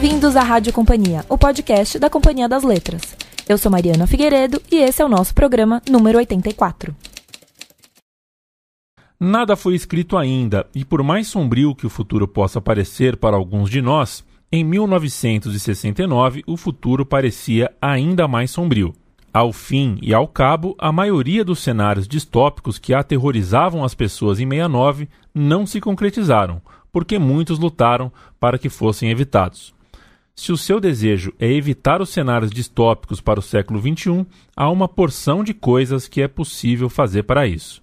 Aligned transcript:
Bem-vindos 0.00 0.34
à 0.34 0.42
Rádio 0.42 0.72
Companhia, 0.72 1.26
o 1.28 1.36
podcast 1.36 1.98
da 1.98 2.08
Companhia 2.08 2.48
das 2.48 2.64
Letras. 2.64 3.14
Eu 3.46 3.58
sou 3.58 3.70
Mariana 3.70 4.06
Figueiredo 4.06 4.58
e 4.72 4.76
esse 4.76 5.02
é 5.02 5.04
o 5.04 5.10
nosso 5.10 5.34
programa 5.34 5.82
número 5.90 6.16
84. 6.16 6.96
Nada 9.20 9.56
foi 9.56 9.74
escrito 9.74 10.16
ainda, 10.16 10.66
e 10.74 10.86
por 10.86 11.02
mais 11.02 11.28
sombrio 11.28 11.74
que 11.74 11.84
o 11.84 11.90
futuro 11.90 12.26
possa 12.26 12.62
parecer 12.62 13.18
para 13.18 13.36
alguns 13.36 13.68
de 13.68 13.82
nós, 13.82 14.24
em 14.50 14.64
1969 14.64 16.44
o 16.46 16.56
futuro 16.56 17.04
parecia 17.04 17.70
ainda 17.78 18.26
mais 18.26 18.50
sombrio. 18.50 18.94
Ao 19.30 19.52
fim 19.52 19.98
e 20.00 20.14
ao 20.14 20.26
cabo, 20.26 20.74
a 20.78 20.90
maioria 20.90 21.44
dos 21.44 21.58
cenários 21.58 22.08
distópicos 22.08 22.78
que 22.78 22.94
aterrorizavam 22.94 23.84
as 23.84 23.94
pessoas 23.94 24.40
em 24.40 24.48
69 24.48 25.10
não 25.34 25.66
se 25.66 25.78
concretizaram, 25.78 26.62
porque 26.90 27.18
muitos 27.18 27.58
lutaram 27.58 28.10
para 28.40 28.56
que 28.56 28.70
fossem 28.70 29.10
evitados. 29.10 29.78
Se 30.34 30.52
o 30.52 30.56
seu 30.56 30.80
desejo 30.80 31.32
é 31.38 31.50
evitar 31.52 32.00
os 32.00 32.10
cenários 32.10 32.50
distópicos 32.50 33.20
para 33.20 33.38
o 33.38 33.42
século 33.42 33.80
XXI, 33.80 34.26
há 34.56 34.70
uma 34.70 34.88
porção 34.88 35.44
de 35.44 35.52
coisas 35.52 36.08
que 36.08 36.22
é 36.22 36.28
possível 36.28 36.88
fazer 36.88 37.24
para 37.24 37.46
isso. 37.46 37.82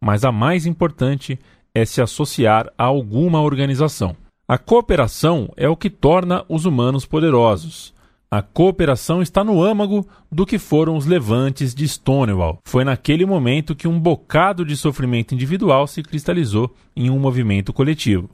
Mas 0.00 0.24
a 0.24 0.30
mais 0.30 0.66
importante 0.66 1.38
é 1.74 1.84
se 1.84 2.00
associar 2.00 2.72
a 2.78 2.84
alguma 2.84 3.40
organização. 3.42 4.16
A 4.48 4.56
cooperação 4.56 5.52
é 5.56 5.68
o 5.68 5.76
que 5.76 5.90
torna 5.90 6.44
os 6.48 6.64
humanos 6.64 7.04
poderosos. 7.04 7.92
A 8.30 8.42
cooperação 8.42 9.22
está 9.22 9.42
no 9.42 9.62
âmago 9.62 10.06
do 10.30 10.46
que 10.46 10.58
foram 10.58 10.96
os 10.96 11.06
levantes 11.06 11.74
de 11.74 11.86
Stonewall. 11.86 12.58
Foi 12.64 12.84
naquele 12.84 13.26
momento 13.26 13.74
que 13.74 13.88
um 13.88 13.98
bocado 13.98 14.64
de 14.64 14.76
sofrimento 14.76 15.34
individual 15.34 15.86
se 15.86 16.02
cristalizou 16.02 16.74
em 16.94 17.10
um 17.10 17.18
movimento 17.18 17.72
coletivo. 17.72 18.30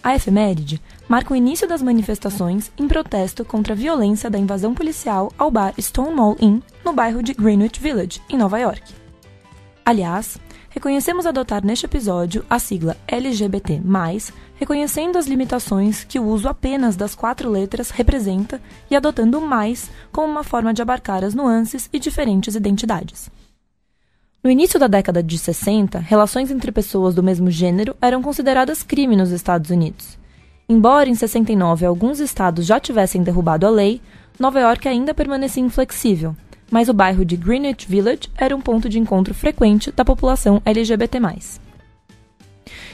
A 0.00 0.14
efeméride 0.14 0.80
marca 1.08 1.34
o 1.34 1.36
início 1.36 1.66
das 1.66 1.82
manifestações 1.82 2.70
em 2.78 2.86
protesto 2.86 3.44
contra 3.44 3.72
a 3.72 3.76
violência 3.76 4.30
da 4.30 4.38
invasão 4.38 4.74
policial 4.74 5.32
ao 5.36 5.50
bar 5.50 5.74
Stonewall 5.76 6.36
Inn, 6.40 6.60
no 6.84 6.92
bairro 6.92 7.20
de 7.20 7.34
Greenwich 7.34 7.80
Village, 7.80 8.22
em 8.30 8.38
Nova 8.38 8.60
York. 8.60 8.94
Aliás, 9.84 10.38
reconhecemos 10.70 11.26
adotar 11.26 11.66
neste 11.66 11.86
episódio 11.86 12.46
a 12.48 12.60
sigla 12.60 12.96
LGBT, 13.08 13.82
reconhecendo 14.54 15.18
as 15.18 15.26
limitações 15.26 16.04
que 16.04 16.20
o 16.20 16.24
uso 16.28 16.46
apenas 16.46 16.94
das 16.94 17.12
quatro 17.12 17.50
letras 17.50 17.90
representa 17.90 18.62
e 18.88 18.94
adotando 18.94 19.40
o 19.40 19.44
mais 19.44 19.90
como 20.12 20.28
uma 20.28 20.44
forma 20.44 20.72
de 20.72 20.80
abarcar 20.80 21.24
as 21.24 21.34
nuances 21.34 21.88
e 21.92 21.98
diferentes 21.98 22.54
identidades. 22.54 23.28
No 24.46 24.52
início 24.52 24.78
da 24.78 24.86
década 24.86 25.24
de 25.24 25.36
60, 25.36 25.98
relações 25.98 26.52
entre 26.52 26.70
pessoas 26.70 27.16
do 27.16 27.20
mesmo 27.20 27.50
gênero 27.50 27.96
eram 28.00 28.22
consideradas 28.22 28.80
crime 28.80 29.16
nos 29.16 29.32
Estados 29.32 29.70
Unidos. 29.72 30.16
Embora 30.68 31.08
em 31.08 31.16
69 31.16 31.84
alguns 31.84 32.20
estados 32.20 32.64
já 32.64 32.78
tivessem 32.78 33.24
derrubado 33.24 33.66
a 33.66 33.70
lei, 33.70 34.00
Nova 34.38 34.60
York 34.60 34.86
ainda 34.86 35.12
permanecia 35.12 35.60
inflexível, 35.60 36.32
mas 36.70 36.88
o 36.88 36.94
bairro 36.94 37.24
de 37.24 37.36
Greenwich 37.36 37.88
Village 37.88 38.30
era 38.36 38.54
um 38.54 38.60
ponto 38.60 38.88
de 38.88 39.00
encontro 39.00 39.34
frequente 39.34 39.90
da 39.90 40.04
população 40.04 40.62
LGBT. 40.64 41.18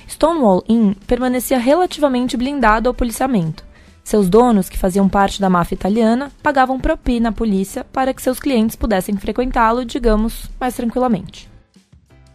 Stonewall 0.09 0.65
Inn 0.67 0.95
permanecia 1.07 1.59
relativamente 1.59 2.35
blindado 2.35 2.89
ao 2.89 2.95
policiamento. 2.95 3.63
Seus 4.05 4.29
donos, 4.29 4.69
que 4.69 4.79
faziam 4.79 5.09
parte 5.09 5.41
da 5.41 5.49
máfia 5.49 5.75
italiana, 5.75 6.31
pagavam 6.43 6.79
propina 6.79 7.29
à 7.29 7.33
polícia 7.33 7.85
para 7.85 8.13
que 8.13 8.23
seus 8.23 8.41
clientes 8.41 8.77
pudessem 8.77 9.17
frequentá-lo, 9.17 9.85
digamos, 9.85 10.51
mais 10.61 10.75
tranquilamente. 10.75 11.49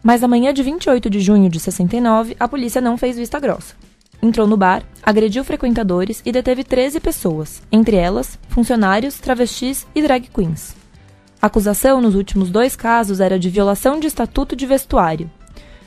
Mas 0.02 0.22
na 0.22 0.28
manhã 0.28 0.54
de 0.54 0.64
28 0.64 1.10
de 1.10 1.20
junho 1.20 1.50
de 1.50 1.60
69, 1.60 2.38
a 2.40 2.48
polícia 2.48 2.80
não 2.80 2.98
fez 2.98 3.18
vista 3.18 3.40
grossa. 3.40 3.76
Entrou 4.22 4.48
no 4.48 4.58
bar, 4.58 4.84
agrediu 5.04 5.44
frequentadores 5.44 6.22
e 6.26 6.32
deteve 6.32 6.64
13 6.64 7.00
pessoas, 7.00 7.62
entre 7.72 7.98
elas 7.98 8.40
funcionários, 8.50 9.20
travestis 9.20 9.86
e 9.94 10.02
drag 10.02 10.30
queens. 10.34 10.76
A 11.40 11.48
acusação 11.48 12.02
nos 12.02 12.16
últimos 12.16 12.50
dois 12.50 12.76
casos 12.76 13.20
era 13.20 13.38
de 13.38 13.50
violação 13.50 14.00
de 14.00 14.08
estatuto 14.08 14.56
de 14.56 14.66
vestuário. 14.66 15.30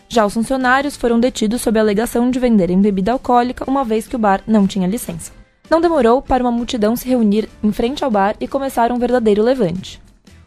Já 0.08 0.24
os 0.24 0.34
funcionários 0.34 0.96
foram 0.96 1.18
detidos 1.18 1.62
sob 1.62 1.78
a 1.78 1.82
alegação 1.82 2.30
de 2.30 2.38
venderem 2.38 2.80
bebida 2.80 3.12
alcoólica, 3.12 3.64
uma 3.68 3.84
vez 3.84 4.06
que 4.06 4.16
o 4.16 4.18
bar 4.18 4.42
não 4.46 4.66
tinha 4.66 4.86
licença. 4.86 5.39
Não 5.70 5.80
demorou 5.80 6.20
para 6.20 6.42
uma 6.42 6.50
multidão 6.50 6.96
se 6.96 7.08
reunir 7.08 7.48
em 7.62 7.70
frente 7.70 8.04
ao 8.04 8.10
bar 8.10 8.34
e 8.40 8.48
começar 8.48 8.90
um 8.90 8.98
verdadeiro 8.98 9.40
levante. 9.40 10.02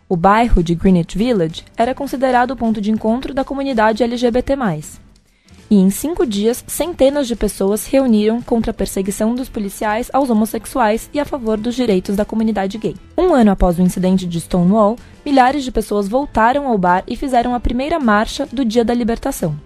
O 0.09 0.17
bairro 0.17 0.61
de 0.61 0.75
Greenwich 0.75 1.17
Village 1.17 1.63
era 1.78 1.95
considerado 1.95 2.51
o 2.51 2.57
ponto 2.57 2.81
de 2.81 2.91
encontro 2.91 3.33
da 3.33 3.45
comunidade 3.45 4.03
LGBT. 4.03 4.57
E 5.72 5.78
em 5.78 5.89
cinco 5.89 6.25
dias, 6.25 6.62
centenas 6.67 7.25
de 7.25 7.38
pessoas 7.38 7.79
se 7.79 7.91
reuniram 7.91 8.41
contra 8.41 8.72
a 8.72 8.73
perseguição 8.73 9.33
dos 9.33 9.47
policiais 9.47 10.09
aos 10.12 10.29
homossexuais 10.29 11.09
e 11.13 11.22
a 11.22 11.25
favor 11.25 11.57
dos 11.57 11.73
direitos 11.73 12.17
da 12.17 12.25
comunidade 12.25 12.78
gay. 12.78 12.95
Um 13.17 13.33
ano 13.33 13.51
após 13.51 13.79
o 13.79 13.81
incidente 13.81 14.28
de 14.28 14.41
Stonewall, 14.41 14.97
milhares 15.25 15.63
de 15.63 15.72
pessoas 15.72 16.06
voltaram 16.06 16.67
ao 16.67 16.78
bar 16.78 17.01
e 17.07 17.16
fizeram 17.16 17.56
a 17.56 17.62
primeira 17.62 17.97
marcha 17.97 18.45
do 18.51 18.66
Dia 18.66 18.83
da 18.83 18.94
Libertação. 18.94 19.57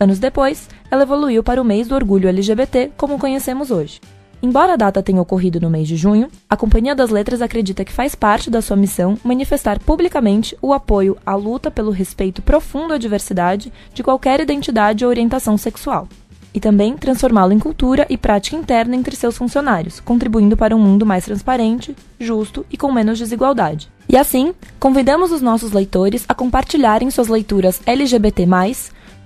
Anos 0.00 0.18
depois, 0.18 0.70
ela 0.90 1.02
evoluiu 1.02 1.44
para 1.44 1.60
o 1.60 1.64
mês 1.66 1.86
do 1.86 1.94
orgulho 1.94 2.30
LGBT, 2.30 2.92
como 2.96 3.18
conhecemos 3.18 3.70
hoje. 3.70 4.00
Embora 4.42 4.72
a 4.72 4.76
data 4.76 5.02
tenha 5.02 5.20
ocorrido 5.20 5.60
no 5.60 5.68
mês 5.68 5.86
de 5.86 5.96
junho, 5.96 6.28
a 6.48 6.56
Companhia 6.56 6.94
das 6.94 7.10
Letras 7.10 7.42
acredita 7.42 7.84
que 7.84 7.92
faz 7.92 8.14
parte 8.14 8.48
da 8.48 8.62
sua 8.62 8.76
missão 8.76 9.18
manifestar 9.22 9.78
publicamente 9.78 10.56
o 10.62 10.72
apoio 10.72 11.18
à 11.26 11.34
luta 11.34 11.70
pelo 11.70 11.90
respeito 11.90 12.40
profundo 12.40 12.94
à 12.94 12.98
diversidade 12.98 13.70
de 13.92 14.02
qualquer 14.02 14.40
identidade 14.40 15.04
ou 15.04 15.10
orientação 15.10 15.58
sexual, 15.58 16.08
e 16.54 16.58
também 16.58 16.96
transformá-lo 16.96 17.52
em 17.52 17.58
cultura 17.58 18.06
e 18.08 18.16
prática 18.16 18.56
interna 18.56 18.96
entre 18.96 19.14
seus 19.14 19.36
funcionários, 19.36 20.00
contribuindo 20.00 20.56
para 20.56 20.74
um 20.74 20.80
mundo 20.80 21.04
mais 21.04 21.26
transparente, 21.26 21.94
justo 22.18 22.64
e 22.70 22.78
com 22.78 22.90
menos 22.90 23.18
desigualdade. 23.18 23.90
E 24.08 24.16
assim, 24.16 24.54
convidamos 24.78 25.32
os 25.32 25.42
nossos 25.42 25.72
leitores 25.72 26.24
a 26.26 26.34
compartilharem 26.34 27.10
suas 27.10 27.28
leituras 27.28 27.82
LGBT+, 27.84 28.46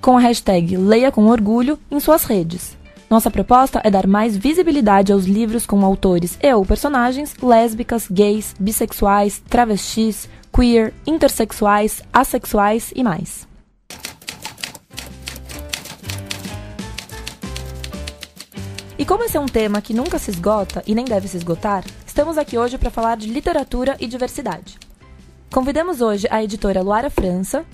com 0.01 0.17
a 0.17 0.21
hashtag 0.21 0.77
Leia 0.77 1.13
com 1.13 1.27
Orgulho 1.27 1.79
em 1.89 2.01
suas 2.01 2.25
redes 2.25 2.83
nossa 3.15 3.31
proposta 3.31 3.81
é 3.85 3.93
dar 3.93 4.09
mais 4.09 4.37
visibilidade 4.37 5.13
aos 5.13 5.25
livros 5.25 5.65
com 5.65 5.85
autores 5.85 6.37
e 6.43 6.53
ou 6.53 6.67
personagens 6.67 7.33
lésbicas, 7.41 8.09
gays, 8.11 8.57
bissexuais, 8.59 9.41
travestis, 9.49 10.29
queer, 10.53 10.93
intersexuais, 11.07 12.03
assexuais 12.13 12.93
e 12.93 13.05
mais. 13.05 13.47
E 18.99 19.05
como 19.07 19.23
esse 19.23 19.37
é 19.37 19.41
um 19.41 19.47
tema 19.47 19.81
que 19.81 19.95
nunca 19.95 20.19
se 20.19 20.33
esgota 20.33 20.83
e 20.85 20.93
nem 20.93 21.05
deve 21.05 21.29
se 21.29 21.37
esgotar, 21.37 21.85
estamos 22.05 22.37
aqui 22.37 22.59
hoje 22.59 22.77
para 22.77 22.91
falar 22.91 23.17
de 23.17 23.29
literatura 23.29 23.97
e 24.01 24.09
diversidade. 24.09 24.77
Convidamos 25.53 26.01
hoje 26.01 26.27
a 26.33 26.43
editora 26.43 26.83
Luara 26.83 27.11
França, 27.11 27.65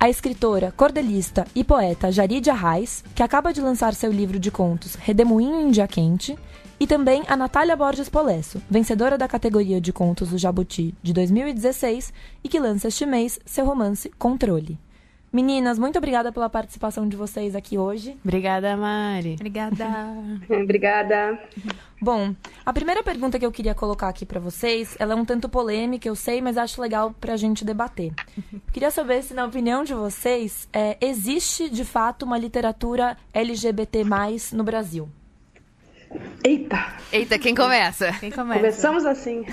a 0.00 0.08
escritora, 0.08 0.72
cordelista 0.74 1.46
e 1.54 1.62
poeta 1.62 2.10
Jaridia 2.10 2.54
Reis, 2.54 3.04
que 3.14 3.22
acaba 3.22 3.52
de 3.52 3.60
lançar 3.60 3.92
seu 3.92 4.10
livro 4.10 4.38
de 4.38 4.50
contos 4.50 4.94
Redemoinho 4.94 5.60
em 5.60 5.70
Dia 5.70 5.86
Quente, 5.86 6.38
e 6.80 6.86
também 6.86 7.22
a 7.28 7.36
Natália 7.36 7.76
Borges 7.76 8.08
Polesso, 8.08 8.62
vencedora 8.70 9.18
da 9.18 9.28
categoria 9.28 9.78
de 9.78 9.92
contos 9.92 10.30
do 10.30 10.38
Jabuti 10.38 10.94
de 11.02 11.12
2016 11.12 12.14
e 12.42 12.48
que 12.48 12.58
lança 12.58 12.88
este 12.88 13.04
mês 13.04 13.38
seu 13.44 13.66
romance 13.66 14.10
Controle. 14.18 14.78
Meninas, 15.32 15.78
muito 15.78 15.96
obrigada 15.96 16.32
pela 16.32 16.50
participação 16.50 17.08
de 17.08 17.16
vocês 17.16 17.54
aqui 17.54 17.78
hoje. 17.78 18.16
Obrigada, 18.24 18.76
Mari. 18.76 19.34
Obrigada. 19.34 19.86
Obrigada. 20.50 21.38
Bom, 22.00 22.34
a 22.66 22.72
primeira 22.72 23.00
pergunta 23.02 23.38
que 23.38 23.46
eu 23.46 23.52
queria 23.52 23.74
colocar 23.74 24.08
aqui 24.08 24.26
para 24.26 24.40
vocês, 24.40 24.96
ela 24.98 25.12
é 25.12 25.14
um 25.14 25.24
tanto 25.24 25.48
polêmica, 25.48 26.08
eu 26.08 26.16
sei, 26.16 26.40
mas 26.40 26.58
acho 26.58 26.80
legal 26.82 27.14
para 27.20 27.34
a 27.34 27.36
gente 27.36 27.64
debater. 27.64 28.12
queria 28.72 28.90
saber 28.90 29.22
se, 29.22 29.32
na 29.32 29.44
opinião 29.44 29.84
de 29.84 29.94
vocês, 29.94 30.68
é, 30.72 30.96
existe 31.00 31.70
de 31.70 31.84
fato 31.84 32.24
uma 32.24 32.36
literatura 32.36 33.16
LGBT+ 33.32 34.04
no 34.52 34.64
Brasil. 34.64 35.08
Eita! 36.42 36.94
Eita, 37.12 37.38
quem 37.38 37.54
começa? 37.54 38.12
Quem 38.18 38.32
começa? 38.32 38.58
Começamos 38.58 39.04
assim. 39.04 39.44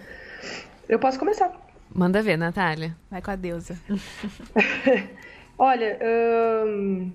eu 0.88 0.98
posso 0.98 1.18
começar. 1.18 1.63
Manda 1.94 2.20
ver, 2.20 2.36
Natália. 2.36 2.96
Vai 3.08 3.22
com 3.22 3.30
a 3.30 3.36
deusa. 3.36 3.78
Olha, 5.56 5.96
hum, 6.66 7.12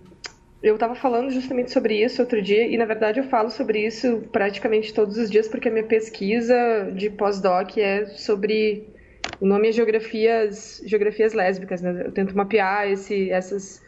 eu 0.63 0.75
estava 0.75 0.95
falando 0.95 1.29
justamente 1.31 1.71
sobre 1.71 2.01
isso 2.01 2.21
outro 2.21 2.41
dia, 2.41 2.65
e 2.65 2.77
na 2.77 2.85
verdade 2.85 3.19
eu 3.19 3.25
falo 3.25 3.49
sobre 3.49 3.85
isso 3.85 4.23
praticamente 4.31 4.93
todos 4.93 5.17
os 5.17 5.29
dias, 5.29 5.49
porque 5.49 5.67
a 5.67 5.71
minha 5.71 5.83
pesquisa 5.83 6.91
de 6.95 7.09
pós-doc 7.09 7.77
é 7.77 8.05
sobre. 8.05 8.87
O 9.41 9.45
nome 9.45 9.69
é 9.69 9.71
Geografias, 9.71 10.81
geografias 10.85 11.33
Lésbicas, 11.33 11.81
né? 11.81 12.03
Eu 12.05 12.11
tento 12.11 12.35
mapear 12.35 12.89
esse, 12.89 13.29
essas 13.29 13.81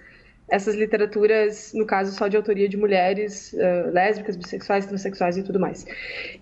essas 0.51 0.75
literaturas, 0.75 1.71
no 1.73 1.85
caso 1.85 2.11
só 2.11 2.27
de 2.27 2.35
autoria 2.35 2.67
de 2.67 2.75
mulheres 2.75 3.53
uh, 3.53 3.89
lésbicas, 3.91 4.35
bissexuais, 4.35 4.85
transexuais 4.85 5.37
e 5.37 5.43
tudo 5.43 5.57
mais. 5.57 5.85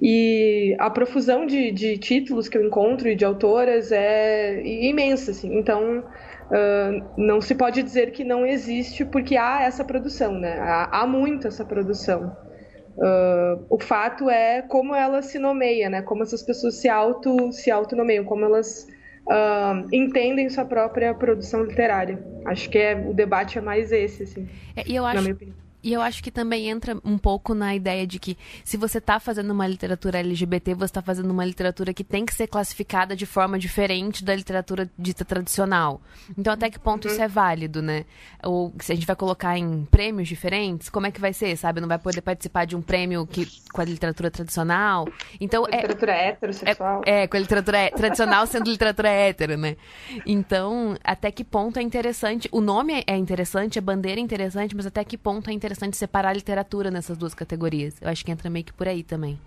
E 0.01 0.75
a 0.79 0.89
profusão 0.89 1.45
de, 1.45 1.71
de, 1.71 1.95
títulos 1.99 2.49
que 2.49 2.57
eu 2.57 2.65
encontro 2.65 3.07
e 3.07 3.15
de 3.15 3.23
autoras 3.23 3.91
é 3.91 4.63
imensa, 4.65 5.29
assim. 5.29 5.55
Então, 5.55 5.99
uh, 5.99 7.21
não 7.21 7.39
se 7.39 7.53
pode 7.53 7.83
dizer 7.83 8.11
que 8.11 8.23
não 8.23 8.43
existe, 8.47 9.05
porque 9.05 9.37
há 9.37 9.61
essa 9.61 9.85
produção, 9.85 10.33
né? 10.33 10.57
Há, 10.59 11.01
há 11.01 11.07
muito 11.07 11.47
essa 11.47 11.63
produção. 11.63 12.35
Uh, 12.97 13.63
o 13.69 13.79
fato 13.79 14.27
é 14.27 14.63
como 14.63 14.95
ela 14.95 15.21
se 15.21 15.37
nomeia, 15.37 15.87
né? 15.87 16.01
Como 16.01 16.23
essas 16.23 16.41
pessoas 16.41 16.81
se 16.81 16.89
auto 16.89 17.51
se 17.51 17.69
auto-nomeiam, 17.69 18.25
como 18.25 18.43
elas 18.43 18.87
uh, 19.29 19.87
entendem 19.93 20.49
sua 20.49 20.65
própria 20.65 21.13
produção 21.13 21.63
literária. 21.63 22.21
Acho 22.45 22.69
que 22.69 22.77
é, 22.77 22.95
o 22.95 23.13
debate 23.13 23.57
é 23.57 23.61
mais 23.61 23.91
esse, 23.91 24.23
assim. 24.23 24.49
É, 24.75 24.83
e 24.87 24.95
eu 24.95 25.05
acho, 25.05 25.35
e 25.81 25.93
eu 25.93 26.01
acho 26.01 26.21
que 26.21 26.29
também 26.29 26.69
entra 26.69 26.97
um 27.05 27.17
pouco 27.17 27.53
na 27.53 27.73
ideia 27.73 28.05
de 28.05 28.19
que 28.19 28.37
se 28.65 28.75
você 28.75 28.97
está 28.97 29.19
fazendo 29.19 29.51
uma 29.51 29.65
literatura 29.65 30.19
LGBT, 30.19 30.73
você 30.73 30.85
está 30.85 31.01
fazendo 31.01 31.31
uma 31.31 31.45
literatura 31.45 31.93
que 31.93 32.03
tem 32.03 32.25
que 32.25 32.33
ser 32.33 32.47
classificada 32.47 33.15
de 33.15 33.25
forma 33.25 33.57
diferente 33.57 34.23
da 34.23 34.35
literatura 34.35 34.89
dita 34.97 35.23
tradicional. 35.23 36.01
Então, 36.37 36.51
até 36.51 36.69
que 36.69 36.77
ponto 36.77 37.07
uhum. 37.07 37.13
isso 37.13 37.21
é 37.21 37.27
válido, 37.27 37.81
né? 37.81 38.05
Ou 38.43 38.73
se 38.79 38.91
a 38.91 38.95
gente 38.95 39.07
vai 39.07 39.15
colocar 39.15 39.57
em 39.57 39.85
prêmios 39.85 40.27
diferentes, 40.27 40.89
como 40.89 41.07
é 41.07 41.11
que 41.11 41.21
vai 41.21 41.31
ser, 41.31 41.55
sabe? 41.55 41.79
Não 41.79 41.87
vai 41.87 41.97
poder 41.97 42.21
participar 42.21 42.65
de 42.65 42.75
um 42.75 42.81
prêmio 42.81 43.25
que, 43.25 43.47
com 43.71 43.79
a 43.79 43.85
literatura 43.85 44.29
tradicional. 44.29 45.07
Então, 45.39 45.63
com 45.63 45.69
a 45.69 45.75
literatura 45.77 46.11
é, 46.11 46.27
heterossexual. 46.27 47.01
É, 47.05 47.23
é, 47.23 47.27
com 47.27 47.37
a 47.37 47.39
literatura 47.39 47.91
tradicional 47.91 48.45
sendo 48.47 48.69
literatura 48.69 49.09
hétero, 49.09 49.57
né? 49.57 49.77
Então, 50.25 50.97
até 51.03 51.31
que 51.31 51.45
ponto 51.45 51.79
é 51.79 51.81
interessante. 51.81 52.49
O 52.51 52.59
nome 52.59 53.01
é 53.07 53.15
interessante, 53.15 53.79
a 53.79 53.81
bandeira 53.81 54.19
é 54.19 54.23
interessante, 54.23 54.75
mas 54.75 54.85
até 54.85 55.05
que 55.05 55.17
ponto 55.17 55.49
é 55.49 55.53
interessante 55.53 55.68
interessante 55.69 55.97
separar 55.97 56.29
a 56.29 56.33
literatura 56.33 56.89
nessas 56.89 57.17
duas 57.17 57.33
categorias. 57.33 57.95
Eu 58.01 58.09
acho 58.09 58.25
que 58.25 58.31
entra 58.31 58.49
meio 58.49 58.65
que 58.65 58.73
por 58.73 58.87
aí 58.87 59.03
também. 59.03 59.39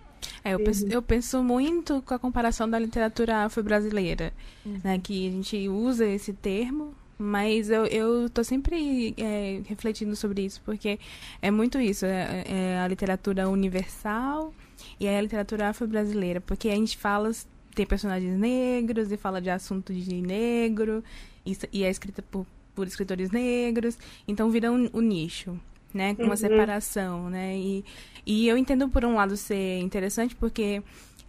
É, 0.44 0.54
eu, 0.54 0.60
penso, 0.60 0.86
eu 0.86 1.02
penso 1.02 1.42
muito 1.42 2.00
com 2.02 2.14
a 2.14 2.18
comparação 2.18 2.70
da 2.70 2.78
literatura 2.78 3.44
afro-brasileira, 3.44 4.32
uhum. 4.64 4.80
né, 4.84 5.00
que 5.02 5.26
a 5.26 5.30
gente 5.32 5.68
usa 5.68 6.06
esse 6.06 6.32
termo, 6.32 6.94
mas 7.18 7.68
eu, 7.70 7.86
eu 7.86 8.30
tô 8.30 8.44
sempre 8.44 9.14
é, 9.16 9.62
refletindo 9.66 10.14
sobre 10.14 10.42
isso, 10.42 10.62
porque 10.64 11.00
é 11.40 11.50
muito 11.50 11.80
isso, 11.80 12.06
é, 12.06 12.44
é 12.46 12.78
a 12.78 12.86
literatura 12.86 13.48
universal 13.48 14.54
e 15.00 15.06
é 15.06 15.18
a 15.18 15.20
literatura 15.20 15.70
afro-brasileira, 15.70 16.40
porque 16.40 16.68
a 16.68 16.76
gente 16.76 16.96
fala, 16.96 17.32
tem 17.74 17.84
personagens 17.84 18.38
negros 18.38 19.10
e 19.10 19.16
fala 19.16 19.40
de 19.40 19.50
assunto 19.50 19.92
de 19.92 20.22
negro, 20.22 21.02
e, 21.44 21.58
e 21.72 21.82
é 21.82 21.90
escrita 21.90 22.22
por, 22.22 22.46
por 22.76 22.86
escritores 22.86 23.32
negros, 23.32 23.98
então 24.28 24.50
vira 24.50 24.70
um, 24.70 24.88
um 24.94 25.00
nicho 25.00 25.58
né? 25.92 26.14
Com 26.14 26.22
uma 26.22 26.30
uhum. 26.30 26.36
separação, 26.36 27.30
né? 27.30 27.56
E, 27.56 27.84
e 28.26 28.48
eu 28.48 28.56
entendo, 28.56 28.88
por 28.88 29.04
um 29.04 29.14
lado, 29.14 29.36
ser 29.36 29.80
interessante, 29.80 30.34
porque 30.34 30.82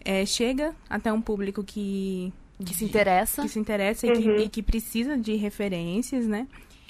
é, 0.03 0.25
chega 0.25 0.73
até 0.89 1.11
um 1.11 1.21
público 1.21 1.63
que... 1.63 2.31
Que 2.63 2.73
se 2.73 2.85
interessa. 2.85 3.41
Que 3.41 3.49
se 3.49 3.59
interessa 3.59 4.07
uhum. 4.07 4.13
e, 4.13 4.17
que, 4.17 4.29
uhum. 4.29 4.39
e 4.39 4.49
que 4.49 4.63
precisa 4.63 5.17
de 5.17 5.35
referências, 5.35 6.25
né? 6.27 6.47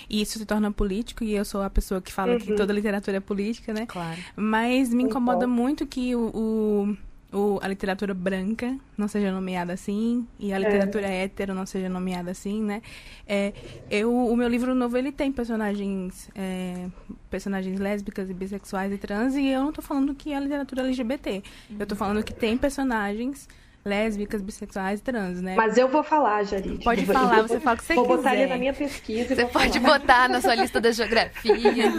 E 0.10 0.22
isso 0.22 0.38
se 0.38 0.46
torna 0.46 0.72
político, 0.72 1.24
e 1.24 1.34
eu 1.34 1.46
sou 1.46 1.62
a 1.62 1.70
pessoa 1.70 2.02
que 2.02 2.12
fala 2.12 2.34
uhum. 2.34 2.40
que 2.40 2.54
toda 2.56 2.74
literatura 2.74 3.18
é 3.18 3.20
política, 3.20 3.74
né? 3.74 3.86
Claro. 3.86 4.20
Mas 4.36 4.94
me 4.94 5.04
incomoda 5.04 5.48
muito 5.48 5.88
que 5.88 6.16
o, 6.16 6.30
o 6.34 6.98
o, 7.34 7.60
a 7.62 7.68
literatura 7.68 8.14
branca 8.14 8.78
não 8.98 9.08
seja 9.08 9.32
nomeada 9.32 9.74
assim 9.74 10.28
e 10.40 10.54
a 10.54 10.60
literatura 10.60 11.08
é. 11.08 11.24
hétero 11.24 11.54
não 11.54 11.66
seja 11.66 11.90
nomeada 11.90 12.32
assim, 12.32 12.62
né? 12.62 12.82
É, 13.28 13.54
eu, 13.90 14.14
o 14.14 14.36
meu 14.36 14.48
livro 14.48 14.76
novo 14.76 14.98
ele 14.98 15.12
tem 15.12 15.32
personagens 15.32 16.30
é, 16.36 16.88
personagens 17.30 17.80
lésbicas 17.80 18.30
e 18.30 18.34
bissexuais 18.34 18.94
e 18.94 18.98
trans 18.98 19.36
e 19.36 19.48
eu 19.48 19.62
não 19.62 19.70
estou 19.70 19.84
falando 19.84 20.14
que 20.14 20.32
é 20.32 20.38
a 20.38 20.40
literatura 20.40 20.84
LGBT. 20.84 21.44
Eu 21.78 21.84
estou 21.84 21.98
falando 21.98 22.24
que 22.24 22.34
tem 22.34 22.58
personagens 22.58 23.48
lésbicas, 23.86 24.42
bissexuais 24.42 25.00
e 25.00 25.04
trans, 25.04 25.42
né? 25.42 25.56
Mas 25.56 25.78
eu 25.78 25.90
vou 25.90 26.04
falar, 26.04 26.44
Jarid. 26.44 26.84
Pode 26.84 27.06
falar, 27.06 27.42
você 27.42 27.60
fala 27.60 27.76
o 27.76 27.80
que 27.80 27.84
você 27.84 27.96
vou 27.96 28.04
quiser. 28.04 28.16
Vou 28.16 28.24
botar 28.24 28.36
ele 28.36 28.48
na 28.48 28.58
minha 28.58 28.74
pesquisa 28.74 29.36
Você 29.36 29.46
pode 29.46 29.80
falar. 29.80 30.00
botar 30.00 30.30
na 30.30 30.40
sua 30.40 30.56
lista 30.56 30.80
das 30.80 30.96
geografias. 30.96 31.94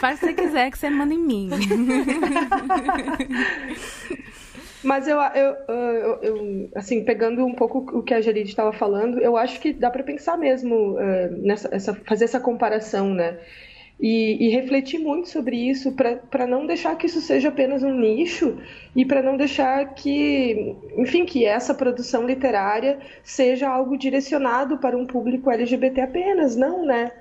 Faz 0.00 0.16
o 0.16 0.20
que 0.20 0.26
você 0.26 0.34
quiser, 0.34 0.70
que 0.70 0.78
você 0.78 0.90
manda 0.90 1.14
em 1.14 1.18
mim. 1.18 1.50
Mas 4.84 5.08
eu, 5.08 5.18
eu, 5.18 5.56
eu, 5.68 6.22
eu, 6.22 6.70
assim, 6.74 7.02
pegando 7.04 7.44
um 7.44 7.54
pouco 7.54 7.98
o 7.98 8.02
que 8.02 8.12
a 8.12 8.20
Jarid 8.20 8.48
estava 8.48 8.72
falando, 8.72 9.18
eu 9.18 9.36
acho 9.36 9.58
que 9.58 9.72
dá 9.72 9.90
para 9.90 10.02
pensar 10.02 10.36
mesmo 10.36 10.92
uh, 10.92 11.42
nessa, 11.42 11.74
essa, 11.74 11.94
fazer 11.94 12.24
essa 12.24 12.38
comparação, 12.38 13.12
né? 13.14 13.38
E, 13.98 14.48
e 14.48 14.50
refletir 14.50 14.98
muito 14.98 15.28
sobre 15.28 15.56
isso 15.56 15.92
para 15.92 16.46
não 16.46 16.66
deixar 16.66 16.96
que 16.96 17.06
isso 17.06 17.20
seja 17.20 17.48
apenas 17.48 17.82
um 17.84 17.94
nicho 17.94 18.58
e 18.94 19.04
para 19.04 19.22
não 19.22 19.36
deixar 19.36 19.94
que, 19.94 20.74
enfim, 20.96 21.24
que 21.24 21.44
essa 21.44 21.72
produção 21.72 22.26
literária 22.26 22.98
seja 23.22 23.68
algo 23.68 23.96
direcionado 23.96 24.78
para 24.78 24.96
um 24.96 25.06
público 25.06 25.48
LGBT 25.48 26.00
apenas, 26.02 26.56
não, 26.56 26.84
né? 26.84 27.12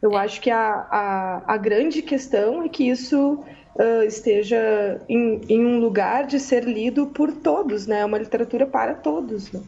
Eu 0.00 0.16
acho 0.16 0.40
que 0.40 0.50
a, 0.50 0.86
a, 0.90 1.54
a 1.54 1.56
grande 1.56 2.00
questão 2.00 2.62
é 2.62 2.68
que 2.68 2.88
isso 2.88 3.44
uh, 3.80 4.02
esteja 4.02 5.00
em, 5.08 5.40
em, 5.48 5.64
um 5.64 5.80
lugar 5.80 6.26
de 6.26 6.38
ser 6.38 6.64
lido 6.64 7.06
por 7.06 7.32
todos, 7.32 7.86
né? 7.86 8.00
É 8.00 8.04
uma 8.04 8.18
literatura 8.18 8.66
para 8.66 8.94
todos. 8.94 9.50
Né? 9.50 9.62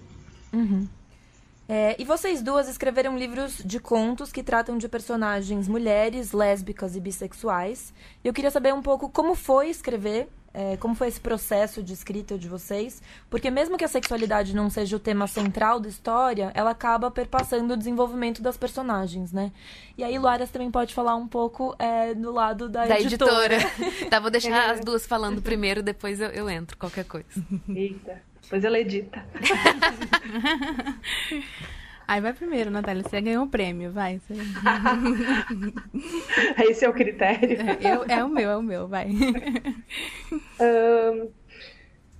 Uhum. 0.53 0.87
É, 1.69 1.97
e 1.99 2.05
vocês 2.05 2.43
duas 2.43 2.69
escreveram 2.69 3.17
livros 3.17 3.63
de 3.65 3.81
contos 3.81 4.31
que 4.31 4.43
tratam 4.43 4.77
de 4.77 4.89
personagens 4.89 5.67
mulheres, 5.67 6.33
lésbicas 6.33 6.95
e 6.95 7.01
bissexuais. 7.01 7.95
Eu 8.23 8.33
queria 8.33 8.51
saber 8.51 8.75
um 8.75 8.83
pouco 8.83 9.09
como 9.09 9.35
foi 9.35 9.71
escrever 9.71 10.29
é, 10.55 10.77
como 10.77 10.95
foi 10.95 11.09
esse 11.09 11.21
processo 11.21 11.83
de 11.83 11.93
escrita 11.93 12.39
de 12.39 12.49
vocês? 12.49 13.03
Porque 13.31 13.51
mesmo 13.51 13.79
que 13.79 13.85
a 13.85 13.89
sexualidade 13.89 14.55
não 14.55 14.69
seja 14.69 14.97
o 14.97 14.99
tema 14.99 15.27
central 15.27 15.81
da 15.81 15.89
história, 15.89 16.51
ela 16.55 16.71
acaba 16.71 17.11
perpassando 17.11 17.75
o 17.75 17.77
desenvolvimento 17.77 18.43
das 18.43 18.57
personagens, 18.57 19.33
né? 19.33 19.51
E 19.97 20.05
aí, 20.05 20.19
Luaras 20.19 20.51
também 20.51 20.71
pode 20.71 20.95
falar 20.95 21.17
um 21.17 21.27
pouco 21.27 21.75
é, 21.79 22.15
do 22.15 22.31
lado 22.31 22.69
da, 22.69 22.87
da 22.87 23.01
editora. 23.01 23.57
editora. 23.57 23.89
tá, 24.11 24.21
vou 24.21 24.31
deixar 24.31 24.69
é. 24.69 24.71
as 24.73 24.81
duas 24.81 25.07
falando 25.07 25.41
primeiro, 25.41 25.83
depois 25.83 26.21
eu, 26.21 26.29
eu 26.31 26.51
entro, 26.51 26.77
qualquer 26.77 27.05
coisa. 27.05 27.29
Eita, 27.69 28.21
depois 28.43 28.65
ela 28.65 28.79
edita. 28.79 29.25
Aí 32.07 32.21
vai 32.21 32.33
primeiro, 32.33 32.71
Natália. 32.71 33.03
Você 33.03 33.21
ganhou 33.21 33.45
o 33.45 33.49
prêmio, 33.49 33.93
vai. 33.93 34.21
Você... 34.21 34.35
Esse 36.69 36.85
é 36.85 36.89
o 36.89 36.93
critério. 36.93 37.59
É, 37.61 37.95
eu, 37.95 38.05
é 38.09 38.25
o 38.25 38.29
meu, 38.29 38.51
é 38.51 38.57
o 38.57 38.63
meu, 38.63 38.89
vai. 38.89 39.09
Um, 40.33 41.29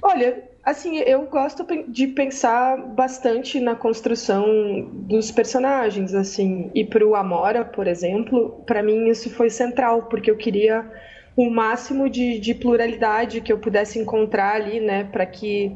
olha, 0.03 0.43
assim, 0.65 0.99
eu 0.99 1.23
gosto 1.27 1.65
de 1.89 2.09
pensar 2.09 2.77
bastante 2.77 3.61
na 3.61 3.75
construção 3.75 4.45
dos 4.93 5.31
personagens, 5.31 6.15
assim. 6.15 6.71
E 6.75 6.85
para 6.85 7.07
o 7.07 7.15
Amora, 7.15 7.65
por 7.65 7.87
exemplo, 7.87 8.63
para 8.67 8.83
mim 8.83 9.09
isso 9.09 9.31
foi 9.31 9.49
central, 9.49 10.05
porque 10.05 10.31
eu 10.31 10.37
queria 10.37 10.91
o 11.37 11.49
máximo 11.49 12.09
de, 12.09 12.39
de 12.39 12.55
pluralidade 12.55 13.41
que 13.41 13.53
eu 13.53 13.59
pudesse 13.59 13.99
encontrar 13.99 14.57
ali, 14.57 14.81
né, 14.81 15.05
para 15.05 15.27
que 15.27 15.73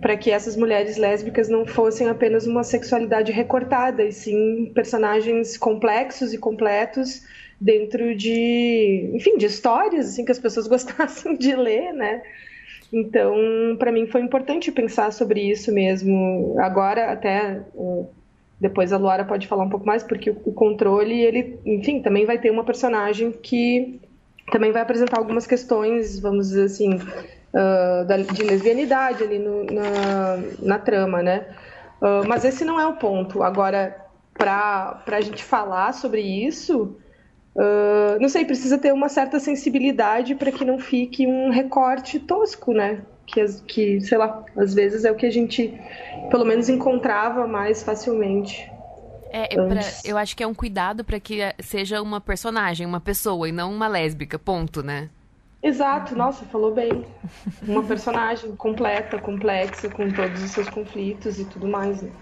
para 0.00 0.16
que 0.16 0.30
essas 0.30 0.56
mulheres 0.56 0.98
lésbicas 0.98 1.48
não 1.48 1.66
fossem 1.66 2.08
apenas 2.08 2.46
uma 2.46 2.62
sexualidade 2.62 3.32
recortada, 3.32 4.04
e 4.04 4.12
sim 4.12 4.70
personagens 4.74 5.56
complexos 5.56 6.34
e 6.34 6.38
completos 6.38 7.22
dentro 7.60 8.14
de, 8.14 9.10
enfim, 9.14 9.38
de 9.38 9.46
histórias 9.46 10.08
assim 10.10 10.24
que 10.24 10.30
as 10.30 10.38
pessoas 10.38 10.68
gostassem 10.68 11.34
de 11.36 11.56
ler, 11.56 11.92
né? 11.92 12.22
Então, 12.92 13.34
para 13.78 13.90
mim 13.90 14.06
foi 14.06 14.20
importante 14.20 14.70
pensar 14.70 15.12
sobre 15.12 15.40
isso 15.40 15.72
mesmo. 15.72 16.56
Agora 16.60 17.10
até 17.10 17.62
depois 18.60 18.92
a 18.92 18.98
Luara 18.98 19.24
pode 19.24 19.46
falar 19.46 19.64
um 19.64 19.70
pouco 19.70 19.86
mais, 19.86 20.02
porque 20.02 20.30
o 20.30 20.52
controle, 20.52 21.20
ele, 21.20 21.58
enfim, 21.64 22.00
também 22.00 22.24
vai 22.24 22.38
ter 22.38 22.50
uma 22.50 22.64
personagem 22.64 23.32
que 23.32 24.00
também 24.50 24.72
vai 24.72 24.82
apresentar 24.82 25.18
algumas 25.18 25.46
questões, 25.46 26.20
vamos 26.20 26.48
dizer 26.48 26.64
assim, 26.64 26.94
uh, 26.94 28.32
de 28.34 28.42
lesbianidade 28.42 29.22
ali 29.22 29.38
no, 29.38 29.64
na, 29.64 30.38
na 30.60 30.78
trama, 30.78 31.22
né? 31.22 31.46
Uh, 32.00 32.26
mas 32.28 32.44
esse 32.44 32.64
não 32.64 32.78
é 32.78 32.86
o 32.86 32.94
ponto. 32.94 33.42
Agora, 33.42 33.96
para 34.34 35.02
a 35.06 35.20
gente 35.20 35.42
falar 35.42 35.92
sobre 35.92 36.20
isso, 36.20 36.96
uh, 37.56 38.20
não 38.20 38.28
sei, 38.28 38.44
precisa 38.44 38.78
ter 38.78 38.92
uma 38.92 39.08
certa 39.08 39.40
sensibilidade 39.40 40.34
para 40.34 40.52
que 40.52 40.64
não 40.64 40.78
fique 40.78 41.26
um 41.26 41.50
recorte 41.50 42.20
tosco, 42.20 42.72
né? 42.72 43.02
Que, 43.26 43.44
que, 43.66 44.00
sei 44.02 44.18
lá, 44.18 44.44
às 44.56 44.72
vezes 44.72 45.04
é 45.04 45.10
o 45.10 45.16
que 45.16 45.26
a 45.26 45.30
gente, 45.30 45.74
pelo 46.30 46.44
menos, 46.44 46.68
encontrava 46.68 47.46
mais 47.46 47.82
facilmente. 47.82 48.70
É, 49.30 49.48
pra, 49.48 49.80
eu 50.04 50.16
acho 50.16 50.36
que 50.36 50.42
é 50.42 50.46
um 50.46 50.54
cuidado 50.54 51.04
para 51.04 51.18
que 51.20 51.40
seja 51.60 52.00
uma 52.00 52.20
personagem, 52.20 52.86
uma 52.86 53.00
pessoa, 53.00 53.48
e 53.48 53.52
não 53.52 53.72
uma 53.72 53.88
lésbica, 53.88 54.38
ponto, 54.38 54.82
né? 54.82 55.10
Exato, 55.62 56.14
nossa, 56.14 56.44
falou 56.44 56.72
bem. 56.72 57.04
Uma 57.66 57.82
personagem 57.82 58.54
completa, 58.54 59.18
complexa, 59.18 59.88
com 59.90 60.08
todos 60.10 60.42
os 60.42 60.50
seus 60.50 60.68
conflitos 60.68 61.40
e 61.40 61.44
tudo 61.44 61.66
mais. 61.66 62.02
Né? 62.02 62.12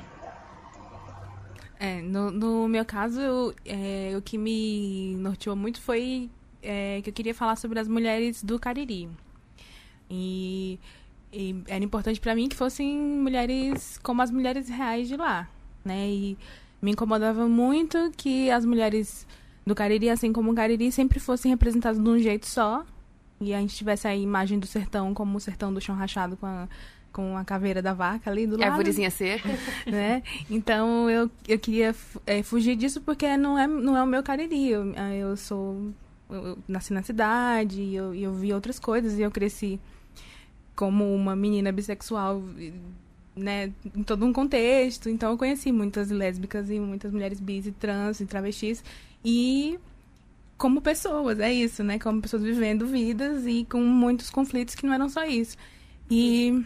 É, 1.79 2.01
no, 2.01 2.31
no 2.31 2.69
meu 2.69 2.85
caso, 2.85 3.55
é, 3.67 4.15
o 4.17 4.23
que 4.23 4.39
me 4.39 5.17
norteou 5.17 5.55
muito 5.55 5.81
foi 5.81 6.31
é, 6.63 7.01
que 7.03 7.11
eu 7.11 7.13
queria 7.13 7.35
falar 7.35 7.57
sobre 7.57 7.79
as 7.79 7.87
mulheres 7.87 8.43
do 8.43 8.59
Cariri. 8.59 9.11
E, 10.09 10.79
e 11.33 11.63
era 11.69 11.85
importante 11.85 12.21
para 12.21 12.35
mim 12.35 12.49
que 12.49 12.57
fossem 12.57 12.97
mulheres 12.97 13.99
como 14.03 14.23
as 14.23 14.31
mulheres 14.31 14.69
reais 14.69 15.09
de 15.09 15.17
lá, 15.17 15.49
né? 15.85 16.09
E 16.09 16.39
me 16.85 16.91
incomodava 16.91 17.49
muito 17.49 18.13
que 18.15 18.51
as 18.51 18.63
mulheres 18.63 19.27
do 19.65 19.75
Cariri, 19.75 20.11
assim 20.11 20.35
como 20.35 20.53
o 20.53 20.55
Cariri, 20.55 20.93
sempre 20.93 21.19
fossem 21.19 21.51
representadas 21.51 21.99
de 21.99 22.07
um 22.07 22.19
jeito 22.19 22.47
só. 22.47 22.85
E 23.41 23.55
a 23.55 23.59
gente 23.59 23.75
tivesse 23.75 24.07
a 24.07 24.15
imagem 24.15 24.59
do 24.59 24.67
sertão 24.67 25.15
como 25.15 25.39
o 25.39 25.41
sertão 25.41 25.73
do 25.73 25.81
chão 25.81 25.97
rachado 25.97 26.37
com 26.37 26.45
a, 26.45 26.69
com 27.11 27.39
a 27.39 27.45
caveira 27.45 27.81
da 27.81 27.95
vaca 27.95 28.31
ali 28.31 28.47
do 28.47 28.59
lado. 28.59 28.69
Árvorezinha 28.69 29.11
seca. 29.11 29.49
Né? 29.91 30.23
Então 30.51 31.09
eu, 31.09 31.31
eu 31.49 31.59
queria 31.59 31.95
é, 32.27 32.43
fugir 32.43 32.77
disso 32.77 33.01
porque 33.01 33.35
não 33.35 33.59
é, 33.59 33.67
não 33.67 33.97
é 33.97 34.03
o 34.03 34.07
meu 34.07 34.23
Cariri. 34.23 34.69
Eu, 34.69 34.93
eu 34.93 35.37
sou. 35.39 35.91
Eu 36.29 36.59
nasci 36.69 36.93
na 36.93 37.03
cidade 37.03 37.81
e 37.81 37.97
eu, 37.97 38.15
eu 38.15 38.35
vi 38.35 38.53
outras 38.53 38.79
coisas 38.79 39.19
e 39.19 39.23
eu 39.23 39.31
cresci 39.31 39.81
como 40.77 41.15
uma 41.15 41.35
menina 41.35 41.73
bissexual 41.73 42.43
né, 43.37 43.73
em 43.95 44.03
todo 44.03 44.25
um 44.25 44.33
contexto. 44.33 45.09
Então 45.09 45.33
eu 45.33 45.39
conheci 45.39 45.73
muitas 45.73 46.11
lésbicas 46.11 46.71
e 46.71 46.79
muitas 46.79 47.13
mulheres 47.13 47.41
bis 47.41 47.67
e 47.67 47.73
trans 47.73 48.21
e 48.21 48.27
travestis 48.27 48.83
e 49.25 49.79
como 50.57 50.81
pessoas, 50.81 51.41
é 51.41 51.53
isso, 51.53 51.83
né? 51.83 51.99
Como 51.99 52.23
pessoas 52.23 52.43
vivendo 52.43 52.87
vidas 52.87 53.45
e 53.47 53.67
com 53.69 53.81
muitos 53.81 54.31
conflitos 54.31 54.75
que 54.75 54.87
não 54.87 54.95
eram 54.95 55.09
só 55.09 55.25
isso. 55.25 55.57
E 56.11 56.65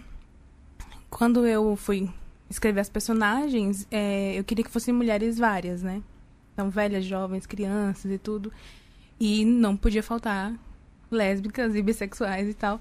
quando 1.11 1.47
eu 1.47 1.75
fui 1.77 2.09
escrever 2.51 2.81
as 2.81 2.89
personagens, 2.89 3.87
é, 3.91 4.39
eu 4.39 4.45
queria 4.45 4.65
que 4.65 4.71
fossem 4.71 4.93
mulheres 4.93 5.39
várias, 5.39 5.83
né? 5.83 6.03
Então, 6.53 6.71
velhas, 6.71 7.05
jovens, 7.05 7.47
crianças 7.47 8.11
e 8.11 8.19
tudo. 8.19 8.53
E 9.19 9.45
não 9.45 9.77
podia 9.77 10.03
faltar 10.03 10.55
lésbicas 11.11 11.75
e 11.75 11.83
bissexuais 11.83 12.49
e 12.49 12.55
tal. 12.55 12.81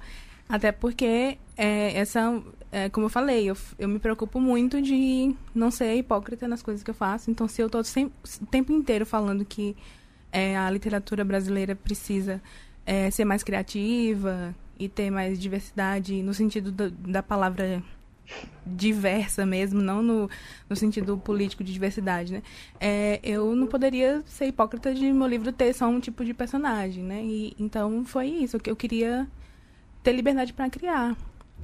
Até 0.49 0.71
porque 0.71 1.37
é, 1.55 1.97
essa, 1.97 2.41
é, 2.71 2.89
como 2.89 3.05
eu 3.05 3.09
falei, 3.09 3.49
eu, 3.49 3.57
eu 3.79 3.87
me 3.87 3.99
preocupo 3.99 4.39
muito 4.39 4.81
de 4.81 5.33
não 5.55 5.71
ser 5.71 5.95
hipócrita 5.95 6.47
nas 6.47 6.61
coisas 6.61 6.83
que 6.83 6.89
eu 6.89 6.95
faço. 6.95 7.31
Então, 7.31 7.47
se 7.47 7.61
eu 7.61 7.67
estou 7.67 7.81
o 7.81 8.45
tempo 8.47 8.73
inteiro 8.73 9.05
falando 9.05 9.45
que 9.45 9.75
é, 10.31 10.57
a 10.57 10.69
literatura 10.69 11.23
brasileira 11.23 11.75
precisa 11.75 12.41
é, 12.85 13.09
ser 13.09 13.25
mais 13.25 13.43
criativa 13.43 14.53
e 14.77 14.89
ter 14.89 15.09
mais 15.09 15.39
diversidade 15.39 16.21
no 16.21 16.33
sentido 16.33 16.71
da, 16.71 16.89
da 16.89 17.23
palavra 17.23 17.81
diversa 18.65 19.45
mesmo, 19.45 19.81
não 19.81 20.01
no, 20.03 20.29
no 20.69 20.75
sentido 20.75 21.17
político 21.17 21.63
de 21.63 21.71
diversidade, 21.71 22.33
né? 22.33 22.43
É, 22.79 23.19
eu 23.23 23.55
não 23.55 23.67
poderia 23.67 24.21
ser 24.25 24.47
hipócrita 24.47 24.93
de 24.93 25.11
meu 25.13 25.27
livro 25.27 25.51
ter 25.53 25.73
só 25.73 25.87
um 25.87 25.99
tipo 25.99 26.25
de 26.25 26.33
personagem, 26.33 27.03
né? 27.03 27.23
E, 27.23 27.55
então 27.57 28.03
foi 28.03 28.27
isso 28.27 28.59
que 28.59 28.69
eu 28.69 28.75
queria 28.75 29.25
ter 30.03 30.11
liberdade 30.11 30.51
para 30.51 30.69
criar. 30.69 31.15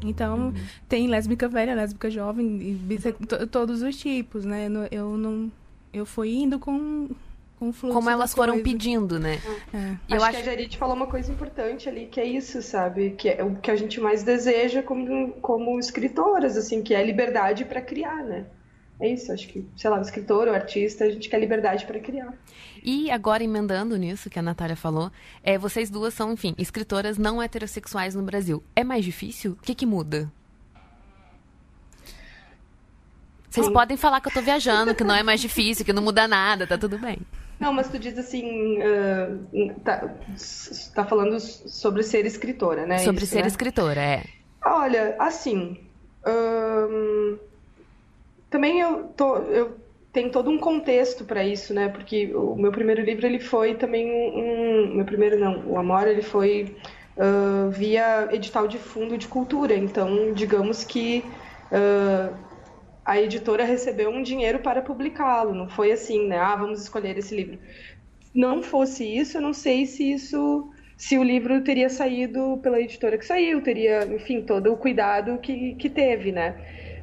Então, 0.03 0.47
uhum. 0.47 0.53
tem 0.87 1.07
lésbica 1.07 1.47
velha, 1.47 1.75
lésbica 1.75 2.09
jovem, 2.09 2.77
e 2.89 3.47
todos 3.47 3.81
os 3.81 3.95
tipos, 3.97 4.45
né? 4.45 4.69
Eu 4.91 5.17
não. 5.17 5.51
Eu 5.93 6.05
fui 6.05 6.33
indo 6.33 6.59
com. 6.59 7.09
com 7.59 7.69
o 7.69 7.73
fluxo 7.73 7.95
Como 7.95 8.09
elas 8.09 8.33
foram 8.33 8.53
coisa. 8.53 8.69
pedindo, 8.69 9.19
né? 9.19 9.39
É. 9.73 10.15
Eu 10.15 10.17
acho, 10.17 10.25
acho 10.25 10.31
que 10.31 10.49
a 10.49 10.51
Jarit 10.51 10.77
falou 10.77 10.95
uma 10.95 11.07
coisa 11.07 11.31
importante 11.31 11.87
ali, 11.87 12.07
que 12.07 12.19
é 12.19 12.25
isso, 12.25 12.61
sabe? 12.61 13.11
Que 13.11 13.29
é 13.29 13.43
o 13.43 13.55
que 13.55 13.71
a 13.71 13.75
gente 13.75 13.99
mais 13.99 14.23
deseja 14.23 14.81
como, 14.81 15.31
como 15.33 15.79
escritoras, 15.79 16.57
assim, 16.57 16.81
que 16.81 16.93
é 16.93 17.03
liberdade 17.03 17.65
para 17.65 17.81
criar, 17.81 18.23
né? 18.23 18.45
É 18.99 19.09
isso, 19.09 19.31
acho 19.31 19.47
que, 19.47 19.67
sei 19.75 19.89
lá, 19.89 19.97
o 19.97 20.01
escritor, 20.01 20.47
o 20.47 20.53
artista, 20.53 21.03
a 21.03 21.09
gente 21.09 21.27
quer 21.27 21.39
liberdade 21.39 21.85
para 21.85 21.99
criar. 21.99 22.33
E 22.83 23.09
agora, 23.09 23.43
emendando 23.43 23.95
nisso 23.95 24.29
que 24.29 24.37
a 24.37 24.41
Natália 24.41 24.75
falou, 24.75 25.09
é, 25.41 25.57
vocês 25.57 25.89
duas 25.89 26.13
são, 26.13 26.33
enfim, 26.33 26.53
escritoras 26.57 27.17
não 27.17 27.41
heterossexuais 27.41 28.13
no 28.13 28.23
Brasil. 28.23 28.61
É 28.75 28.83
mais 28.83 29.05
difícil? 29.05 29.53
O 29.53 29.55
que, 29.55 29.73
que 29.73 29.85
muda? 29.85 30.29
Vocês 33.49 33.69
podem 33.69 33.95
falar 33.95 34.19
que 34.19 34.27
eu 34.27 34.33
tô 34.33 34.41
viajando, 34.41 34.95
que 34.95 35.03
não 35.03 35.15
é 35.15 35.23
mais 35.23 35.39
difícil, 35.39 35.85
que 35.85 35.93
não 35.93 36.01
muda 36.01 36.27
nada, 36.27 36.65
tá 36.65 36.77
tudo 36.77 36.97
bem. 36.97 37.19
Não, 37.59 37.71
mas 37.71 37.87
tu 37.87 37.97
diz 37.99 38.17
assim, 38.17 38.79
uh, 38.79 39.79
tá, 39.85 40.09
tá, 40.93 41.05
falando 41.05 41.39
sobre 41.39 42.03
ser 42.03 42.25
escritora, 42.25 42.85
né? 42.85 42.97
Sobre 42.97 43.23
Isso, 43.23 43.31
ser 43.31 43.41
né? 43.43 43.47
escritora, 43.47 44.01
é. 44.01 44.23
Olha, 44.65 45.15
assim, 45.19 45.77
também 48.49 48.79
eu 48.79 49.03
tô, 49.15 49.37
eu 49.37 49.77
tem 50.13 50.29
todo 50.29 50.51
um 50.51 50.59
contexto 50.59 51.25
para 51.25 51.43
isso, 51.43 51.73
né? 51.73 51.89
Porque 51.89 52.31
o 52.35 52.55
meu 52.55 52.71
primeiro 52.71 53.01
livro 53.01 53.25
ele 53.25 53.39
foi 53.39 53.73
também 53.73 54.05
um, 54.11 54.95
meu 54.95 55.05
primeiro 55.05 55.39
não, 55.39 55.67
o 55.67 55.77
Amor 55.77 56.07
ele 56.07 56.21
foi 56.21 56.77
uh, 57.17 57.71
via 57.71 58.29
edital 58.31 58.67
de 58.67 58.77
fundo 58.77 59.17
de 59.17 59.27
cultura. 59.27 59.75
Então, 59.75 60.31
digamos 60.31 60.83
que 60.83 61.25
uh, 61.71 62.37
a 63.03 63.19
editora 63.19 63.65
recebeu 63.65 64.11
um 64.11 64.21
dinheiro 64.21 64.59
para 64.59 64.83
publicá-lo. 64.83 65.55
Não 65.55 65.67
foi 65.67 65.91
assim, 65.91 66.27
né? 66.27 66.37
Ah, 66.37 66.55
vamos 66.55 66.79
escolher 66.79 67.17
esse 67.17 67.35
livro. 67.35 67.57
Não 68.35 68.61
fosse 68.61 69.03
isso, 69.03 69.37
eu 69.37 69.41
não 69.41 69.53
sei 69.53 69.87
se 69.87 70.11
isso 70.11 70.69
se 70.95 71.17
o 71.17 71.23
livro 71.23 71.61
teria 71.63 71.89
saído 71.89 72.59
pela 72.61 72.79
editora 72.79 73.17
que 73.17 73.25
saiu, 73.25 73.61
teria, 73.61 74.05
enfim, 74.05 74.41
todo 74.41 74.71
o 74.71 74.77
cuidado 74.77 75.39
que, 75.39 75.73
que 75.73 75.89
teve, 75.89 76.31
né? 76.31 76.55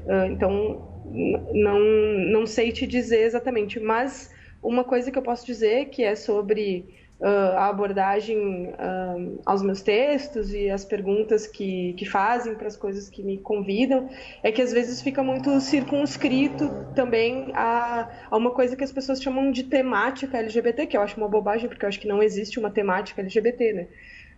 Uh, 0.07 0.27
então, 0.27 0.90
não, 1.05 1.81
não 1.81 2.47
sei 2.47 2.73
te 2.73 2.87
dizer 2.87 3.23
exatamente, 3.23 3.81
mas 3.81 4.31
uma 4.63 4.85
coisa 4.85 5.11
que 5.11 5.19
eu 5.19 5.23
posso 5.23 5.47
dizer 5.47 5.87
que 5.87 6.03
é 6.03 6.15
sobre 6.15 6.85
uh, 7.21 7.57
a 7.57 7.69
abordagem 7.69 8.69
uh, 8.69 9.41
aos 9.45 9.63
meus 9.63 9.81
textos 9.81 10.53
e 10.53 10.71
as 10.71 10.85
perguntas 10.85 11.47
que, 11.47 11.95
que 11.95 12.05
fazem 12.05 12.55
para 12.55 12.67
as 12.67 12.77
coisas 12.77 13.09
que 13.09 13.23
me 13.23 13.39
convidam 13.39 14.09
é 14.43 14.51
que 14.51 14.61
às 14.61 14.73
vezes 14.73 15.01
fica 15.03 15.23
muito 15.23 15.61
circunscrito 15.61 16.71
também 16.95 17.53
a, 17.55 18.09
a 18.31 18.37
uma 18.37 18.51
coisa 18.51 18.77
que 18.77 18.85
as 18.85 18.93
pessoas 18.93 19.23
chamam 19.23 19.51
de 19.51 19.65
temática 19.65 20.39
LGBT, 20.39 20.87
que 20.87 20.97
eu 20.97 21.03
acho 21.03 21.17
uma 21.17 21.29
bobagem, 21.29 21.69
porque 21.69 21.85
eu 21.85 21.89
acho 21.89 22.01
que 22.01 22.09
não 22.09 22.23
existe 22.23 22.59
uma 22.59 22.71
temática 22.71 23.21
LGBT, 23.21 23.73
né? 23.73 23.89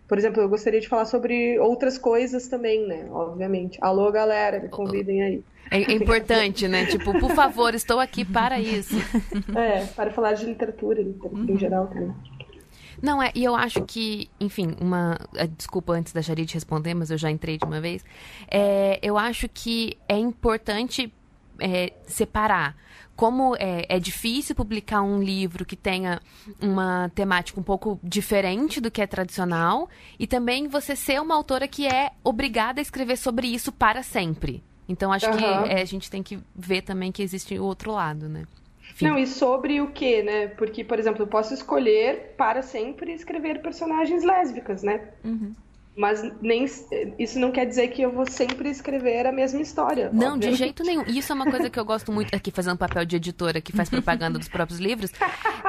Por 0.07 0.17
exemplo, 0.17 0.41
eu 0.41 0.49
gostaria 0.49 0.79
de 0.79 0.87
falar 0.87 1.05
sobre 1.05 1.57
outras 1.59 1.97
coisas 1.97 2.47
também, 2.47 2.85
né? 2.85 3.07
Obviamente. 3.09 3.77
Alô, 3.81 4.11
galera, 4.11 4.59
me 4.59 4.69
convidem 4.69 5.23
aí. 5.23 5.43
É, 5.71 5.91
é 5.91 5.93
importante, 5.93 6.67
né? 6.67 6.85
Tipo, 6.85 7.17
por 7.19 7.31
favor, 7.31 7.73
estou 7.73 7.99
aqui 7.99 8.23
para 8.25 8.59
isso. 8.59 8.95
É, 9.55 9.85
para 9.85 10.11
falar 10.11 10.33
de 10.33 10.45
literatura, 10.45 11.01
literatura 11.01 11.51
em 11.51 11.57
geral 11.57 11.87
também. 11.87 12.13
Não, 13.01 13.21
é, 13.21 13.31
e 13.35 13.43
eu 13.43 13.55
acho 13.55 13.83
que, 13.83 14.29
enfim, 14.39 14.75
uma. 14.79 15.19
É, 15.35 15.47
desculpa 15.47 15.93
antes 15.93 16.13
da 16.13 16.21
Jarid 16.21 16.53
responder, 16.53 16.93
mas 16.93 17.11
eu 17.11 17.17
já 17.17 17.29
entrei 17.29 17.57
de 17.57 17.65
uma 17.65 17.81
vez. 17.81 18.05
É, 18.49 18.99
eu 19.01 19.17
acho 19.17 19.49
que 19.49 19.97
é 20.07 20.17
importante 20.17 21.11
é, 21.59 21.93
separar 22.05 22.77
como 23.15 23.55
é, 23.57 23.85
é, 23.87 23.99
difícil 23.99 24.55
publicar 24.55 25.01
um 25.01 25.21
livro 25.21 25.65
que 25.65 25.75
tenha 25.75 26.21
uma 26.61 27.11
temática 27.13 27.59
um 27.59 27.63
pouco 27.63 27.99
diferente 28.03 28.81
do 28.81 28.89
que 28.89 29.01
é 29.01 29.07
tradicional, 29.07 29.89
e 30.17 30.25
também 30.25 30.67
você 30.67 30.95
ser 30.95 31.21
uma 31.21 31.35
autora 31.35 31.67
que 31.67 31.87
é 31.87 32.11
obrigada 32.23 32.81
a 32.81 32.83
escrever 32.83 33.17
sobre 33.17 33.47
isso 33.47 33.71
para 33.71 34.01
sempre. 34.01 34.63
Então 34.87 35.11
acho 35.11 35.29
uhum. 35.29 35.37
que 35.37 35.45
é, 35.45 35.81
a 35.81 35.85
gente 35.85 36.09
tem 36.09 36.23
que 36.23 36.39
ver 36.55 36.81
também 36.81 37.11
que 37.11 37.21
existe 37.21 37.57
o 37.57 37.63
outro 37.63 37.91
lado, 37.91 38.27
né? 38.27 38.45
Enfim. 38.91 39.07
Não, 39.07 39.17
e 39.17 39.25
sobre 39.25 39.81
o 39.81 39.87
que, 39.91 40.21
né? 40.21 40.47
Porque, 40.47 40.83
por 40.83 40.99
exemplo, 40.99 41.23
eu 41.23 41.27
posso 41.27 41.53
escolher 41.53 42.35
para 42.37 42.61
sempre 42.61 43.13
escrever 43.13 43.61
personagens 43.61 44.23
lésbicas, 44.23 44.83
né? 44.83 45.09
Uhum. 45.23 45.53
Mas 45.95 46.23
nem, 46.41 46.65
isso 47.19 47.37
não 47.37 47.51
quer 47.51 47.65
dizer 47.65 47.89
que 47.89 48.01
eu 48.01 48.11
vou 48.11 48.25
sempre 48.25 48.69
escrever 48.69 49.27
a 49.27 49.31
mesma 49.31 49.61
história. 49.61 50.09
Não, 50.11 50.37
de 50.37 50.53
jeito 50.55 50.83
nenhum. 50.83 51.03
E 51.07 51.19
isso 51.19 51.31
é 51.31 51.35
uma 51.35 51.45
coisa 51.45 51.69
que 51.69 51.79
eu 51.79 51.85
gosto 51.85 52.11
muito 52.11 52.35
aqui, 52.35 52.49
fazendo 52.49 52.77
papel 52.77 53.05
de 53.05 53.15
editora 53.15 53.61
que 53.61 53.71
faz 53.71 53.89
propaganda 53.89 54.39
dos 54.39 54.47
próprios 54.47 54.79
livros. 54.79 55.11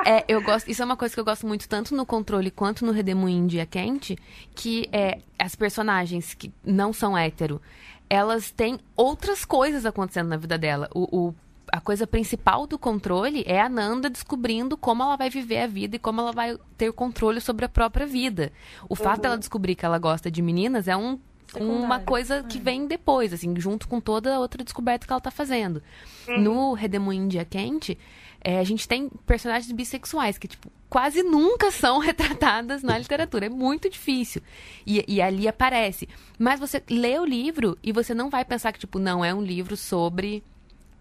É, 0.06 0.24
eu 0.26 0.42
gosto, 0.42 0.70
isso 0.70 0.80
é 0.80 0.84
uma 0.84 0.96
coisa 0.96 1.14
que 1.14 1.20
eu 1.20 1.24
gosto 1.24 1.46
muito 1.46 1.68
tanto 1.68 1.94
no 1.94 2.06
controle 2.06 2.50
quanto 2.50 2.86
no 2.86 2.92
Redemoinho 2.92 3.46
Dia 3.46 3.66
Quente, 3.66 4.16
que 4.54 4.88
é 4.92 5.18
as 5.38 5.54
personagens 5.54 6.32
que 6.34 6.52
não 6.64 6.92
são 6.92 7.16
hétero, 7.16 7.60
elas 8.08 8.50
têm 8.50 8.78
outras 8.96 9.44
coisas 9.44 9.84
acontecendo 9.84 10.28
na 10.28 10.36
vida 10.36 10.56
dela. 10.56 10.88
O, 10.94 11.28
o 11.28 11.34
a 11.74 11.80
coisa 11.80 12.06
principal 12.06 12.68
do 12.68 12.78
controle 12.78 13.42
é 13.48 13.60
a 13.60 13.68
Nanda 13.68 14.08
descobrindo 14.08 14.76
como 14.76 15.02
ela 15.02 15.16
vai 15.16 15.28
viver 15.28 15.58
a 15.58 15.66
vida 15.66 15.96
e 15.96 15.98
como 15.98 16.20
ela 16.20 16.30
vai 16.30 16.56
ter 16.78 16.92
controle 16.92 17.40
sobre 17.40 17.64
a 17.64 17.68
própria 17.68 18.06
vida. 18.06 18.52
O 18.88 18.92
uhum. 18.92 18.96
fato 18.96 19.22
dela 19.22 19.36
descobrir 19.36 19.74
que 19.74 19.84
ela 19.84 19.98
gosta 19.98 20.30
de 20.30 20.40
meninas 20.40 20.86
é 20.86 20.96
um, 20.96 21.18
uma 21.58 21.98
coisa 21.98 22.44
que 22.44 22.58
é. 22.58 22.60
vem 22.60 22.86
depois, 22.86 23.32
assim, 23.32 23.52
junto 23.58 23.88
com 23.88 24.00
toda 24.00 24.36
a 24.36 24.38
outra 24.38 24.62
descoberta 24.62 25.04
que 25.04 25.12
ela 25.12 25.18
está 25.18 25.32
fazendo. 25.32 25.82
Uhum. 26.28 26.40
No 26.42 26.72
Redemoinho 26.74 27.26
Dia 27.26 27.44
Quente, 27.44 27.98
é, 28.40 28.60
a 28.60 28.64
gente 28.64 28.86
tem 28.86 29.10
personagens 29.26 29.72
bissexuais 29.72 30.38
que, 30.38 30.46
tipo, 30.46 30.70
quase 30.88 31.24
nunca 31.24 31.72
são 31.72 31.98
retratadas 31.98 32.84
na 32.84 32.96
literatura. 32.96 33.46
É 33.46 33.50
muito 33.50 33.90
difícil. 33.90 34.40
E, 34.86 35.04
e, 35.08 35.20
ali 35.20 35.48
aparece. 35.48 36.08
Mas 36.38 36.60
você 36.60 36.80
lê 36.88 37.18
o 37.18 37.24
livro 37.24 37.76
e 37.82 37.90
você 37.90 38.14
não 38.14 38.30
vai 38.30 38.44
pensar 38.44 38.70
que, 38.70 38.78
tipo, 38.78 39.00
não 39.00 39.24
é 39.24 39.34
um 39.34 39.42
livro 39.42 39.76
sobre 39.76 40.44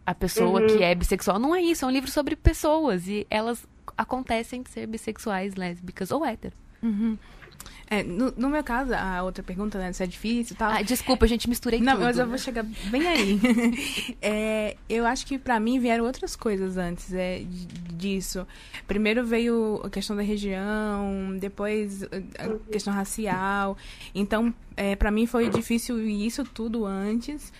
a 0.05 0.13
pessoa 0.13 0.61
uhum. 0.61 0.67
que 0.67 0.83
é 0.83 0.93
bissexual. 0.93 1.39
Não 1.39 1.55
é 1.55 1.61
isso, 1.61 1.85
é 1.85 1.87
um 1.87 1.91
livro 1.91 2.11
sobre 2.11 2.35
pessoas. 2.35 3.07
E 3.07 3.25
elas 3.29 3.65
acontecem 3.97 4.61
de 4.61 4.69
ser 4.69 4.87
bissexuais, 4.87 5.55
lésbicas 5.55 6.11
ou 6.11 6.25
hétero. 6.25 6.55
Uhum. 6.81 7.17
É, 7.87 8.01
no, 8.01 8.33
no, 8.35 8.49
meu 8.49 8.63
caso, 8.63 8.93
a 8.93 9.21
outra 9.23 9.43
pergunta, 9.43 9.77
né, 9.77 9.93
se 9.93 10.03
é 10.03 10.07
difícil 10.07 10.55
e 10.55 10.57
tal. 10.57 10.71
Ah, 10.71 10.81
desculpa, 10.81 11.25
a 11.25 11.27
gente 11.27 11.47
misturei 11.47 11.79
Não, 11.79 11.93
tudo. 11.93 12.05
mas 12.05 12.17
eu 12.17 12.27
vou 12.27 12.37
chegar 12.37 12.63
bem 12.63 13.07
aí. 13.07 13.39
é, 14.21 14.77
eu 14.89 15.05
acho 15.05 15.25
que 15.25 15.37
para 15.37 15.59
mim 15.59 15.79
vieram 15.79 16.03
outras 16.05 16.35
coisas 16.35 16.77
antes 16.77 17.13
é, 17.13 17.43
disso. 17.93 18.47
Primeiro 18.87 19.25
veio 19.25 19.81
a 19.83 19.89
questão 19.89 20.15
da 20.15 20.23
região, 20.23 21.37
depois 21.39 22.03
a 22.03 22.71
questão 22.71 22.93
racial. 22.93 23.77
Então, 24.15 24.53
é, 24.75 24.95
para 24.95 25.11
mim 25.11 25.27
foi 25.27 25.49
difícil 25.49 25.99
isso 26.07 26.43
tudo 26.43 26.85
antes 26.85 27.53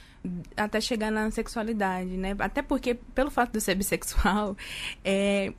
até 0.56 0.80
chegar 0.80 1.12
na 1.12 1.30
sexualidade, 1.32 2.12
né? 2.18 2.36
Até 2.40 2.62
porque, 2.62 2.96
pelo 3.16 3.30
fato 3.30 3.52
de 3.52 3.58
eu 3.58 3.62
ser 3.62 3.76
bissexual, 3.76 4.56
é, 5.04 5.54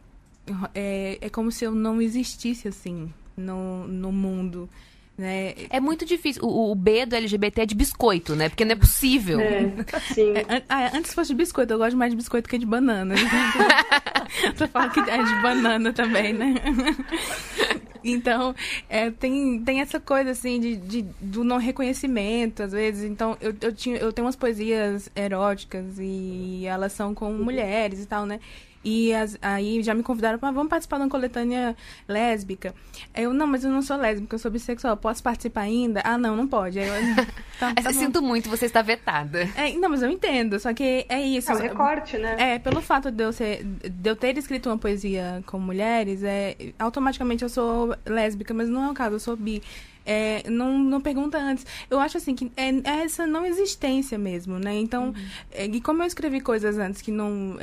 é, 0.75 1.19
é 1.21 1.31
como 1.31 1.51
se 1.51 1.65
eu 1.65 1.75
não 1.75 2.01
existisse, 2.01 2.69
assim, 2.69 3.13
no, 3.37 3.87
no 3.87 4.13
mundo. 4.13 4.69
Né? 5.17 5.55
É 5.71 5.79
muito 5.79 6.05
difícil. 6.05 6.43
O, 6.45 6.73
o, 6.73 6.75
B 6.75 7.07
do 7.07 7.15
LGBT 7.15 7.63
é 7.63 7.67
de 7.67 7.75
biscoito, 7.75 8.35
né? 8.35 8.49
Porque 8.49 8.65
não 8.65 8.73
é 8.73 8.77
possível. 8.77 9.39
É, 9.39 9.73
sim. 10.13 10.33
É, 10.35 10.63
ah, 10.69 10.91
antes 10.97 11.15
fosse 11.15 11.29
de 11.29 11.37
biscoito, 11.37 11.73
eu 11.73 11.79
gosto 11.79 11.97
mais 11.97 12.11
de 12.11 12.17
biscoito 12.17 12.49
que 12.49 12.59
de 12.59 12.67
banana. 12.67 13.15
Você 14.57 14.67
fala 14.67 14.91
que 14.91 15.01
é 15.01 15.23
de 15.23 15.43
banana 15.43 15.93
também, 15.93 16.33
né? 16.33 16.55
Então, 18.05 18.55
é, 18.89 19.11
tem, 19.11 19.63
tem 19.65 19.81
essa 19.81 19.99
coisa, 19.99 20.31
assim, 20.31 20.61
de, 20.61 20.77
de, 20.77 21.03
do 21.21 21.43
não 21.43 21.57
reconhecimento, 21.57 22.63
às 22.63 22.73
vezes. 22.73 23.03
Então, 23.11 23.37
eu, 23.41 23.55
eu, 23.61 23.73
tinha, 23.73 23.97
eu 23.97 24.13
tenho 24.13 24.27
umas 24.27 24.37
poesias 24.37 25.11
eróticas 25.17 25.99
e 25.99 26.67
elas 26.67 26.93
são 26.93 27.15
com 27.15 27.33
mulheres 27.33 28.03
e 28.03 28.07
tal, 28.07 28.27
né? 28.27 28.41
E 28.85 29.15
as, 29.15 29.39
aí 29.41 29.83
já 29.83 29.95
me 29.95 30.03
convidaram 30.03 30.39
para 30.39 30.51
vamos 30.51 30.69
participar 30.69 30.99
de 30.99 31.05
uma 31.05 31.09
coletânea 31.09 31.75
lésbica. 32.07 32.75
Eu, 33.15 33.33
não, 33.33 33.47
mas 33.47 33.65
eu 33.65 33.71
não 33.71 33.81
sou 33.81 33.97
lésbica, 33.97 34.35
eu 34.35 34.39
sou 34.39 34.51
bissexual. 34.51 34.97
Posso 34.97 35.23
participar 35.23 35.63
ainda? 35.63 36.03
Ah, 36.05 36.19
não, 36.19 36.37
não 36.37 36.47
pode. 36.47 36.79
Aí 36.79 36.87
eu, 36.87 37.25
tá, 37.59 37.73
tá 37.75 37.93
Sinto 37.93 38.21
muito, 38.21 38.51
você 38.51 38.67
está 38.67 38.83
vetada. 38.83 39.49
É, 39.57 39.73
não, 39.73 39.89
mas 39.89 40.03
eu 40.03 40.11
entendo. 40.11 40.61
Só 40.61 40.75
que 40.75 41.07
é 41.09 41.21
isso. 41.23 41.51
É 41.51 41.55
um 41.55 41.59
recorte, 41.59 42.19
né? 42.19 42.37
É, 42.39 42.59
pelo 42.59 42.83
fato 42.83 43.11
de 43.11 43.25
eu, 43.25 43.33
ser, 43.33 43.65
de 43.65 44.11
eu 44.11 44.15
ter 44.15 44.37
escrito 44.37 44.69
uma 44.69 44.77
poesia 44.77 45.43
com 45.47 45.59
mulheres, 45.59 46.23
é, 46.23 46.57
automaticamente 46.79 47.43
eu 47.43 47.49
sou 47.49 47.97
lésbica, 48.05 48.53
mas 48.53 48.69
não 48.69 48.85
é 48.85 48.91
o 48.91 48.95
caso, 48.95 49.17
eu 49.17 49.21
sou 49.21 49.37
bi. 49.37 49.63
É, 50.07 50.43
não, 50.51 50.79
não 50.79 51.01
pergunta 51.01 51.39
antes. 51.39 51.67
Eu 51.91 51.99
acho 51.99 52.19
assim 52.19 52.35
que 52.35 52.53
é, 52.57 52.69
é 52.69 53.05
essa 53.05 53.27
não 53.27 53.47
existência 53.47 54.19
mesmo, 54.19 54.59
né? 54.59 54.75
Então, 54.75 55.07
uhum. 55.07 55.15
é, 55.51 55.65
e 55.65 55.81
como 55.81 56.03
eu 56.03 56.07
escrevi 56.07 56.41
coisas 56.41 56.79
antes 56.79 57.01
que 57.01 57.11
não. 57.11 57.57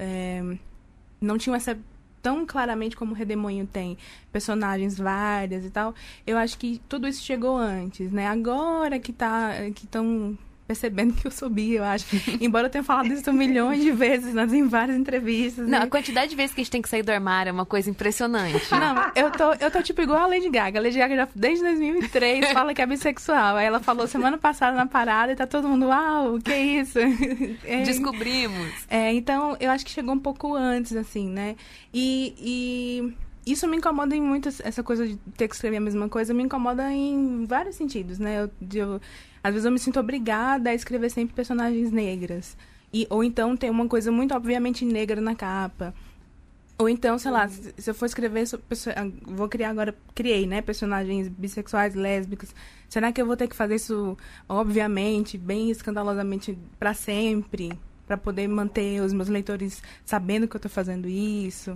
Não 1.21 1.37
tinham 1.37 1.55
essa 1.55 1.77
tão 2.21 2.45
claramente 2.45 2.95
como 2.95 3.11
o 3.11 3.15
Redemoinho 3.15 3.65
tem 3.65 3.97
personagens 4.31 4.97
várias 4.97 5.65
e 5.65 5.69
tal. 5.69 5.93
Eu 6.25 6.37
acho 6.37 6.57
que 6.57 6.81
tudo 6.87 7.07
isso 7.07 7.23
chegou 7.23 7.57
antes, 7.57 8.11
né? 8.11 8.27
Agora 8.27 8.99
que 8.99 9.11
tá 9.11 9.51
que 9.75 9.85
estão 9.85 10.37
percebendo 10.71 11.13
que 11.13 11.27
eu 11.27 11.31
subi, 11.31 11.73
eu 11.73 11.83
acho. 11.83 12.05
Embora 12.39 12.67
eu 12.67 12.69
tenha 12.69 12.83
falado 12.83 13.11
isso 13.11 13.31
milhões 13.33 13.83
de 13.83 13.91
vezes 13.91 14.33
nas, 14.33 14.53
em 14.53 14.67
várias 14.67 14.97
entrevistas. 14.97 15.67
Não, 15.67 15.79
né? 15.79 15.85
a 15.85 15.87
quantidade 15.87 16.29
de 16.29 16.35
vezes 16.35 16.55
que 16.55 16.61
a 16.61 16.63
gente 16.63 16.71
tem 16.71 16.81
que 16.81 16.87
sair 16.87 17.03
do 17.03 17.11
armário 17.11 17.49
é 17.49 17.53
uma 17.53 17.65
coisa 17.65 17.89
impressionante. 17.89 18.67
Não, 18.71 19.11
eu 19.13 19.29
tô, 19.31 19.53
eu 19.53 19.69
tô 19.69 19.81
tipo 19.81 20.01
igual 20.01 20.19
a 20.19 20.27
Lady 20.27 20.49
Gaga. 20.49 20.79
A 20.79 20.81
Lady 20.81 20.97
Gaga 20.97 21.15
já 21.15 21.27
desde 21.35 21.63
2003 21.65 22.51
fala 22.53 22.73
que 22.73 22.81
é 22.81 22.85
bissexual. 22.85 23.57
Aí 23.57 23.65
ela 23.65 23.81
falou 23.81 24.07
semana 24.07 24.37
passada 24.37 24.77
na 24.77 24.85
parada 24.85 25.33
e 25.33 25.35
tá 25.35 25.45
todo 25.45 25.67
mundo, 25.67 25.87
uau, 25.87 26.35
o 26.35 26.41
que 26.41 26.51
é 26.51 26.63
isso? 26.63 26.99
É, 27.65 27.83
Descobrimos. 27.83 28.71
É, 28.89 29.13
então 29.13 29.57
eu 29.59 29.69
acho 29.71 29.85
que 29.85 29.91
chegou 29.91 30.13
um 30.13 30.19
pouco 30.19 30.55
antes, 30.55 30.95
assim, 30.95 31.27
né? 31.29 31.55
E, 31.93 32.33
e 32.39 33.13
isso 33.45 33.67
me 33.67 33.77
incomoda 33.77 34.15
em 34.15 34.21
muitas. 34.21 34.59
Essa 34.61 34.83
coisa 34.83 35.07
de 35.07 35.17
ter 35.35 35.47
que 35.47 35.55
escrever 35.55 35.77
a 35.77 35.81
mesma 35.81 36.07
coisa 36.07 36.33
me 36.33 36.43
incomoda 36.43 36.91
em 36.91 37.45
vários 37.45 37.75
sentidos, 37.75 38.19
né? 38.19 38.43
Eu, 38.43 38.51
eu, 38.73 39.01
às 39.43 39.53
vezes 39.53 39.65
eu 39.65 39.71
me 39.71 39.79
sinto 39.79 39.99
obrigada 39.99 40.69
a 40.69 40.73
escrever 40.73 41.09
sempre 41.09 41.35
personagens 41.35 41.91
negras. 41.91 42.57
E, 42.93 43.07
ou 43.09 43.23
então 43.23 43.55
ter 43.55 43.69
uma 43.69 43.87
coisa 43.87 44.11
muito 44.11 44.33
obviamente 44.33 44.83
negra 44.85 45.21
na 45.21 45.35
capa. 45.35 45.93
Ou 46.77 46.89
então, 46.89 47.17
sei 47.19 47.31
lá, 47.31 47.47
se, 47.47 47.73
se 47.77 47.89
eu 47.89 47.93
for 47.93 48.05
escrever 48.05 48.43
ah, 48.95 49.07
vou 49.23 49.47
criar 49.47 49.69
agora, 49.69 49.95
criei, 50.15 50.47
né, 50.47 50.61
personagens 50.61 51.27
bissexuais, 51.27 51.93
lésbicas. 51.93 52.53
Será 52.89 53.11
que 53.11 53.21
eu 53.21 53.25
vou 53.25 53.37
ter 53.37 53.47
que 53.47 53.55
fazer 53.55 53.75
isso 53.75 54.17
obviamente, 54.49 55.37
bem 55.37 55.69
escandalosamente 55.69 56.57
para 56.79 56.93
sempre, 56.93 57.71
para 58.07 58.17
poder 58.17 58.47
manter 58.47 58.99
os 59.01 59.13
meus 59.13 59.29
leitores 59.29 59.81
sabendo 60.03 60.47
que 60.47 60.55
eu 60.55 60.59
estou 60.59 60.71
fazendo 60.71 61.07
isso? 61.07 61.73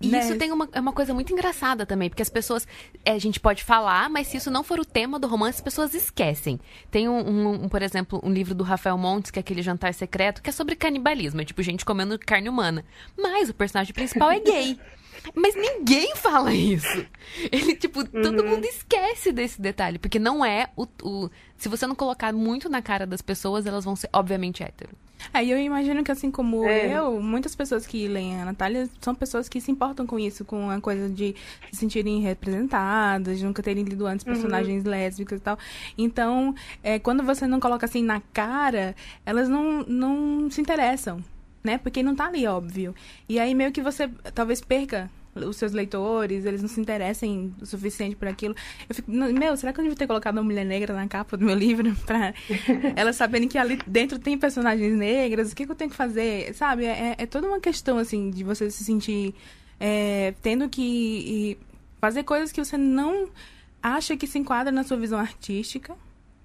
E 0.00 0.08
né? 0.08 0.20
isso 0.20 0.36
tem 0.36 0.50
uma, 0.50 0.66
é 0.72 0.80
uma 0.80 0.92
coisa 0.92 1.12
muito 1.12 1.30
engraçada 1.32 1.84
também, 1.84 2.08
porque 2.08 2.22
as 2.22 2.30
pessoas. 2.30 2.66
É, 3.04 3.12
a 3.12 3.18
gente 3.18 3.38
pode 3.38 3.62
falar, 3.62 4.08
mas 4.08 4.28
se 4.28 4.38
isso 4.38 4.50
não 4.50 4.64
for 4.64 4.80
o 4.80 4.84
tema 4.84 5.18
do 5.18 5.26
romance, 5.26 5.58
as 5.58 5.64
pessoas 5.64 5.94
esquecem. 5.94 6.58
Tem 6.90 7.08
um, 7.08 7.18
um, 7.18 7.64
um, 7.64 7.68
por 7.68 7.82
exemplo, 7.82 8.18
um 8.24 8.32
livro 8.32 8.54
do 8.54 8.64
Rafael 8.64 8.96
Montes, 8.96 9.30
que 9.30 9.38
é 9.38 9.40
aquele 9.40 9.60
jantar 9.60 9.92
secreto, 9.92 10.42
que 10.42 10.48
é 10.48 10.52
sobre 10.52 10.74
canibalismo, 10.74 11.42
é 11.42 11.44
tipo 11.44 11.62
gente 11.62 11.84
comendo 11.84 12.18
carne 12.18 12.48
humana. 12.48 12.84
Mas 13.16 13.50
o 13.50 13.54
personagem 13.54 13.92
principal 13.92 14.30
é 14.30 14.40
gay. 14.40 14.78
Mas 15.34 15.54
ninguém 15.54 16.16
fala 16.16 16.54
isso. 16.54 17.06
Ele, 17.52 17.76
tipo, 17.76 18.00
uhum. 18.00 18.22
todo 18.22 18.44
mundo 18.44 18.64
esquece 18.64 19.32
desse 19.32 19.60
detalhe. 19.60 19.98
Porque 19.98 20.18
não 20.18 20.42
é 20.42 20.70
o, 20.74 20.86
o. 21.02 21.30
Se 21.58 21.68
você 21.68 21.86
não 21.86 21.94
colocar 21.94 22.32
muito 22.32 22.70
na 22.70 22.80
cara 22.80 23.06
das 23.06 23.20
pessoas, 23.20 23.66
elas 23.66 23.84
vão 23.84 23.94
ser, 23.94 24.08
obviamente, 24.14 24.62
hétero. 24.62 24.96
É, 25.32 25.44
eu 25.44 25.58
imagino 25.58 26.02
que 26.02 26.10
assim 26.10 26.30
como 26.30 26.64
é. 26.64 26.96
eu, 26.96 27.20
muitas 27.20 27.54
pessoas 27.54 27.86
que 27.86 28.08
leem 28.08 28.40
a 28.40 28.44
Natália 28.44 28.88
são 29.00 29.14
pessoas 29.14 29.48
que 29.48 29.60
se 29.60 29.70
importam 29.70 30.06
com 30.06 30.18
isso, 30.18 30.44
com 30.44 30.70
a 30.70 30.80
coisa 30.80 31.08
de 31.08 31.34
se 31.70 31.80
sentirem 31.80 32.20
representadas, 32.20 33.38
de 33.38 33.44
nunca 33.44 33.62
terem 33.62 33.84
lido 33.84 34.06
antes 34.06 34.24
uhum. 34.26 34.32
personagens 34.32 34.84
uhum. 34.84 34.90
lésbicas 34.90 35.38
e 35.38 35.42
tal. 35.42 35.58
Então, 35.96 36.54
é, 36.82 36.98
quando 36.98 37.22
você 37.22 37.46
não 37.46 37.60
coloca 37.60 37.86
assim 37.86 38.02
na 38.02 38.20
cara, 38.32 38.94
elas 39.24 39.48
não, 39.48 39.82
não 39.84 40.50
se 40.50 40.60
interessam, 40.60 41.22
né? 41.62 41.78
Porque 41.78 42.02
não 42.02 42.14
tá 42.14 42.26
ali, 42.26 42.46
óbvio. 42.46 42.94
E 43.28 43.38
aí 43.38 43.54
meio 43.54 43.72
que 43.72 43.82
você 43.82 44.08
talvez 44.34 44.60
perca 44.60 45.10
os 45.34 45.56
seus 45.56 45.72
leitores, 45.72 46.44
eles 46.44 46.60
não 46.60 46.68
se 46.68 46.80
interessem 46.80 47.54
o 47.60 47.66
suficiente 47.66 48.16
por 48.16 48.26
aquilo. 48.26 48.54
Eu 48.88 48.94
fico, 48.94 49.10
meu, 49.10 49.56
será 49.56 49.72
que 49.72 49.80
eu 49.80 49.84
devia 49.84 49.96
ter 49.96 50.06
colocado 50.06 50.36
uma 50.36 50.42
mulher 50.42 50.64
negra 50.64 50.94
na 50.94 51.06
capa 51.06 51.36
do 51.36 51.44
meu 51.44 51.54
livro 51.54 51.94
pra 52.04 52.34
elas 52.96 53.16
saberem 53.16 53.48
que 53.48 53.56
ali 53.58 53.78
dentro 53.86 54.18
tem 54.18 54.36
personagens 54.36 54.96
negras? 54.96 55.52
O 55.52 55.56
que, 55.56 55.64
que 55.66 55.72
eu 55.72 55.76
tenho 55.76 55.90
que 55.90 55.96
fazer? 55.96 56.54
Sabe? 56.54 56.84
É, 56.84 57.14
é 57.18 57.26
toda 57.26 57.46
uma 57.46 57.60
questão, 57.60 57.98
assim, 57.98 58.30
de 58.30 58.42
você 58.42 58.70
se 58.70 58.84
sentir 58.84 59.34
é, 59.78 60.34
tendo 60.42 60.68
que 60.68 61.56
fazer 62.00 62.24
coisas 62.24 62.52
que 62.52 62.62
você 62.62 62.76
não 62.76 63.28
acha 63.82 64.16
que 64.16 64.26
se 64.26 64.38
enquadra 64.38 64.70
na 64.70 64.84
sua 64.84 64.96
visão 64.96 65.18
artística 65.18 65.94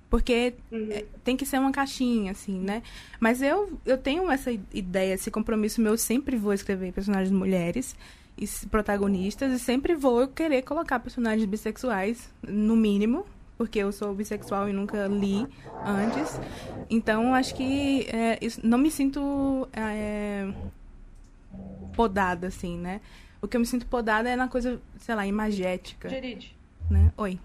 Porque 0.10 0.54
uhum. 0.72 0.88
é, 0.92 1.06
tem 1.24 1.36
que 1.36 1.46
ser 1.46 1.60
uma 1.60 1.72
caixinha, 1.72 2.32
assim, 2.32 2.60
né? 2.60 2.82
Mas 3.20 3.42
eu, 3.42 3.78
eu 3.86 3.98
tenho 3.98 4.32
essa 4.32 4.52
ideia, 4.74 5.14
esse 5.14 5.30
compromisso 5.30 5.82
meu, 5.82 5.94
eu 5.94 5.98
sempre 5.98 6.38
vou 6.38 6.54
escrever 6.54 6.94
personagens 6.94 7.32
mulheres 7.32 7.96
e 8.38 8.48
protagonistas 8.68 9.52
e 9.52 9.60
sempre 9.60 9.96
vou 9.96 10.28
querer 10.28 10.62
colocar 10.64 11.00
personagens 11.00 11.46
bissexuais, 11.46 12.30
no 12.44 12.76
mínimo, 12.76 13.26
porque 13.58 13.80
eu 13.80 13.92
sou 13.92 14.14
bissexual 14.14 14.68
e 14.68 14.74
nunca 14.74 15.08
li 15.08 15.48
antes. 15.86 16.40
Então, 16.90 17.34
acho 17.34 17.56
que 17.56 18.08
é, 18.10 18.38
não 18.64 18.78
me 18.78 18.92
sinto 18.92 19.68
é, 19.72 20.52
podada, 21.96 22.48
assim, 22.48 22.78
né? 22.78 23.00
O 23.42 23.48
que 23.48 23.56
eu 23.56 23.62
me 23.62 23.66
sinto 23.66 23.86
podada 23.86 24.30
é 24.30 24.36
na 24.36 24.48
coisa, 24.48 24.82
sei 25.00 25.16
lá, 25.16 25.26
imagética. 25.26 26.10
Geride. 26.10 26.56
Né? 26.90 27.12
Oi. 27.18 27.40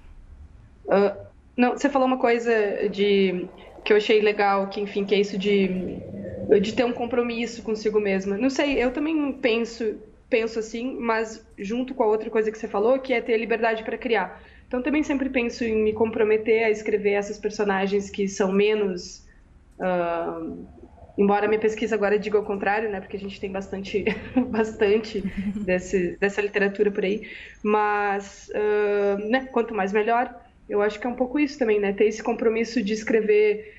Uh, 0.87 1.27
não, 1.57 1.73
você 1.73 1.89
falou 1.89 2.09
uma 2.09 2.19
coisa 2.19 2.89
de 2.89 3.47
que 3.85 3.93
eu 3.93 3.97
achei 3.97 4.21
legal, 4.21 4.69
que 4.69 4.81
enfim, 4.81 5.05
que 5.05 5.15
é 5.15 5.21
isso 5.21 5.39
de, 5.39 5.69
de 6.61 6.73
ter 6.75 6.85
um 6.85 6.93
compromisso 6.93 7.63
consigo 7.63 8.01
mesma. 8.01 8.37
Não 8.37 8.51
sei, 8.51 8.83
eu 8.83 8.93
também 8.93 9.33
penso 9.33 9.97
penso 10.31 10.61
assim, 10.61 10.97
mas 10.99 11.45
junto 11.59 11.95
com 11.95 12.05
a 12.05 12.07
outra 12.07 12.31
coisa 12.31 12.51
que 12.51 12.57
você 12.57 12.69
falou, 12.69 12.99
que 13.01 13.13
é 13.13 13.21
ter 13.21 13.37
liberdade 13.37 13.83
para 13.83 13.99
criar. 13.99 14.41
Então 14.67 14.81
também 14.81 15.03
sempre 15.03 15.29
penso 15.29 15.65
em 15.65 15.83
me 15.83 15.93
comprometer 15.93 16.65
a 16.65 16.71
escrever 16.71 17.11
essas 17.11 17.39
personagens 17.39 18.09
que 18.09 18.29
são 18.29 18.53
menos 18.53 19.27
uh, 19.81 20.67
embora 21.19 21.47
minha 21.47 21.61
pesquisa 21.61 21.95
agora 21.95 22.19
diga 22.19 22.39
o 22.39 22.45
contrário, 22.45 22.89
né, 22.89 23.01
porque 23.01 23.17
a 23.17 23.21
gente 23.21 23.39
tem 23.39 23.51
bastante, 23.51 24.05
bastante 24.49 25.23
desse, 25.65 26.17
dessa 26.19 26.41
literatura 26.41 26.91
por 26.91 27.05
aí, 27.05 27.29
mas 27.63 28.51
uh, 28.55 29.29
né, 29.29 29.47
quanto 29.53 29.75
mais 29.75 29.93
melhor. 29.93 30.35
Eu 30.69 30.81
acho 30.81 31.01
que 31.01 31.07
é 31.07 31.11
um 31.11 31.17
pouco 31.17 31.39
isso 31.39 31.59
também, 31.59 31.81
né, 31.81 31.93
ter 31.93 32.05
esse 32.05 32.23
compromisso 32.23 32.83
de 32.83 32.93
escrever 32.93 33.75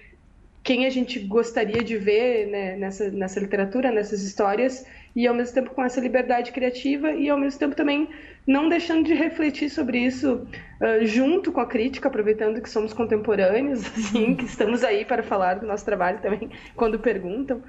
quem 0.63 0.85
a 0.85 0.89
gente 0.89 1.19
gostaria 1.19 1.83
de 1.83 1.97
ver 1.97 2.47
né, 2.47 2.75
nessa, 2.75 3.09
nessa 3.09 3.39
literatura, 3.39 3.91
nessas 3.91 4.21
histórias, 4.21 4.85
e 5.15 5.27
ao 5.27 5.35
mesmo 5.35 5.53
tempo 5.53 5.71
com 5.71 5.83
essa 5.83 5.99
liberdade 5.99 6.51
criativa 6.51 7.11
e 7.11 7.29
ao 7.29 7.37
mesmo 7.37 7.59
tempo 7.59 7.75
também 7.75 8.09
não 8.47 8.69
deixando 8.69 9.03
de 9.03 9.13
refletir 9.13 9.69
sobre 9.69 9.99
isso 9.99 10.47
uh, 10.81 11.05
junto 11.05 11.51
com 11.51 11.59
a 11.59 11.65
crítica, 11.65 12.07
aproveitando 12.07 12.61
que 12.61 12.69
somos 12.69 12.93
contemporâneos, 12.93 13.85
assim, 13.97 14.35
que 14.35 14.45
estamos 14.45 14.83
aí 14.83 15.05
para 15.05 15.21
falar 15.21 15.55
do 15.55 15.67
nosso 15.67 15.85
trabalho 15.85 16.19
também 16.21 16.49
quando 16.75 16.99
perguntam, 16.99 17.61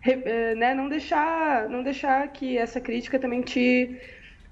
Re, 0.00 0.14
uh, 0.14 0.56
né, 0.56 0.74
não 0.74 0.88
deixar, 0.88 1.68
não 1.68 1.82
deixar 1.82 2.28
que 2.28 2.56
essa 2.56 2.80
crítica 2.80 3.18
também 3.18 3.42
te 3.42 3.98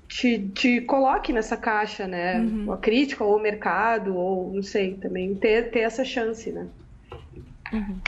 te, 0.09 0.39
te 0.55 0.81
coloque 0.81 1.35
nessa 1.35 1.55
caixa, 1.55 2.07
né? 2.07 2.41
Uhum. 2.41 2.73
A 2.73 2.79
crítica 2.79 3.23
ou 3.23 3.37
o 3.37 3.41
mercado 3.41 4.17
ou 4.17 4.51
não 4.55 4.63
sei, 4.63 4.95
também 4.95 5.35
ter 5.35 5.71
ter 5.71 5.81
essa 5.81 6.03
chance, 6.03 6.51
né? 6.51 6.67
Uhum. 7.73 7.99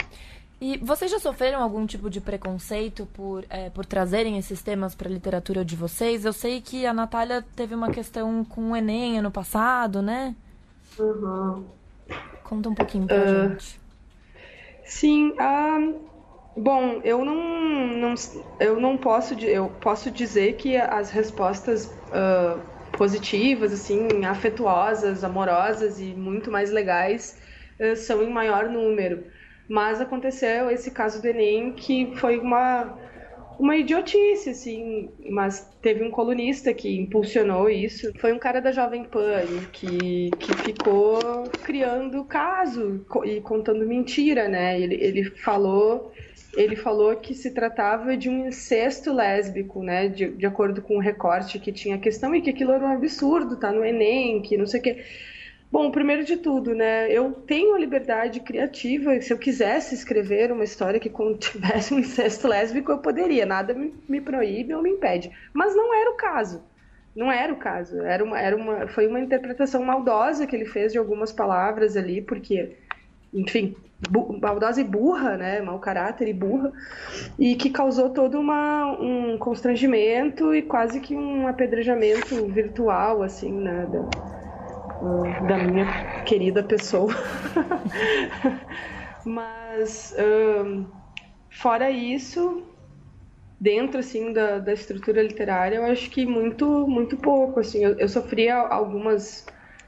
E 0.61 0.77
vocês 0.77 1.11
já 1.11 1.19
sofreram 1.19 1.63
algum 1.63 1.87
tipo 1.87 2.11
de 2.11 2.21
preconceito 2.21 3.07
por, 3.15 3.47
é, 3.49 3.71
por 3.71 3.87
trazerem 3.87 4.37
esses 4.37 4.61
temas 4.61 4.95
para 4.95 5.09
a 5.09 5.11
literatura 5.11 5.65
de 5.65 5.75
vocês? 5.75 6.27
Eu 6.27 6.35
sei 6.35 6.61
que 6.61 6.85
a 6.85 6.93
Natália 6.93 7.43
teve 7.57 7.75
uma 7.75 7.91
questão 7.91 8.45
com 8.45 8.73
o 8.73 8.77
Enem 8.77 9.19
ano 9.19 9.31
passado, 9.31 10.03
né? 10.03 10.37
Uhum. 10.99 11.65
Conta 12.45 12.69
um 12.69 12.75
pouquinho 12.75 13.07
pra 13.07 13.17
uh, 13.17 13.49
gente. 13.49 13.81
Sim, 14.85 15.31
uh, 15.31 15.99
bom, 16.55 17.01
eu 17.05 17.25
não, 17.25 17.87
não, 17.97 18.15
eu 18.59 18.79
não 18.79 18.99
posso, 18.99 19.33
eu 19.41 19.71
posso 19.81 20.11
dizer 20.11 20.57
que 20.57 20.77
as 20.77 21.11
respostas 21.11 21.87
uh, 21.87 22.61
positivas, 22.99 23.73
assim, 23.73 24.27
afetuosas, 24.27 25.25
amorosas 25.25 25.99
e 25.99 26.13
muito 26.13 26.51
mais 26.51 26.71
legais 26.71 27.39
são 27.97 28.23
em 28.23 28.29
maior 28.29 28.69
número. 28.69 29.25
Mas 29.71 30.01
aconteceu 30.01 30.69
esse 30.69 30.91
caso 30.91 31.23
do 31.23 31.29
Enem 31.29 31.71
que 31.71 32.13
foi 32.17 32.41
uma, 32.41 32.99
uma 33.57 33.77
idiotice, 33.77 34.51
assim, 34.51 35.09
mas 35.31 35.65
teve 35.81 36.03
um 36.03 36.11
colunista 36.11 36.75
que 36.75 36.99
impulsionou 36.99 37.71
isso. 37.71 38.13
Foi 38.19 38.33
um 38.33 38.39
cara 38.41 38.61
da 38.61 38.73
Jovem 38.73 39.05
Pan 39.05 39.45
que, 39.73 40.31
que 40.41 40.57
ficou 40.57 41.45
criando 41.63 42.25
caso 42.25 43.07
e 43.25 43.41
contando 43.41 43.87
mentira, 43.87 44.49
né? 44.49 44.81
Ele, 44.81 44.97
ele 44.97 45.25
falou 45.37 46.13
ele 46.57 46.75
falou 46.75 47.15
que 47.15 47.33
se 47.33 47.53
tratava 47.53 48.17
de 48.17 48.29
um 48.29 48.49
incesto 48.49 49.13
lésbico, 49.13 49.85
né? 49.85 50.09
De, 50.09 50.31
de 50.31 50.47
acordo 50.47 50.83
com 50.83 50.97
o 50.97 51.01
recorte 51.01 51.61
que 51.61 51.71
tinha 51.71 51.95
a 51.95 52.01
questão 52.01 52.35
e 52.35 52.43
que 52.43 52.51
aquilo 52.51 52.73
era 52.73 52.85
um 52.85 52.93
absurdo, 52.93 53.55
tá 53.55 53.71
no 53.71 53.85
Enem, 53.85 54.43
que 54.43 54.57
não 54.57 54.67
sei 54.67 54.81
o 54.81 54.83
quê. 54.83 55.05
Bom, 55.73 55.89
primeiro 55.93 56.25
de 56.25 56.37
tudo, 56.37 56.75
né? 56.75 57.09
Eu 57.13 57.31
tenho 57.31 57.77
a 57.77 57.79
liberdade 57.79 58.41
criativa. 58.41 59.21
Se 59.21 59.33
eu 59.33 59.39
quisesse 59.39 59.95
escrever 59.95 60.51
uma 60.51 60.65
história 60.65 60.99
que 60.99 61.09
contivesse 61.09 61.95
um 61.95 62.01
incesto 62.01 62.49
lésbico, 62.49 62.91
eu 62.91 62.99
poderia. 62.99 63.47
Nada 63.47 63.73
me, 63.73 63.95
me 64.09 64.21
proíbe 64.21 64.75
ou 64.75 64.83
me 64.83 64.91
impede. 64.91 65.31
Mas 65.53 65.77
não 65.77 65.95
era 65.95 66.11
o 66.11 66.17
caso. 66.17 66.61
Não 67.15 67.31
era 67.31 67.53
o 67.53 67.57
caso. 67.57 68.01
Era 68.01 68.25
uma, 68.25 68.41
era 68.41 68.57
uma, 68.57 68.89
foi 68.89 69.07
uma 69.07 69.21
interpretação 69.21 69.85
maldosa 69.85 70.45
que 70.45 70.57
ele 70.57 70.65
fez 70.65 70.91
de 70.91 70.99
algumas 70.99 71.33
palavras 71.33 71.97
ali, 71.97 72.21
porque, 72.21 72.77
enfim, 73.33 73.77
maldosa 74.43 74.81
e 74.81 74.85
burra, 74.85 75.37
né? 75.37 75.61
Mau 75.61 75.79
caráter 75.79 76.27
e 76.27 76.33
burra, 76.33 76.73
e 77.39 77.55
que 77.55 77.71
causou 77.71 78.11
todo 78.11 78.41
uma, 78.41 78.91
um 79.01 79.39
constrangimento 79.39 80.53
e 80.53 80.63
quase 80.63 80.99
que 80.99 81.15
um 81.15 81.47
apedrejamento 81.47 82.45
virtual, 82.47 83.23
assim, 83.23 83.53
né? 83.53 83.87
Da, 85.41 85.59
minha 85.59 85.87
querida 86.25 86.63
pessoa. 86.63 87.13
Mas 89.25 90.15
um, 90.19 90.87
fora 91.51 91.91
isso, 91.91 92.67
dentro 93.61 93.99
assim 94.01 94.33
da, 94.33 94.59
da 94.59 94.73
estrutura 94.73 95.23
literária, 95.23 95.77
eu 95.77 95.85
acho 95.85 96.11
que 96.11 96.27
muito 96.27 96.87
muito 96.89 97.17
pouco. 97.17 97.61
Assim, 97.61 97.85
eu, 97.85 97.99
eu 97.99 98.09
sofria 98.09 98.57
algumas 98.57 99.47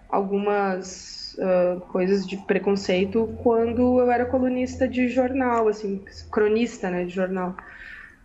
algumas 0.09 1.35
uh, 1.38 1.81
coisas 1.88 2.27
de 2.27 2.37
preconceito 2.38 3.27
quando 3.42 4.01
eu 4.01 4.11
era 4.11 4.27
colunista 4.27 4.87
de 4.88 5.09
jornal, 5.09 5.68
assim, 5.68 6.05
cronista, 6.31 6.90
né, 6.90 7.05
de 7.05 7.14
jornal. 7.14 7.57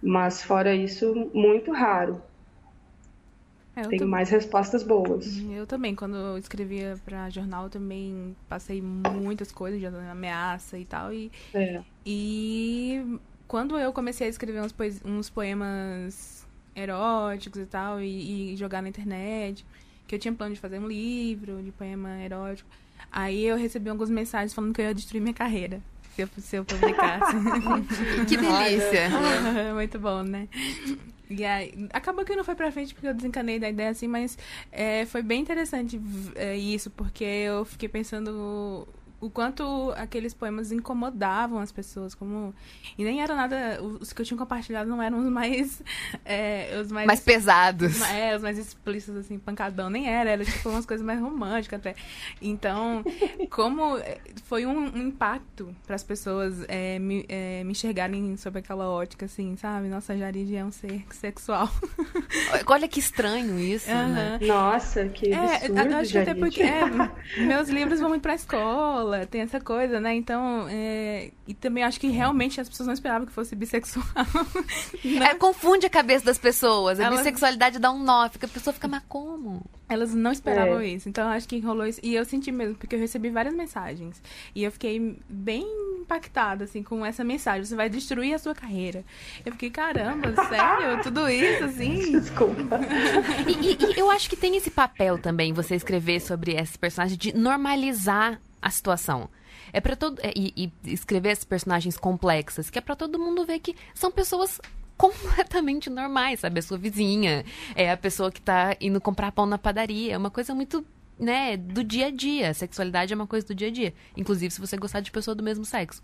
Mas 0.01 0.43
fora 0.43 0.73
isso, 0.75 1.31
muito 1.33 1.71
raro. 1.71 2.21
É, 3.77 3.81
Tenho 3.81 3.91
também. 3.91 4.07
mais 4.07 4.29
respostas 4.31 4.81
boas. 4.81 5.37
Uhum, 5.37 5.53
eu 5.53 5.67
também, 5.67 5.93
quando 5.93 6.15
eu 6.15 6.35
escrevia 6.35 6.97
para 7.05 7.29
jornal, 7.29 7.69
também 7.69 8.35
passei 8.49 8.81
muitas 8.81 9.51
coisas 9.51 9.79
de 9.79 9.85
ameaça 9.85 10.79
e 10.79 10.85
tal. 10.85 11.13
E, 11.13 11.31
é. 11.53 11.83
e 12.03 13.19
quando 13.47 13.77
eu 13.77 13.93
comecei 13.93 14.25
a 14.25 14.29
escrever 14.31 14.63
uns, 14.63 14.73
uns 15.05 15.29
poemas 15.29 16.43
eróticos 16.75 17.61
e 17.61 17.65
tal, 17.67 18.01
e, 18.01 18.53
e, 18.53 18.57
jogar 18.57 18.81
na 18.81 18.89
internet, 18.89 19.63
que 20.07 20.15
eu 20.15 20.19
tinha 20.19 20.33
plano 20.33 20.55
de 20.55 20.59
fazer 20.59 20.79
um 20.79 20.87
livro 20.87 21.61
de 21.61 21.71
poema 21.71 22.19
erótico, 22.23 22.67
aí 23.11 23.45
eu 23.45 23.57
recebi 23.57 23.91
algumas 23.91 24.09
mensagens 24.09 24.55
falando 24.55 24.73
que 24.73 24.81
eu 24.81 24.85
ia 24.85 24.95
destruir 24.95 25.21
minha 25.21 25.35
carreira. 25.35 25.83
Se 26.15 26.23
eu, 26.23 26.29
se 26.35 26.55
eu 26.55 26.65
publicasse. 26.65 27.35
que 28.27 28.37
delícia! 28.37 29.07
Muito 29.75 29.99
bom, 29.99 30.23
né? 30.23 30.47
E 31.29 31.43
aí, 31.43 31.87
acabou 31.91 32.23
que 32.23 32.35
não 32.35 32.43
foi 32.43 32.55
pra 32.55 32.71
frente 32.71 32.93
porque 32.93 33.07
eu 33.07 33.13
desencanei 33.13 33.59
da 33.59 33.69
ideia 33.69 33.89
assim, 33.89 34.07
mas 34.07 34.37
é, 34.71 35.05
foi 35.05 35.21
bem 35.21 35.41
interessante 35.41 35.99
é, 36.35 36.55
isso, 36.55 36.89
porque 36.91 37.23
eu 37.23 37.65
fiquei 37.65 37.89
pensando 37.89 38.87
o 39.19 39.29
quanto 39.29 39.91
aqueles 39.97 40.33
poemas 40.33 40.71
incomodavam 40.71 41.59
as 41.59 41.71
pessoas, 41.71 42.13
como 42.13 42.53
e 42.97 43.03
nem 43.03 43.21
era 43.21 43.35
nada, 43.35 43.81
os 43.81 44.13
que 44.13 44.21
eu 44.21 44.25
tinha 44.25 44.37
compartilhado 44.37 44.87
não 44.87 45.01
eram 45.01 45.19
os 45.19 45.29
mais 45.29 45.81
é, 46.23 46.79
os 46.79 46.91
mais, 46.91 47.07
mais 47.07 47.19
pesados, 47.19 47.99
é, 48.01 48.35
os 48.35 48.43
mais 48.43 48.57
explícitos 48.59 49.17
assim, 49.17 49.39
pancadão, 49.39 49.89
nem 49.89 50.07
era, 50.07 50.29
era 50.29 50.45
tipo 50.45 50.69
umas 50.69 50.85
coisas 50.85 51.05
mais 51.05 51.19
românticas 51.19 51.79
até. 51.79 51.95
Então, 52.39 53.03
como 53.49 53.97
é, 53.97 54.19
foi 54.43 54.65
um, 54.67 54.95
um 54.95 55.07
impacto 55.07 55.75
para 55.85 55.95
as 55.95 56.03
pessoas 56.03 56.63
é, 56.67 56.99
me, 56.99 57.25
é, 57.27 57.63
me 57.63 57.71
enxergarem 57.71 58.37
sob 58.37 58.59
aquela 58.59 58.87
ótica 58.87 59.25
assim, 59.25 59.55
sabe? 59.57 59.87
Nossa, 59.87 60.15
Jarid 60.15 60.55
é 60.55 60.63
um 60.63 60.71
ser 60.71 61.03
sexual. 61.09 61.69
Olha 62.67 62.87
que 62.87 62.99
estranho 62.99 63.57
isso, 63.59 63.89
uhum. 63.89 64.13
né? 64.13 64.39
Nossa, 64.41 65.07
que 65.07 65.33
absurdo, 65.33 65.79
é, 65.79 65.93
acho 65.95 66.19
até 66.19 66.35
porque 66.35 66.63
meus 67.39 67.69
livros 67.69 67.99
vão 67.99 68.09
muito 68.09 68.21
para 68.21 68.35
escola 68.35 69.06
escola, 69.07 69.25
tem 69.25 69.41
essa 69.41 69.59
coisa, 69.59 69.99
né? 69.99 70.15
Então, 70.15 70.67
é... 70.69 71.31
e 71.47 71.53
também 71.53 71.83
acho 71.83 71.99
que 71.99 72.07
realmente 72.07 72.59
as 72.59 72.67
pessoas 72.67 72.87
não 72.87 72.93
esperavam 72.93 73.25
que 73.25 73.33
fosse 73.33 73.55
bissexual. 73.55 74.05
é, 75.23 75.33
confunde 75.35 75.85
a 75.85 75.89
cabeça 75.89 76.25
das 76.25 76.37
pessoas. 76.37 76.99
A 76.99 77.05
Elas... 77.05 77.19
bissexualidade 77.19 77.79
dá 77.79 77.91
um 77.91 78.03
nó, 78.03 78.29
fica, 78.29 78.45
a 78.45 78.49
pessoa 78.49 78.73
fica, 78.73 78.87
mas 78.87 79.03
como? 79.07 79.65
Elas 79.89 80.13
não 80.13 80.31
esperavam 80.31 80.81
é. 80.81 80.87
isso. 80.87 81.07
Então, 81.07 81.27
acho 81.29 81.47
que 81.47 81.59
rolou 81.59 81.85
isso. 81.85 81.99
E 82.03 82.13
eu 82.13 82.25
senti 82.25 82.51
mesmo, 82.51 82.75
porque 82.75 82.95
eu 82.95 82.99
recebi 82.99 83.29
várias 83.29 83.55
mensagens. 83.55 84.21
E 84.53 84.63
eu 84.63 84.71
fiquei 84.71 85.17
bem 85.29 85.65
impactada, 86.01 86.65
assim, 86.65 86.83
com 86.83 87.05
essa 87.05 87.23
mensagem. 87.23 87.63
Você 87.63 87.75
vai 87.75 87.89
destruir 87.89 88.33
a 88.33 88.39
sua 88.39 88.53
carreira. 88.53 89.03
Eu 89.45 89.53
fiquei, 89.53 89.69
caramba, 89.69 90.33
sério? 90.47 91.03
Tudo 91.03 91.29
isso, 91.29 91.63
assim? 91.63 92.11
Desculpa. 92.19 92.79
e, 93.47 93.51
e, 93.51 93.95
e 93.95 93.99
eu 93.99 94.11
acho 94.11 94.29
que 94.29 94.35
tem 94.35 94.57
esse 94.57 94.69
papel 94.69 95.17
também, 95.17 95.53
você 95.53 95.75
escrever 95.75 96.19
sobre 96.19 96.53
esses 96.53 96.75
personagens, 96.75 97.17
de 97.17 97.33
normalizar 97.33 98.41
a 98.61 98.69
situação. 98.69 99.29
É 99.73 99.81
para 99.81 99.95
todo 99.95 100.19
é, 100.21 100.31
e, 100.35 100.53
e, 100.55 100.91
escrever 100.91 101.31
esses 101.31 101.45
personagens 101.45 101.97
complexas, 101.97 102.69
que 102.69 102.77
é 102.77 102.81
para 102.81 102.95
todo 102.95 103.19
mundo 103.19 103.45
ver 103.45 103.59
que 103.59 103.75
são 103.93 104.11
pessoas 104.11 104.59
completamente 104.97 105.89
normais, 105.89 106.39
sabe? 106.39 106.59
A 106.59 106.63
sua 106.63 106.77
vizinha, 106.77 107.45
é 107.75 107.91
a 107.91 107.97
pessoa 107.97 108.31
que 108.31 108.41
tá 108.41 108.75
indo 108.81 108.99
comprar 108.99 109.31
pão 109.31 109.45
na 109.45 109.57
padaria, 109.57 110.13
é 110.13 110.17
uma 110.17 110.31
coisa 110.31 110.55
muito 110.55 110.85
né, 111.19 111.57
do 111.57 111.83
dia 111.83 112.07
a 112.07 112.11
dia. 112.11 112.49
A 112.49 112.53
sexualidade 112.53 113.13
é 113.13 113.15
uma 113.15 113.27
coisa 113.27 113.45
do 113.45 113.55
dia 113.55 113.67
a 113.67 113.71
dia. 113.71 113.93
Inclusive, 114.15 114.53
se 114.53 114.61
você 114.61 114.77
gostar 114.77 115.01
de 115.01 115.11
pessoa 115.11 115.35
do 115.35 115.43
mesmo 115.43 115.65
sexo. 115.65 116.01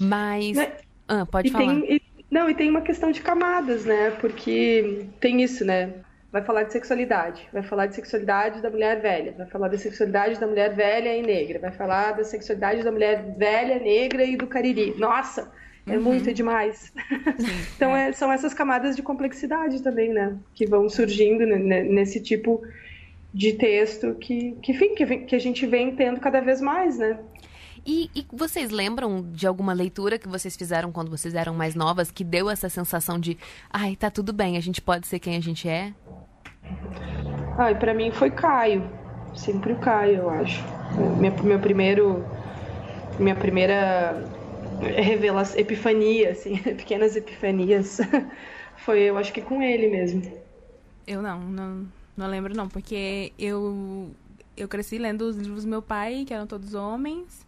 Mas. 0.00 0.56
Mas... 0.56 0.72
Ah, 1.06 1.24
pode 1.24 1.50
falar. 1.50 1.80
Tem, 1.80 1.96
e, 1.96 2.02
não, 2.30 2.50
e 2.50 2.54
tem 2.54 2.68
uma 2.68 2.82
questão 2.82 3.10
de 3.10 3.22
camadas, 3.22 3.84
né? 3.84 4.10
Porque 4.12 5.06
tem 5.20 5.42
isso, 5.42 5.64
né? 5.64 5.94
Vai 6.30 6.42
falar 6.42 6.64
de 6.64 6.72
sexualidade, 6.72 7.48
vai 7.52 7.62
falar 7.62 7.86
de 7.86 7.94
sexualidade 7.94 8.60
da 8.60 8.68
mulher 8.68 9.00
velha, 9.00 9.32
vai 9.32 9.46
falar 9.46 9.68
da 9.68 9.78
sexualidade 9.78 10.38
da 10.38 10.46
mulher 10.46 10.74
velha 10.74 11.16
e 11.16 11.22
negra, 11.22 11.58
vai 11.58 11.72
falar 11.72 12.12
da 12.12 12.22
sexualidade 12.22 12.82
da 12.82 12.92
mulher 12.92 13.34
velha, 13.38 13.78
negra 13.78 14.24
e 14.24 14.36
do 14.36 14.46
cariri. 14.46 14.94
Nossa, 14.98 15.50
é 15.86 15.96
uhum. 15.96 16.02
muito, 16.02 16.32
demais. 16.32 16.92
Então 17.76 17.96
é. 17.96 18.08
É, 18.08 18.12
são 18.12 18.30
essas 18.30 18.52
camadas 18.52 18.94
de 18.94 19.02
complexidade 19.02 19.82
também, 19.82 20.12
né? 20.12 20.36
Que 20.54 20.66
vão 20.66 20.88
surgindo 20.88 21.46
nesse 21.46 22.20
tipo 22.20 22.62
de 23.32 23.52
texto 23.54 24.14
que, 24.14 24.56
que, 24.62 24.72
enfim, 24.72 24.94
que, 24.94 25.06
que 25.18 25.36
a 25.36 25.38
gente 25.38 25.66
vem 25.66 25.94
tendo 25.94 26.20
cada 26.20 26.40
vez 26.40 26.60
mais, 26.60 26.98
né? 26.98 27.18
E, 27.86 28.10
e, 28.14 28.26
vocês 28.32 28.70
lembram 28.70 29.22
de 29.32 29.46
alguma 29.46 29.72
leitura 29.72 30.18
que 30.18 30.28
vocês 30.28 30.56
fizeram 30.56 30.92
quando 30.92 31.10
vocês 31.10 31.34
eram 31.34 31.54
mais 31.54 31.74
novas 31.74 32.10
que 32.10 32.24
deu 32.24 32.50
essa 32.50 32.68
sensação 32.68 33.18
de, 33.18 33.36
ai, 33.70 33.96
tá 33.96 34.10
tudo 34.10 34.32
bem, 34.32 34.56
a 34.56 34.60
gente 34.60 34.80
pode 34.80 35.06
ser 35.06 35.18
quem 35.18 35.36
a 35.36 35.40
gente 35.40 35.68
é? 35.68 35.92
Ai, 37.58 37.78
para 37.78 37.94
mim 37.94 38.10
foi 38.10 38.30
Caio. 38.30 38.88
Sempre 39.34 39.72
o 39.72 39.78
Caio, 39.78 40.16
eu 40.16 40.30
acho. 40.30 40.62
Minha, 41.18 41.30
meu 41.42 41.58
primeiro. 41.58 42.24
Minha 43.18 43.34
primeira 43.34 44.24
revelação, 44.80 45.58
epifania, 45.58 46.30
assim, 46.30 46.56
pequenas 46.76 47.16
epifanias. 47.16 47.98
foi, 48.78 49.00
eu 49.00 49.18
acho 49.18 49.32
que 49.32 49.40
com 49.42 49.62
ele 49.62 49.88
mesmo. 49.88 50.22
Eu 51.06 51.20
não, 51.20 51.40
não, 51.40 51.88
não 52.16 52.26
lembro 52.28 52.54
não, 52.54 52.68
porque 52.68 53.32
eu 53.38 54.10
eu 54.56 54.68
cresci 54.68 54.98
lendo 54.98 55.22
os 55.22 55.36
livros 55.36 55.64
do 55.64 55.70
meu 55.70 55.80
pai, 55.80 56.24
que 56.26 56.34
eram 56.34 56.46
todos 56.46 56.74
homens, 56.74 57.46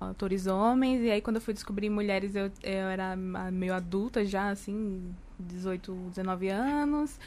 autores 0.00 0.46
homens, 0.46 1.02
e 1.02 1.10
aí 1.10 1.20
quando 1.20 1.36
eu 1.36 1.42
fui 1.42 1.54
descobrir 1.54 1.90
mulheres, 1.90 2.34
eu, 2.34 2.50
eu 2.62 2.88
era 2.88 3.14
meio 3.52 3.74
adulta 3.74 4.24
já, 4.24 4.50
assim, 4.50 5.14
18, 5.38 5.92
19 6.08 6.48
anos. 6.48 7.18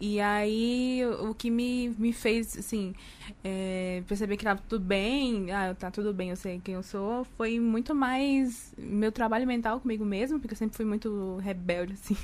E 0.00 0.20
aí, 0.20 1.02
o 1.20 1.34
que 1.34 1.50
me, 1.50 1.88
me 1.98 2.12
fez, 2.12 2.56
assim, 2.56 2.94
é, 3.42 4.00
perceber 4.06 4.36
que 4.36 4.44
tava 4.44 4.62
tudo 4.68 4.84
bem, 4.84 5.50
ah, 5.50 5.74
tá 5.74 5.90
tudo 5.90 6.14
bem, 6.14 6.30
eu 6.30 6.36
sei 6.36 6.60
quem 6.62 6.74
eu 6.74 6.84
sou, 6.84 7.24
foi 7.36 7.58
muito 7.58 7.96
mais 7.96 8.72
meu 8.78 9.10
trabalho 9.10 9.44
mental 9.44 9.80
comigo 9.80 10.04
mesmo, 10.04 10.38
porque 10.38 10.54
eu 10.54 10.58
sempre 10.58 10.76
fui 10.76 10.84
muito 10.84 11.38
rebelde, 11.38 11.94
assim. 12.00 12.16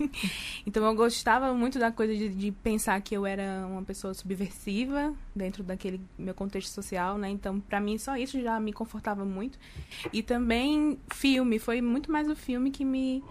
Então, 0.65 0.85
eu 0.85 0.95
gostava 0.95 1.53
muito 1.53 1.79
da 1.79 1.91
coisa 1.91 2.15
de, 2.15 2.29
de 2.29 2.53
pensar 2.53 3.01
que 3.01 3.17
eu 3.17 3.27
era 3.27 3.67
uma 3.67 3.83
pessoa 3.83 4.15
subversiva 4.15 5.13
dentro 5.35 5.65
daquele 5.65 6.01
meu 6.17 6.35
contexto 6.35 6.73
social, 6.73 7.19
né? 7.19 7.29
Então, 7.29 7.59
para 7.59 7.81
mim, 7.81 7.99
só 7.99 8.17
isso 8.17 8.41
já 8.41 8.61
me 8.61 8.73
confortava 8.73 9.25
muito. 9.25 9.59
E 10.13 10.23
também, 10.23 10.97
filme, 11.13 11.59
foi 11.59 11.81
muito 11.81 12.11
mais 12.13 12.29
o 12.31 12.37
filme 12.37 12.71
que 12.71 12.85
me 12.85 13.23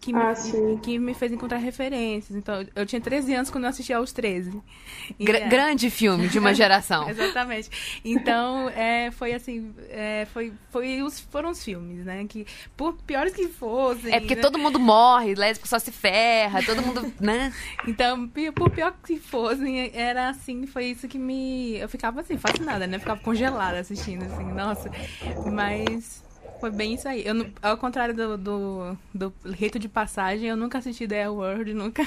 que 0.00 0.12
me, 0.12 0.20
ah, 0.20 0.34
que 0.82 0.98
me 0.98 1.14
fez 1.14 1.32
encontrar 1.32 1.58
referências. 1.58 2.36
Então, 2.36 2.64
eu 2.74 2.86
tinha 2.86 3.00
13 3.00 3.34
anos 3.34 3.50
quando 3.50 3.64
eu 3.64 3.70
assisti 3.70 3.92
aos 3.92 4.12
13. 4.12 4.50
Gr 5.18 5.34
é... 5.34 5.48
Grande 5.48 5.90
filme 5.90 6.28
de 6.28 6.38
uma 6.38 6.52
geração. 6.54 7.08
Exatamente. 7.08 8.00
Então, 8.04 8.68
é, 8.70 9.10
foi 9.10 9.32
assim, 9.32 9.74
é, 9.88 10.26
foi, 10.32 10.52
foi 10.70 11.02
os, 11.02 11.18
foram 11.18 11.50
os 11.50 11.64
filmes, 11.64 12.04
né? 12.04 12.24
Que, 12.28 12.46
por 12.76 12.94
piores 13.02 13.34
que 13.34 13.48
fossem... 13.48 14.14
É 14.14 14.20
porque 14.20 14.36
né? 14.36 14.42
todo 14.42 14.58
mundo 14.58 14.78
morre, 14.78 15.34
lésbico 15.34 15.66
só 15.66 15.78
se 15.78 15.90
ferra, 15.90 16.62
todo 16.62 16.82
mundo, 16.82 17.12
né? 17.18 17.52
Então, 17.86 18.28
por 18.54 18.70
pior 18.70 18.94
que 19.04 19.18
fossem, 19.18 19.90
era 19.92 20.28
assim, 20.28 20.66
foi 20.66 20.86
isso 20.86 21.08
que 21.08 21.18
me... 21.18 21.78
Eu 21.78 21.88
ficava 21.88 22.20
assim, 22.20 22.36
fascinada, 22.38 22.86
né? 22.86 22.96
Eu 22.96 23.00
ficava 23.00 23.20
congelada 23.20 23.80
assistindo, 23.80 24.24
assim, 24.24 24.44
nossa. 24.44 24.90
Mas 25.50 26.25
foi 26.60 26.70
bem 26.70 26.94
isso 26.94 27.08
aí. 27.08 27.24
Eu, 27.26 27.50
ao 27.62 27.76
contrário 27.76 28.14
do, 28.14 28.36
do, 28.36 28.98
do 29.14 29.34
rito 29.50 29.78
de 29.78 29.88
passagem, 29.88 30.48
eu 30.48 30.56
nunca 30.56 30.78
assisti 30.78 31.06
The 31.06 31.28
World, 31.28 31.74
nunca. 31.74 32.02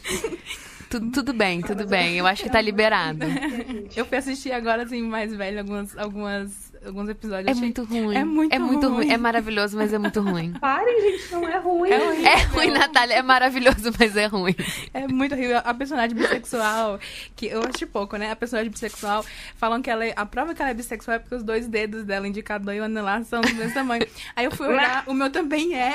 tudo, 0.90 1.10
tudo 1.10 1.32
bem, 1.32 1.62
tudo 1.62 1.86
bem. 1.86 2.16
Eu 2.16 2.26
acho 2.26 2.42
que 2.42 2.50
tá 2.50 2.60
liberado. 2.60 3.26
Eu 3.94 4.04
fui 4.04 4.18
assistir 4.18 4.52
agora, 4.52 4.82
assim, 4.82 5.02
mais 5.02 5.34
velho, 5.34 5.60
algumas, 5.60 5.98
algumas 5.98 6.71
alguns 6.84 7.08
episódios. 7.08 7.56
É 7.56 7.60
muito 7.60 7.84
ruim. 7.84 8.16
É 8.16 8.24
muito, 8.24 8.54
é 8.54 8.58
muito 8.58 8.88
ruim. 8.88 8.96
ruim. 8.96 9.12
É 9.12 9.16
maravilhoso, 9.16 9.76
mas 9.76 9.92
é 9.92 9.98
muito 9.98 10.20
ruim. 10.20 10.52
Parem, 10.60 11.00
gente, 11.00 11.32
não 11.32 11.48
é 11.48 11.58
ruim. 11.58 11.90
É 11.90 11.96
ruim, 11.96 12.24
é 12.24 12.36
ruim 12.44 12.70
Natália. 12.70 13.14
É 13.14 13.22
maravilhoso, 13.22 13.90
mas 13.98 14.16
é 14.16 14.26
ruim. 14.26 14.54
É 14.92 15.06
muito 15.06 15.34
horrível. 15.34 15.60
A 15.64 15.74
personagem 15.74 16.16
bissexual, 16.16 16.98
que 17.36 17.46
eu 17.46 17.62
acho 17.62 17.86
pouco, 17.86 18.16
né? 18.16 18.30
A 18.30 18.36
personagem 18.36 18.70
bissexual, 18.70 19.24
falam 19.56 19.80
que 19.80 19.90
ela 19.90 20.04
é, 20.04 20.12
a 20.16 20.26
prova 20.26 20.54
que 20.54 20.62
ela 20.62 20.70
é 20.70 20.74
bissexual 20.74 21.16
é 21.16 21.18
porque 21.18 21.34
os 21.34 21.42
dois 21.42 21.68
dedos 21.68 22.04
dela, 22.04 22.26
indicador 22.26 22.74
e 22.74 22.80
o 22.80 22.84
anelar, 22.84 23.24
são 23.24 23.40
do 23.40 23.54
mesmo 23.54 23.74
tamanho. 23.74 24.06
Aí 24.34 24.44
eu 24.44 24.50
fui 24.50 24.66
olhar, 24.66 25.04
o 25.06 25.14
meu 25.14 25.30
também 25.30 25.74
é. 25.74 25.94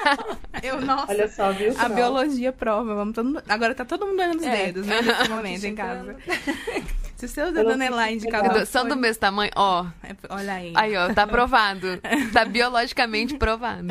Eu, 0.62 0.80
nossa. 0.80 1.12
Olha 1.12 1.28
só, 1.28 1.52
viu? 1.52 1.74
A 1.78 1.88
biologia 1.88 2.52
prova. 2.52 2.94
Vamos 2.94 3.14
todo... 3.14 3.42
Agora 3.48 3.74
tá 3.74 3.84
todo 3.84 4.06
mundo 4.06 4.20
olhando 4.20 4.40
os 4.40 4.46
é. 4.46 4.66
dedos, 4.66 4.86
né? 4.86 5.00
Nesse 5.00 5.28
momento 5.28 5.64
em 5.64 5.74
casa. 5.74 6.16
Se 7.20 7.26
os 7.26 7.32
seus 7.32 7.52
dedos 7.52 7.74
anelar 7.74 8.10
indicador. 8.10 8.64
São 8.64 8.88
do 8.88 8.96
mesmo 8.96 9.20
tamanho, 9.20 9.50
ó. 9.54 9.84
É, 10.02 10.16
olha 10.30 10.54
aí. 10.54 10.72
Aí, 10.74 10.96
ó, 10.96 11.12
tá 11.12 11.26
provado. 11.26 12.00
tá 12.32 12.46
biologicamente 12.46 13.36
provado. 13.36 13.88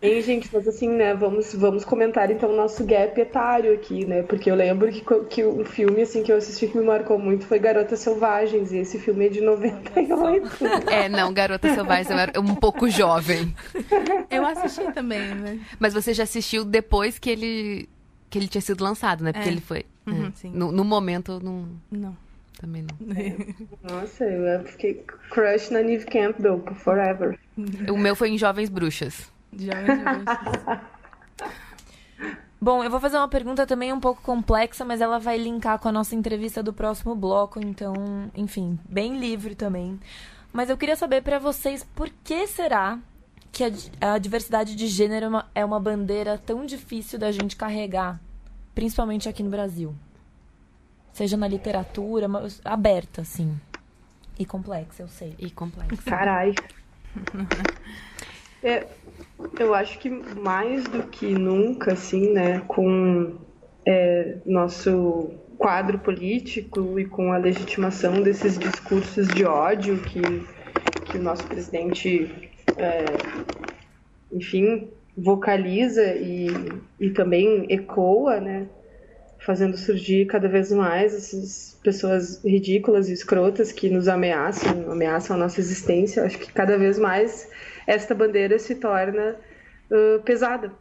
Hein, 0.00 0.22
gente, 0.22 0.48
mas 0.50 0.66
assim, 0.66 0.88
né, 0.88 1.12
vamos, 1.12 1.54
vamos 1.54 1.84
comentar 1.84 2.30
então 2.30 2.50
o 2.50 2.56
nosso 2.56 2.82
gap 2.86 3.20
etário 3.20 3.74
aqui, 3.74 4.06
né? 4.06 4.22
Porque 4.22 4.50
eu 4.50 4.54
lembro 4.54 4.90
que, 4.90 5.02
que 5.28 5.44
um 5.44 5.66
filme, 5.66 6.00
assim, 6.00 6.22
que 6.22 6.32
eu 6.32 6.38
assisti 6.38 6.66
que 6.66 6.78
me 6.78 6.84
marcou 6.86 7.18
muito 7.18 7.44
foi 7.44 7.58
Garotas 7.58 8.00
Selvagens, 8.00 8.72
e 8.72 8.78
esse 8.78 8.98
filme 8.98 9.26
é 9.26 9.28
de 9.28 9.42
98. 9.42 10.48
É, 10.90 11.10
não, 11.10 11.34
Garotas 11.34 11.74
Selvagens 11.74 12.08
eu 12.08 12.18
era 12.18 12.40
um 12.40 12.54
pouco 12.54 12.88
jovem. 12.88 13.54
Eu 14.30 14.46
assisti 14.46 14.90
também, 14.92 15.34
né? 15.34 15.60
Mas 15.78 15.92
você 15.92 16.14
já 16.14 16.22
assistiu 16.22 16.64
depois 16.64 17.18
que 17.18 17.28
ele, 17.28 17.86
que 18.30 18.38
ele 18.38 18.48
tinha 18.48 18.62
sido 18.62 18.82
lançado, 18.82 19.22
né? 19.22 19.30
Porque 19.30 19.46
é. 19.46 19.52
ele 19.52 19.60
foi. 19.60 19.84
Uhum, 20.06 20.32
é. 20.42 20.48
no, 20.48 20.72
no 20.72 20.84
momento, 20.84 21.38
não... 21.42 21.68
Não. 21.90 22.29
Também 22.60 22.82
não. 22.82 22.96
Nossa, 23.82 24.24
eu 24.24 24.62
fiquei 24.64 25.02
crush 25.30 25.70
na 25.70 25.80
Neve 25.80 26.04
Campbell 26.04 26.58
por 26.58 26.74
forever. 26.76 27.38
O 27.90 27.96
meu 27.96 28.14
foi 28.14 28.28
em 28.28 28.36
Jovens 28.38 28.68
Bruxas. 28.68 29.32
Jovens 29.50 29.98
Bruxas. 30.02 30.80
Bom, 32.60 32.84
eu 32.84 32.90
vou 32.90 33.00
fazer 33.00 33.16
uma 33.16 33.28
pergunta 33.28 33.66
também 33.66 33.90
um 33.90 33.98
pouco 33.98 34.20
complexa, 34.20 34.84
mas 34.84 35.00
ela 35.00 35.18
vai 35.18 35.38
linkar 35.38 35.78
com 35.78 35.88
a 35.88 35.92
nossa 35.92 36.14
entrevista 36.14 36.62
do 36.62 36.74
próximo 36.74 37.14
bloco, 37.14 37.58
então, 37.58 37.94
enfim, 38.36 38.78
bem 38.86 39.18
livre 39.18 39.54
também. 39.54 39.98
Mas 40.52 40.68
eu 40.68 40.76
queria 40.76 40.96
saber 40.96 41.22
para 41.22 41.38
vocês 41.38 41.82
por 41.94 42.10
que 42.22 42.46
será 42.46 42.98
que 43.50 43.64
a, 43.64 44.12
a 44.12 44.18
diversidade 44.18 44.76
de 44.76 44.86
gênero 44.86 45.24
é 45.24 45.28
uma, 45.28 45.50
é 45.54 45.64
uma 45.64 45.80
bandeira 45.80 46.36
tão 46.36 46.66
difícil 46.66 47.18
da 47.18 47.32
gente 47.32 47.56
carregar, 47.56 48.20
principalmente 48.74 49.26
aqui 49.26 49.42
no 49.42 49.48
Brasil? 49.48 49.94
Seja 51.20 51.36
na 51.36 51.46
literatura, 51.46 52.26
mas 52.26 52.62
aberta, 52.64 53.20
assim. 53.20 53.54
E 54.38 54.46
complexa, 54.46 55.02
eu 55.02 55.08
sei. 55.08 55.34
E 55.38 55.50
complexa. 55.50 56.02
Carai. 56.06 56.54
é, 58.64 58.86
eu 59.58 59.74
acho 59.74 59.98
que 59.98 60.08
mais 60.08 60.84
do 60.84 61.02
que 61.02 61.26
nunca, 61.26 61.92
assim, 61.92 62.32
né, 62.32 62.60
com 62.60 63.36
é, 63.84 64.38
nosso 64.46 65.30
quadro 65.58 65.98
político 65.98 66.98
e 66.98 67.04
com 67.04 67.34
a 67.34 67.36
legitimação 67.36 68.22
desses 68.22 68.58
discursos 68.58 69.28
de 69.28 69.44
ódio 69.44 69.98
que, 70.00 70.22
que 71.04 71.18
o 71.18 71.22
nosso 71.22 71.46
presidente, 71.48 72.50
é, 72.78 73.18
enfim, 74.32 74.88
vocaliza 75.14 76.14
e, 76.14 76.46
e 76.98 77.10
também 77.10 77.66
ecoa, 77.68 78.40
né, 78.40 78.66
fazendo 79.40 79.76
surgir 79.76 80.26
cada 80.26 80.48
vez 80.48 80.70
mais 80.70 81.14
essas 81.14 81.78
pessoas 81.82 82.44
ridículas 82.44 83.08
e 83.08 83.12
escrotas 83.12 83.72
que 83.72 83.88
nos 83.88 84.06
ameaçam, 84.06 84.90
ameaçam 84.90 85.36
a 85.36 85.38
nossa 85.38 85.60
existência. 85.60 86.24
Acho 86.24 86.38
que 86.38 86.52
cada 86.52 86.76
vez 86.76 86.98
mais 86.98 87.50
esta 87.86 88.14
bandeira 88.14 88.58
se 88.58 88.74
torna 88.74 89.36
uh, 89.90 90.22
pesada. 90.22 90.72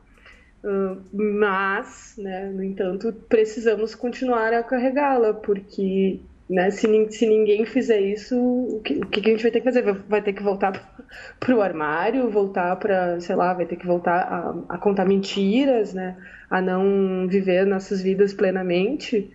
Uh, 0.61 1.01
mas, 1.13 2.15
né, 2.17 2.49
no 2.49 2.61
entanto, 2.61 3.13
precisamos 3.29 3.95
continuar 3.95 4.53
a 4.53 4.61
carregá-la, 4.61 5.33
porque 5.33 6.19
né, 6.49 6.71
se, 6.71 6.87
se, 7.11 7.27
ninguém 7.27 7.65
fizer 7.65 8.01
isso, 8.01 8.35
o 8.37 8.81
que, 8.83 8.95
o 8.95 9.05
que, 9.07 9.19
a 9.19 9.31
gente 9.31 9.43
vai 9.43 9.51
ter 9.51 9.59
que 9.59 9.65
fazer? 9.65 9.83
Vai, 9.83 10.21
ter 10.21 10.33
que 10.33 10.41
voltar 10.41 10.71
para 11.39 11.55
o 11.55 11.61
armário, 11.61 12.29
voltar 12.29 12.75
para, 12.77 13.19
sei 13.19 13.35
lá, 13.35 13.53
vai 13.53 13.65
ter 13.65 13.75
que 13.75 13.85
voltar 13.85 14.21
a, 14.21 14.75
a 14.75 14.77
contar 14.77 15.05
mentiras, 15.05 15.93
né? 15.93 16.17
a 16.49 16.61
não 16.61 17.27
viver 17.27 17.65
nossas 17.65 18.01
vidas 18.01 18.33
plenamente, 18.33 19.31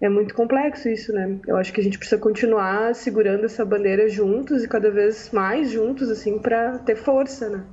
é 0.00 0.08
muito 0.08 0.34
complexo 0.34 0.88
isso, 0.88 1.12
né? 1.12 1.38
Eu 1.46 1.56
acho 1.56 1.72
que 1.72 1.80
a 1.80 1.84
gente 1.84 1.96
precisa 1.96 2.20
continuar 2.20 2.94
segurando 2.94 3.44
essa 3.44 3.64
bandeira 3.64 4.08
juntos 4.08 4.62
e 4.64 4.68
cada 4.68 4.90
vez 4.90 5.30
mais 5.30 5.70
juntos, 5.70 6.10
assim, 6.10 6.38
para 6.38 6.78
ter 6.78 6.96
força, 6.96 7.48
né? 7.48 7.64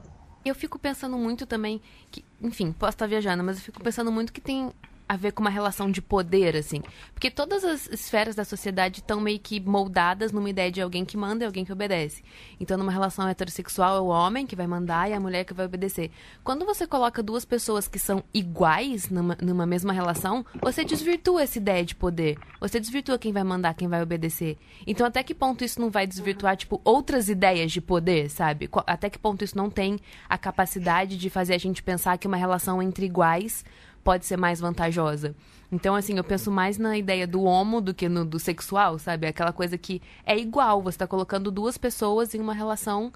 Eu 0.45 0.55
fico 0.55 0.79
pensando 0.79 1.17
muito 1.17 1.45
também 1.45 1.81
que, 2.09 2.23
enfim, 2.41 2.71
posso 2.71 2.91
estar 2.91 3.07
viajando, 3.07 3.43
mas 3.43 3.57
eu 3.57 3.63
fico 3.63 3.83
pensando 3.83 4.11
muito 4.11 4.31
que 4.31 4.39
tem 4.39 4.71
a 5.09 5.15
ver 5.15 5.31
com 5.31 5.41
uma 5.41 5.49
relação 5.49 5.89
de 5.89 6.03
poder, 6.03 6.55
assim. 6.55 6.83
Porque 7.15 7.31
todas 7.31 7.63
as 7.65 7.87
esferas 7.87 8.35
da 8.35 8.45
sociedade 8.45 8.99
estão 8.99 9.19
meio 9.19 9.39
que 9.39 9.59
moldadas 9.59 10.31
numa 10.31 10.47
ideia 10.47 10.71
de 10.71 10.79
alguém 10.79 11.03
que 11.03 11.17
manda 11.17 11.43
e 11.43 11.47
alguém 11.47 11.65
que 11.65 11.73
obedece. 11.73 12.23
Então, 12.59 12.77
numa 12.77 12.91
relação 12.91 13.27
heterossexual, 13.27 13.97
é 13.97 13.99
o 13.99 14.05
homem 14.05 14.45
que 14.45 14.55
vai 14.55 14.67
mandar 14.67 15.09
e 15.09 15.13
a 15.13 15.19
mulher 15.19 15.45
que 15.45 15.53
vai 15.53 15.65
obedecer. 15.65 16.11
Quando 16.43 16.63
você 16.63 16.85
coloca 16.85 17.23
duas 17.23 17.43
pessoas 17.43 17.87
que 17.87 17.97
são 17.97 18.23
iguais 18.31 19.09
numa, 19.09 19.35
numa 19.41 19.65
mesma 19.65 19.91
relação, 19.91 20.45
você 20.61 20.85
desvirtua 20.85 21.41
essa 21.41 21.57
ideia 21.57 21.83
de 21.83 21.95
poder. 21.95 22.37
Você 22.61 22.79
desvirtua 22.79 23.17
quem 23.17 23.33
vai 23.33 23.43
mandar, 23.43 23.73
quem 23.73 23.87
vai 23.87 24.03
obedecer. 24.03 24.59
Então, 24.85 25.07
até 25.07 25.23
que 25.23 25.33
ponto 25.33 25.63
isso 25.63 25.81
não 25.81 25.89
vai 25.89 26.05
desvirtuar, 26.05 26.55
tipo, 26.55 26.79
outras 26.85 27.29
ideias 27.29 27.71
de 27.71 27.81
poder, 27.81 28.29
sabe? 28.29 28.69
Até 28.85 29.09
que 29.09 29.17
ponto 29.17 29.43
isso 29.43 29.57
não 29.57 29.71
tem 29.71 29.97
a 30.29 30.37
capacidade 30.37 31.17
de 31.17 31.31
fazer 31.31 31.55
a 31.55 31.57
gente 31.57 31.81
pensar 31.81 32.15
que 32.19 32.27
uma 32.27 32.37
relação 32.37 32.79
entre 32.79 33.07
iguais 33.07 33.65
pode 34.03 34.25
ser 34.25 34.37
mais 34.37 34.59
vantajosa. 34.59 35.35
Então, 35.71 35.95
assim, 35.95 36.17
eu 36.17 36.23
penso 36.23 36.51
mais 36.51 36.77
na 36.77 36.97
ideia 36.97 37.27
do 37.27 37.43
homo 37.43 37.79
do 37.79 37.93
que 37.93 38.09
no 38.09 38.25
do 38.25 38.39
sexual, 38.39 38.97
sabe? 38.97 39.27
Aquela 39.27 39.53
coisa 39.53 39.77
que 39.77 40.01
é 40.25 40.37
igual, 40.37 40.81
você 40.81 40.95
está 40.95 41.07
colocando 41.07 41.51
duas 41.51 41.77
pessoas 41.77 42.33
em 42.33 42.39
uma 42.39 42.53
relação 42.53 43.13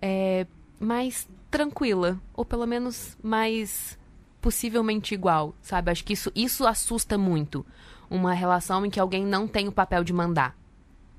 é, 0.00 0.46
mais 0.78 1.28
tranquila, 1.50 2.20
ou 2.32 2.44
pelo 2.44 2.66
menos 2.66 3.16
mais 3.22 3.98
possivelmente 4.40 5.14
igual, 5.14 5.54
sabe? 5.62 5.90
Acho 5.90 6.04
que 6.04 6.12
isso, 6.12 6.30
isso 6.34 6.66
assusta 6.66 7.18
muito. 7.18 7.64
Uma 8.10 8.34
relação 8.34 8.84
em 8.84 8.90
que 8.90 9.00
alguém 9.00 9.24
não 9.24 9.48
tem 9.48 9.66
o 9.66 9.72
papel 9.72 10.04
de 10.04 10.12
mandar. 10.12 10.56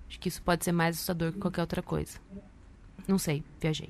Acho 0.08 0.19
que 0.19 0.30
isso 0.30 0.41
pode 0.41 0.63
ser 0.63 0.71
mais 0.71 0.95
assustador 0.95 1.34
que 1.34 1.39
qualquer 1.39 1.62
outra 1.62 1.82
coisa. 1.82 2.19
Não 3.08 3.17
sei, 3.17 3.43
viajei. 3.60 3.89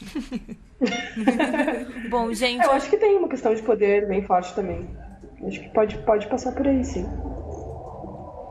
Bom, 2.10 2.32
gente. 2.32 2.64
Eu 2.64 2.72
acho 2.72 2.88
que 2.88 2.96
tem 2.96 3.16
uma 3.16 3.28
questão 3.28 3.54
de 3.54 3.62
poder 3.62 4.06
bem 4.08 4.22
forte 4.22 4.54
também. 4.54 4.88
Acho 5.46 5.60
que 5.60 5.68
pode, 5.70 5.98
pode 5.98 6.26
passar 6.28 6.52
por 6.52 6.66
aí, 6.66 6.84
sim. 6.84 7.06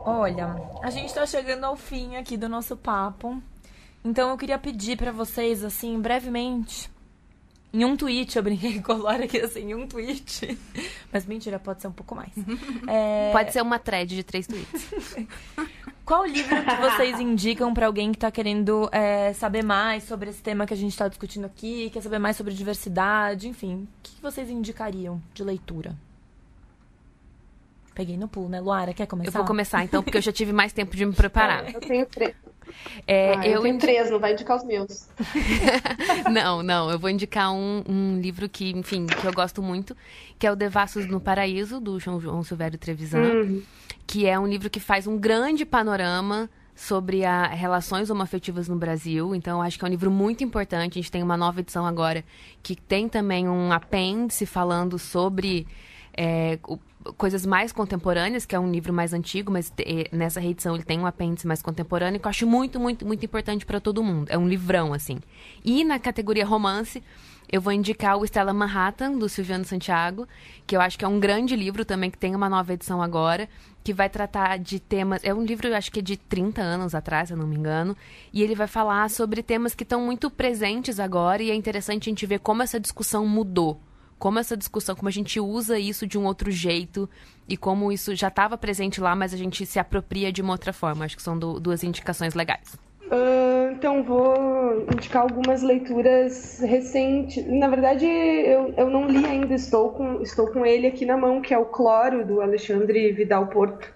Olha, 0.04 0.56
a 0.82 0.90
gente 0.90 1.12
tá 1.12 1.26
chegando 1.26 1.64
ao 1.64 1.76
fim 1.76 2.16
aqui 2.16 2.36
do 2.36 2.48
nosso 2.48 2.76
papo. 2.76 3.40
Então 4.04 4.30
eu 4.30 4.38
queria 4.38 4.58
pedir 4.58 4.96
para 4.96 5.12
vocês, 5.12 5.62
assim, 5.62 6.00
brevemente, 6.00 6.90
em 7.72 7.84
um 7.84 7.96
tweet, 7.96 8.36
eu 8.36 8.42
brinquei 8.42 8.80
com 8.82 8.92
a 8.92 8.96
Laura 8.96 9.24
aqui 9.24 9.38
assim, 9.38 9.70
em 9.70 9.74
um 9.74 9.86
tweet. 9.86 10.58
Mas 11.12 11.24
mentira, 11.24 11.58
pode 11.58 11.80
ser 11.80 11.86
um 11.86 11.92
pouco 11.92 12.16
mais. 12.16 12.32
É... 12.88 13.30
Pode 13.32 13.52
ser 13.52 13.62
uma 13.62 13.78
thread 13.78 14.14
de 14.14 14.24
três 14.24 14.46
tweets. 14.46 14.88
Qual 16.10 16.26
livro 16.26 16.56
que 16.64 16.74
vocês 16.74 17.20
indicam 17.22 17.72
para 17.72 17.86
alguém 17.86 18.10
que 18.10 18.16
está 18.16 18.32
querendo 18.32 18.88
é, 18.90 19.32
saber 19.32 19.62
mais 19.62 20.02
sobre 20.02 20.28
esse 20.28 20.42
tema 20.42 20.66
que 20.66 20.74
a 20.74 20.76
gente 20.76 20.90
está 20.90 21.06
discutindo 21.06 21.44
aqui, 21.44 21.88
quer 21.90 22.02
saber 22.02 22.18
mais 22.18 22.36
sobre 22.36 22.52
diversidade, 22.52 23.46
enfim? 23.46 23.84
O 23.84 23.88
que 24.02 24.20
vocês 24.20 24.50
indicariam 24.50 25.22
de 25.32 25.44
leitura? 25.44 25.94
Peguei 27.94 28.16
no 28.16 28.26
pulo, 28.26 28.48
né? 28.48 28.60
Luara, 28.60 28.92
quer 28.92 29.06
começar? 29.06 29.28
Eu 29.28 29.32
vou 29.32 29.44
começar 29.44 29.84
então, 29.84 30.02
porque 30.02 30.18
eu 30.18 30.22
já 30.22 30.32
tive 30.32 30.52
mais 30.52 30.72
tempo 30.72 30.96
de 30.96 31.06
me 31.06 31.12
preparar. 31.12 31.70
Eu 31.72 31.80
tenho 31.80 32.04
três. 32.06 32.34
É, 33.06 33.34
ah, 33.34 33.46
eu, 33.46 33.52
eu 33.52 33.62
tenho 33.62 33.74
indi... 33.74 33.80
três, 33.80 34.10
não 34.10 34.18
vai 34.18 34.32
indicar 34.32 34.56
os 34.56 34.64
meus. 34.64 35.08
não, 36.32 36.62
não, 36.62 36.88
eu 36.88 37.00
vou 37.00 37.10
indicar 37.10 37.52
um, 37.52 37.82
um, 37.88 38.20
livro 38.20 38.48
que, 38.48 38.70
enfim, 38.70 39.06
que 39.06 39.26
eu 39.26 39.32
gosto 39.32 39.60
muito, 39.60 39.96
que 40.38 40.46
é 40.46 40.52
o 40.52 40.54
Devassos 40.54 41.06
no 41.06 41.20
Paraíso, 41.20 41.80
do 41.80 41.98
João, 41.98 42.20
João 42.20 42.44
Silvério 42.44 42.78
Trevisan. 42.78 43.18
Uhum 43.18 43.62
que 44.10 44.26
é 44.26 44.36
um 44.36 44.44
livro 44.44 44.68
que 44.68 44.80
faz 44.80 45.06
um 45.06 45.16
grande 45.16 45.64
panorama 45.64 46.50
sobre 46.74 47.24
as 47.24 47.56
relações 47.56 48.10
homoafetivas 48.10 48.66
no 48.66 48.74
Brasil. 48.74 49.36
Então, 49.36 49.62
acho 49.62 49.78
que 49.78 49.84
é 49.84 49.86
um 49.86 49.90
livro 49.90 50.10
muito 50.10 50.42
importante. 50.42 50.98
A 50.98 51.00
gente 51.00 51.12
tem 51.12 51.22
uma 51.22 51.36
nova 51.36 51.60
edição 51.60 51.86
agora 51.86 52.24
que 52.60 52.74
tem 52.74 53.08
também 53.08 53.48
um 53.48 53.70
apêndice 53.70 54.46
falando 54.46 54.98
sobre 54.98 55.64
é, 56.12 56.58
o, 56.66 56.76
coisas 57.16 57.46
mais 57.46 57.70
contemporâneas, 57.70 58.44
que 58.44 58.56
é 58.56 58.58
um 58.58 58.72
livro 58.72 58.92
mais 58.92 59.12
antigo, 59.12 59.52
mas 59.52 59.70
te, 59.70 60.08
nessa 60.10 60.40
reedição 60.40 60.74
ele 60.74 60.82
tem 60.82 60.98
um 60.98 61.06
apêndice 61.06 61.46
mais 61.46 61.62
contemporâneo 61.62 62.18
que 62.18 62.26
eu 62.26 62.30
acho 62.30 62.48
muito, 62.48 62.80
muito, 62.80 63.06
muito 63.06 63.24
importante 63.24 63.64
para 63.64 63.78
todo 63.78 64.02
mundo. 64.02 64.26
É 64.28 64.36
um 64.36 64.48
livrão, 64.48 64.92
assim. 64.92 65.20
E 65.64 65.84
na 65.84 66.00
categoria 66.00 66.44
romance, 66.44 67.00
eu 67.52 67.60
vou 67.60 67.72
indicar 67.72 68.16
o 68.16 68.24
Estela 68.24 68.52
Manhattan, 68.52 69.18
do 69.18 69.28
Silviano 69.28 69.64
Santiago, 69.64 70.26
que 70.66 70.76
eu 70.76 70.80
acho 70.80 70.96
que 70.96 71.04
é 71.04 71.08
um 71.08 71.18
grande 71.18 71.56
livro 71.56 71.84
também, 71.84 72.10
que 72.10 72.18
tem 72.18 72.34
uma 72.34 72.48
nova 72.48 72.72
edição 72.72 73.02
agora, 73.02 73.48
que 73.82 73.92
vai 73.92 74.08
tratar 74.08 74.56
de 74.58 74.78
temas. 74.78 75.20
É 75.24 75.34
um 75.34 75.44
livro, 75.44 75.74
acho 75.74 75.90
que 75.90 75.98
é 75.98 76.02
de 76.02 76.16
30 76.16 76.62
anos 76.62 76.94
atrás, 76.94 77.28
se 77.28 77.34
eu 77.34 77.38
não 77.38 77.46
me 77.46 77.56
engano. 77.56 77.96
E 78.32 78.42
ele 78.42 78.54
vai 78.54 78.68
falar 78.68 79.10
sobre 79.10 79.42
temas 79.42 79.74
que 79.74 79.82
estão 79.82 80.00
muito 80.00 80.30
presentes 80.30 81.00
agora, 81.00 81.42
e 81.42 81.50
é 81.50 81.54
interessante 81.54 82.08
a 82.08 82.10
gente 82.10 82.24
ver 82.24 82.38
como 82.38 82.62
essa 82.62 82.78
discussão 82.78 83.26
mudou. 83.26 83.80
Como 84.16 84.38
essa 84.38 84.56
discussão, 84.56 84.94
como 84.94 85.08
a 85.08 85.12
gente 85.12 85.40
usa 85.40 85.78
isso 85.78 86.06
de 86.06 86.18
um 86.18 86.26
outro 86.26 86.50
jeito 86.50 87.08
e 87.48 87.56
como 87.56 87.90
isso 87.90 88.14
já 88.14 88.28
estava 88.28 88.56
presente 88.58 89.00
lá, 89.00 89.16
mas 89.16 89.32
a 89.32 89.36
gente 89.36 89.64
se 89.64 89.78
apropria 89.78 90.30
de 90.30 90.42
uma 90.42 90.52
outra 90.52 90.74
forma. 90.74 91.06
Acho 91.06 91.16
que 91.16 91.22
são 91.22 91.38
do, 91.38 91.58
duas 91.58 91.82
indicações 91.82 92.34
legais. 92.34 92.76
Uh, 93.10 93.72
então, 93.72 94.04
vou 94.04 94.86
indicar 94.94 95.22
algumas 95.22 95.62
leituras 95.62 96.60
recentes. 96.60 97.44
Na 97.44 97.66
verdade, 97.66 98.06
eu, 98.06 98.72
eu 98.76 98.88
não 98.88 99.08
li 99.08 99.26
ainda, 99.26 99.54
estou 99.54 99.90
com, 99.90 100.22
estou 100.22 100.46
com 100.52 100.64
ele 100.64 100.86
aqui 100.86 101.04
na 101.04 101.16
mão, 101.16 101.40
que 101.42 101.52
é 101.52 101.58
o 101.58 101.64
Cloro, 101.64 102.24
do 102.24 102.40
Alexandre 102.40 103.10
Vidal 103.10 103.48
Porto. 103.48 103.92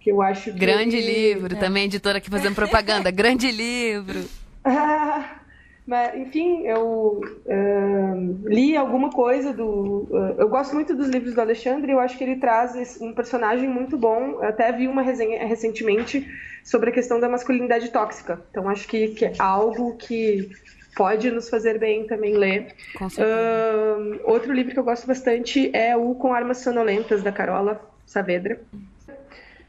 Que 0.00 0.10
eu 0.10 0.22
acho 0.22 0.52
que. 0.52 0.58
Grande 0.58 0.98
livro, 1.00 1.54
é. 1.54 1.58
também 1.58 1.84
editora 1.84 2.16
aqui 2.16 2.30
fazendo 2.30 2.54
propaganda. 2.54 3.10
Grande 3.10 3.50
livro. 3.50 4.24
Mas, 5.86 6.14
enfim, 6.16 6.62
eu 6.66 7.20
uh, 7.20 8.48
li 8.48 8.74
alguma 8.74 9.10
coisa 9.10 9.52
do. 9.52 10.06
Uh, 10.10 10.34
eu 10.38 10.48
gosto 10.48 10.74
muito 10.74 10.94
dos 10.94 11.08
livros 11.08 11.34
do 11.34 11.40
Alexandre, 11.42 11.92
eu 11.92 12.00
acho 12.00 12.16
que 12.16 12.24
ele 12.24 12.36
traz 12.36 12.98
um 13.02 13.12
personagem 13.12 13.68
muito 13.68 13.98
bom. 13.98 14.40
Eu 14.42 14.44
até 14.44 14.72
vi 14.72 14.88
uma 14.88 15.02
resenha 15.02 15.46
recentemente 15.46 16.26
sobre 16.64 16.88
a 16.88 16.92
questão 16.92 17.20
da 17.20 17.28
masculinidade 17.28 17.90
tóxica. 17.90 18.40
Então, 18.50 18.66
acho 18.68 18.88
que, 18.88 19.08
que 19.08 19.26
é 19.26 19.32
algo 19.38 19.94
que 19.96 20.48
pode 20.96 21.30
nos 21.30 21.50
fazer 21.50 21.78
bem 21.78 22.06
também 22.06 22.34
ler. 22.34 22.74
Uh, 22.98 24.20
outro 24.24 24.54
livro 24.54 24.72
que 24.72 24.78
eu 24.78 24.84
gosto 24.84 25.06
bastante 25.06 25.70
é 25.76 25.94
o 25.94 26.14
Com 26.14 26.32
Armas 26.32 26.58
Sonolentas, 26.58 27.22
da 27.22 27.30
Carola 27.30 27.78
Saavedra. 28.06 28.58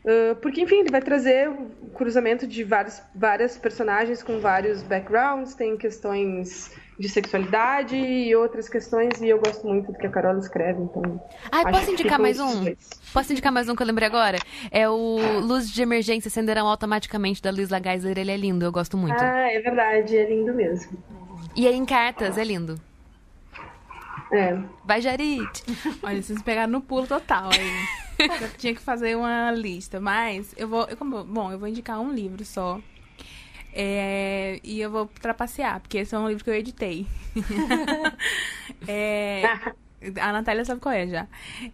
Uh, 0.05 0.35
porque, 0.35 0.61
enfim, 0.61 0.81
ele 0.81 0.91
vai 0.91 1.01
trazer 1.01 1.49
o 1.49 1.89
cruzamento 1.95 2.45
de 2.45 2.63
vários, 2.63 3.01
várias 3.15 3.57
personagens 3.57 4.21
com 4.21 4.39
vários 4.39 4.83
backgrounds, 4.83 5.55
tem 5.55 5.75
questões 5.75 6.71
de 6.99 7.09
sexualidade 7.09 7.95
e 7.95 8.35
outras 8.35 8.69
questões, 8.69 9.19
e 9.19 9.27
eu 9.27 9.39
gosto 9.39 9.65
muito 9.65 9.91
do 9.91 9.97
que 9.97 10.05
a 10.05 10.09
Carol 10.09 10.37
escreve, 10.37 10.83
então... 10.83 11.19
Ah, 11.51 11.69
posso 11.71 11.91
indicar 11.91 12.19
mais 12.19 12.39
um? 12.39 12.65
Posso 13.11 13.31
indicar 13.31 13.51
mais 13.51 13.67
um 13.67 13.75
que 13.75 13.81
eu 13.81 13.87
lembrei 13.87 14.07
agora? 14.07 14.37
É 14.69 14.87
o 14.87 15.39
Luz 15.41 15.71
de 15.71 15.81
Emergência 15.81 16.27
Acenderão 16.29 16.67
Automaticamente, 16.67 17.41
da 17.41 17.49
Luiz 17.49 17.69
Geisler, 17.69 18.19
ele 18.19 18.31
é 18.31 18.37
lindo, 18.37 18.63
eu 18.63 18.71
gosto 18.71 18.95
muito. 18.95 19.19
Ah, 19.19 19.51
é 19.51 19.59
verdade, 19.59 20.15
é 20.15 20.29
lindo 20.29 20.53
mesmo. 20.53 21.03
E 21.55 21.67
é 21.67 21.73
em 21.73 21.83
cartas, 21.83 22.37
é 22.37 22.43
lindo. 22.43 22.79
É. 24.31 24.55
Vai, 24.83 25.01
Jarit! 25.01 25.63
Olha, 26.03 26.21
vocês 26.21 26.41
pegaram 26.43 26.71
no 26.71 26.81
pulo 26.81 27.07
total 27.07 27.49
aí. 27.49 28.04
Eu 28.41 28.49
tinha 28.57 28.73
que 28.73 28.81
fazer 28.81 29.15
uma 29.15 29.51
lista, 29.51 29.99
mas 29.99 30.53
eu 30.57 30.67
vou. 30.67 30.85
Eu, 30.85 30.97
como, 30.97 31.23
bom, 31.23 31.51
eu 31.51 31.59
vou 31.59 31.67
indicar 31.67 31.99
um 31.99 32.13
livro 32.13 32.45
só. 32.45 32.79
É, 33.73 34.59
e 34.63 34.79
eu 34.79 34.89
vou 34.89 35.05
trapacear, 35.21 35.81
porque 35.81 35.97
esse 35.97 36.15
é 36.15 36.17
um 36.17 36.29
livro 36.29 36.43
que 36.43 36.49
eu 36.49 36.53
editei. 36.53 37.05
é, 38.87 39.43
a 40.21 40.31
Natália 40.31 40.63
sabe 40.63 40.79
qual 40.79 40.95
é 40.95 41.07
já. 41.07 41.27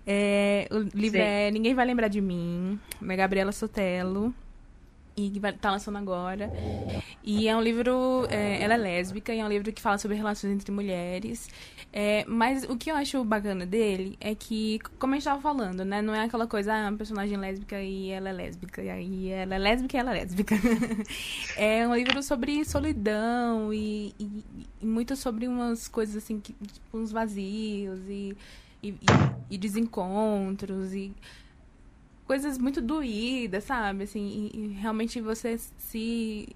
É, 0.06 0.68
o 0.72 0.80
livro 0.98 1.20
Sim. 1.20 1.26
é 1.26 1.52
Ninguém 1.52 1.76
Vai 1.76 1.86
Lembrar 1.86 2.08
de 2.08 2.20
Mim, 2.20 2.80
é 3.08 3.16
Gabriela 3.16 3.52
Sotelo 3.52 4.34
e 5.16 5.30
que 5.30 5.40
vai, 5.40 5.54
tá 5.54 5.72
lançando 5.72 5.98
agora. 5.98 6.52
E 7.24 7.48
é 7.48 7.56
um 7.56 7.62
livro, 7.62 8.26
é, 8.30 8.62
ela 8.62 8.74
é 8.74 8.78
lésbica, 8.78 9.34
e 9.34 9.40
é 9.40 9.46
um 9.46 9.50
livro 9.50 9.72
que 9.72 9.82
fala 9.82 9.98
sobre 9.98 10.18
relações 10.18 10.54
entre 10.54 10.72
mulheres. 10.72 11.50
É, 11.94 12.24
mas 12.26 12.64
o 12.64 12.78
que 12.78 12.90
eu 12.90 12.96
acho 12.96 13.22
bacana 13.26 13.66
dele 13.66 14.18
é 14.22 14.34
que, 14.34 14.80
como 14.98 15.14
a 15.14 15.18
gente 15.18 15.26
tava 15.26 15.42
falando, 15.42 15.84
né? 15.84 16.02
Não 16.02 16.16
é 16.16 16.24
aquela 16.24 16.48
coisa, 16.48 16.74
ah, 16.74 16.90
uma 16.90 16.98
personagem 16.98 17.38
lésbica 17.38 17.82
e 17.82 18.10
ela 18.10 18.30
é 18.30 18.32
lésbica, 18.32 18.82
e 18.82 18.90
aí 18.90 19.30
ela 19.30 19.56
é 19.56 19.58
lésbica 19.58 19.98
e 19.98 20.00
ela 20.00 20.12
é 20.12 20.22
lésbica. 20.22 20.56
é 21.58 21.86
um 21.86 21.94
livro 21.94 22.24
sobre 22.24 22.64
solidão 22.64 23.74
e, 23.74 24.16
e, 24.18 24.44
e, 24.82 24.86
muito 24.86 25.18
sobre 25.18 25.48
umas 25.50 25.90
coisas 25.90 26.16
assim, 26.24 26.40
que, 26.40 26.54
tipo, 26.54 26.98
uns 26.98 27.12
vazios 27.12 28.00
e, 28.08 28.38
e, 28.82 28.96
e 29.50 29.58
desencontros 29.58 30.94
e 30.94 31.14
coisas 32.26 32.58
muito 32.58 32.82
doídas, 32.82 33.66
sabe? 33.66 34.06
Assim, 34.06 34.50
e, 34.54 34.60
e 34.60 34.68
realmente 34.76 35.20
você 35.20 35.58
se 35.78 36.48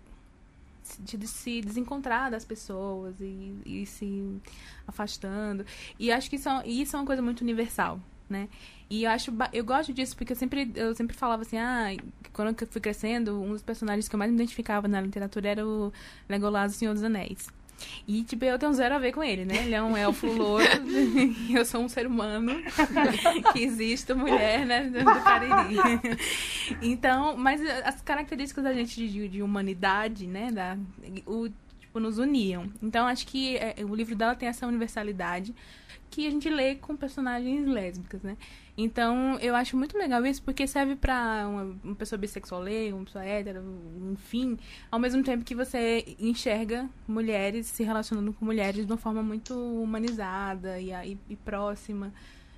de 1.00 1.28
se 1.28 1.62
desencontrar 1.62 2.32
das 2.32 2.46
pessoas 2.46 3.16
e, 3.20 3.56
e, 3.66 3.86
se 3.86 4.42
afastando. 4.88 5.66
E 6.00 6.12
acho 6.12 6.30
que 6.30 6.36
isso, 6.36 6.50
é 6.50 6.68
isso 6.68 6.96
é 6.96 7.00
uma 7.00 7.06
coisa 7.06 7.22
muito 7.22 7.42
universal. 7.42 8.00
né? 8.30 8.48
E 8.90 9.04
eu 9.04 9.10
acho 9.12 9.34
eu 9.52 9.64
gosto 9.64 9.92
disso 9.94 10.16
porque 10.16 10.34
eu 10.34 10.38
sempre 10.38 10.72
eu 10.76 10.94
sempre 10.94 11.16
falava 11.16 11.42
assim, 11.42 11.58
ah, 11.58 11.88
quando 12.34 12.56
eu 12.62 12.68
fui 12.68 12.82
crescendo, 12.82 13.42
um 13.42 13.52
dos 13.52 13.64
personagens 13.64 14.08
que 14.08 14.16
eu 14.16 14.20
mais 14.20 14.32
me 14.32 14.38
identificava 14.38 14.88
na 14.88 15.02
literatura 15.02 15.50
era 15.50 15.66
o 15.66 15.92
Legolas 16.30 16.74
do 16.74 16.78
Senhor 16.78 16.94
dos 16.94 17.04
Anéis. 17.04 17.48
E, 18.08 18.24
tipo, 18.24 18.46
eu 18.46 18.58
tenho 18.60 18.74
zero 18.74 18.96
a 18.96 19.00
ver 19.00 19.12
com 19.12 19.24
ele, 19.24 19.46
né? 19.46 19.64
Ele 19.66 19.76
é 19.76 19.82
um 19.82 19.98
elfo 19.98 20.28
louro 20.28 20.66
eu 21.50 21.66
sou 21.66 21.82
um 21.82 21.90
ser 21.90 22.08
humano 22.08 22.54
que 23.52 23.64
existe 23.64 24.14
mulher, 24.14 24.66
né? 24.66 24.84
Do 24.84 25.04
Cariri. 25.24 26.18
Então, 26.82 27.38
mas 27.38 27.62
as 27.84 28.02
características 28.02 28.64
da 28.64 28.74
gente 28.74 29.08
de, 29.08 29.28
de 29.28 29.42
humanidade, 29.42 30.26
né? 30.26 30.52
Da, 30.52 30.78
o, 31.26 31.50
tipo, 31.96 32.00
nos 32.00 32.18
uniam. 32.18 32.70
Então, 32.82 33.08
acho 33.08 33.26
que 33.26 33.58
é, 33.58 33.76
o 33.84 33.96
livro 33.96 34.16
dela 34.16 34.36
tem 34.36 34.50
essa 34.50 34.68
universalidade 34.68 35.56
que 36.10 36.28
a 36.28 36.30
gente 36.30 36.50
lê 36.50 36.76
com 36.76 36.96
personagens 36.96 37.68
lésbicas, 37.68 38.22
né? 38.22 38.38
Então, 38.78 39.38
eu 39.42 39.56
acho 39.56 39.76
muito 39.78 39.98
legal 39.98 40.26
isso, 40.26 40.42
porque 40.44 40.68
serve 40.68 40.96
pra 40.96 41.48
uma, 41.48 41.78
uma 41.84 41.96
pessoa 41.96 42.20
bissexual 42.20 42.62
ler, 42.62 42.94
uma 42.94 43.06
pessoa 43.06 43.24
hétero, 43.24 43.64
enfim, 44.12 44.58
ao 44.92 45.00
mesmo 45.00 45.24
tempo 45.24 45.44
que 45.44 45.56
você 45.56 46.16
enxerga 46.20 46.90
mulheres 47.08 47.68
se 47.68 47.84
relacionando 47.84 48.34
com 48.34 48.46
mulheres 48.46 48.86
de 48.86 48.92
uma 48.92 48.98
forma 48.98 49.24
muito 49.24 49.54
humanizada 49.54 50.80
e, 50.80 50.92
e, 50.92 51.18
e 51.30 51.36
próxima. 51.38 52.14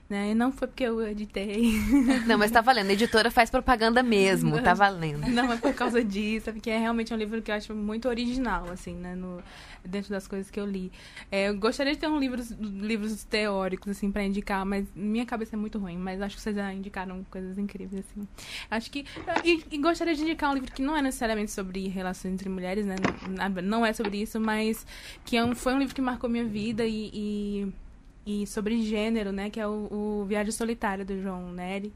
Né? 0.10 0.32
E 0.32 0.36
não 0.36 0.54
foi 0.54 0.70
porque 0.70 0.86
eu 0.86 1.06
editei. 1.06 1.74
Não, 2.26 2.38
mas 2.38 2.50
tá 2.50 2.62
valendo. 2.62 2.90
A 2.90 2.94
editora 2.94 3.30
faz 3.30 3.50
propaganda 3.50 4.02
mesmo, 4.02 4.62
tá 4.62 4.74
valendo. 4.74 5.28
Não, 5.28 5.52
é 5.52 5.58
por 5.58 5.74
causa 5.74 6.02
disso, 6.02 6.50
é 6.50 6.54
porque 6.54 6.70
é 6.70 6.78
realmente 6.78 7.14
um 7.14 7.18
livro 7.18 7.42
que 7.42 7.52
eu 7.52 7.56
acho 7.56 7.76
muito 7.76 8.08
original, 8.08 8.70
assim, 8.72 8.96
né? 8.96 9.16
No, 9.16 9.44
dentro 9.84 10.10
das 10.12 10.26
coisas 10.26 10.50
que 10.50 10.58
eu 10.60 10.66
li. 10.66 10.92
É, 11.30 11.50
eu 11.50 11.58
gostaria 11.58 11.94
de 11.94 12.00
ter 12.00 12.08
um 12.08 12.20
livros, 12.20 12.52
livros 12.52 13.24
teóricos, 13.26 13.92
assim, 13.92 14.10
para 14.10 14.24
indicar, 14.24 14.66
mas 14.66 14.88
minha 14.96 15.26
cabeça 15.26 15.56
é 15.56 15.60
muito 15.60 15.78
ruim, 15.78 15.98
mas 15.98 16.22
acho 16.22 16.36
que 16.36 16.42
vocês 16.42 16.56
já 16.56 16.74
indicaram 16.74 17.26
coisas 17.30 17.58
incríveis, 17.58 18.06
assim. 18.10 18.28
Acho 18.72 18.90
que. 18.90 19.06
E, 19.44 19.64
e 19.72 19.78
gostaria 19.78 20.16
de 20.16 20.22
indicar 20.22 20.52
um 20.52 20.54
livro 20.54 20.72
que 20.72 20.82
não 20.82 20.96
é 20.96 21.02
necessariamente 21.02 21.52
sobre 21.52 21.88
relações 21.88 22.34
entre 22.34 22.48
mulheres, 22.48 22.86
né? 22.86 22.96
Não, 23.28 23.62
não 23.62 23.86
é 23.86 23.92
sobre 23.92 24.22
isso, 24.22 24.40
mas 24.40 24.86
que 25.26 25.36
é 25.36 25.44
um, 25.44 25.54
foi 25.54 25.74
um 25.74 25.80
livro 25.80 25.94
que 25.94 26.02
marcou 26.02 26.30
minha 26.30 26.46
vida 26.46 26.86
e, 26.86 27.12
e, 27.14 27.74
e 28.28 28.46
sobre 28.46 28.82
gênero, 28.82 29.32
né? 29.32 29.50
Que 29.50 29.60
é 29.60 29.66
o, 29.68 29.88
o 29.90 30.26
Viagem 30.28 30.52
Solitária, 30.52 31.04
do 31.04 31.20
João 31.20 31.52
Neri. 31.52 31.92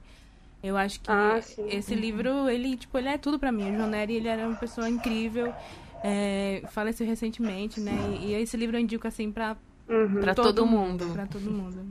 Eu 0.63 0.77
acho 0.77 0.99
que 0.99 1.11
ah, 1.11 1.39
esse 1.67 1.93
livro, 1.93 2.47
ele, 2.47 2.77
tipo, 2.77 2.97
ele 2.97 3.09
é 3.09 3.17
tudo 3.17 3.37
para 3.37 3.51
mim. 3.51 3.71
O 3.73 3.77
João 3.77 3.89
Neri, 3.89 4.15
ele 4.15 4.27
era 4.27 4.47
uma 4.47 4.55
pessoa 4.55 4.87
incrível 4.87 5.53
é, 6.03 6.63
faleceu 6.69 7.05
recentemente, 7.05 7.79
né? 7.79 7.93
E, 8.21 8.33
esse 8.33 8.57
livro 8.57 8.75
eu 8.75 8.81
indico 8.81 9.07
assim 9.07 9.31
para 9.31 9.55
Uhum. 9.89 10.21
Para 10.21 10.33
todo, 10.33 10.55
todo, 10.55 10.65
mundo. 10.65 11.05
Para 11.11 11.25
todo 11.25 11.51
mundo. 11.51 11.85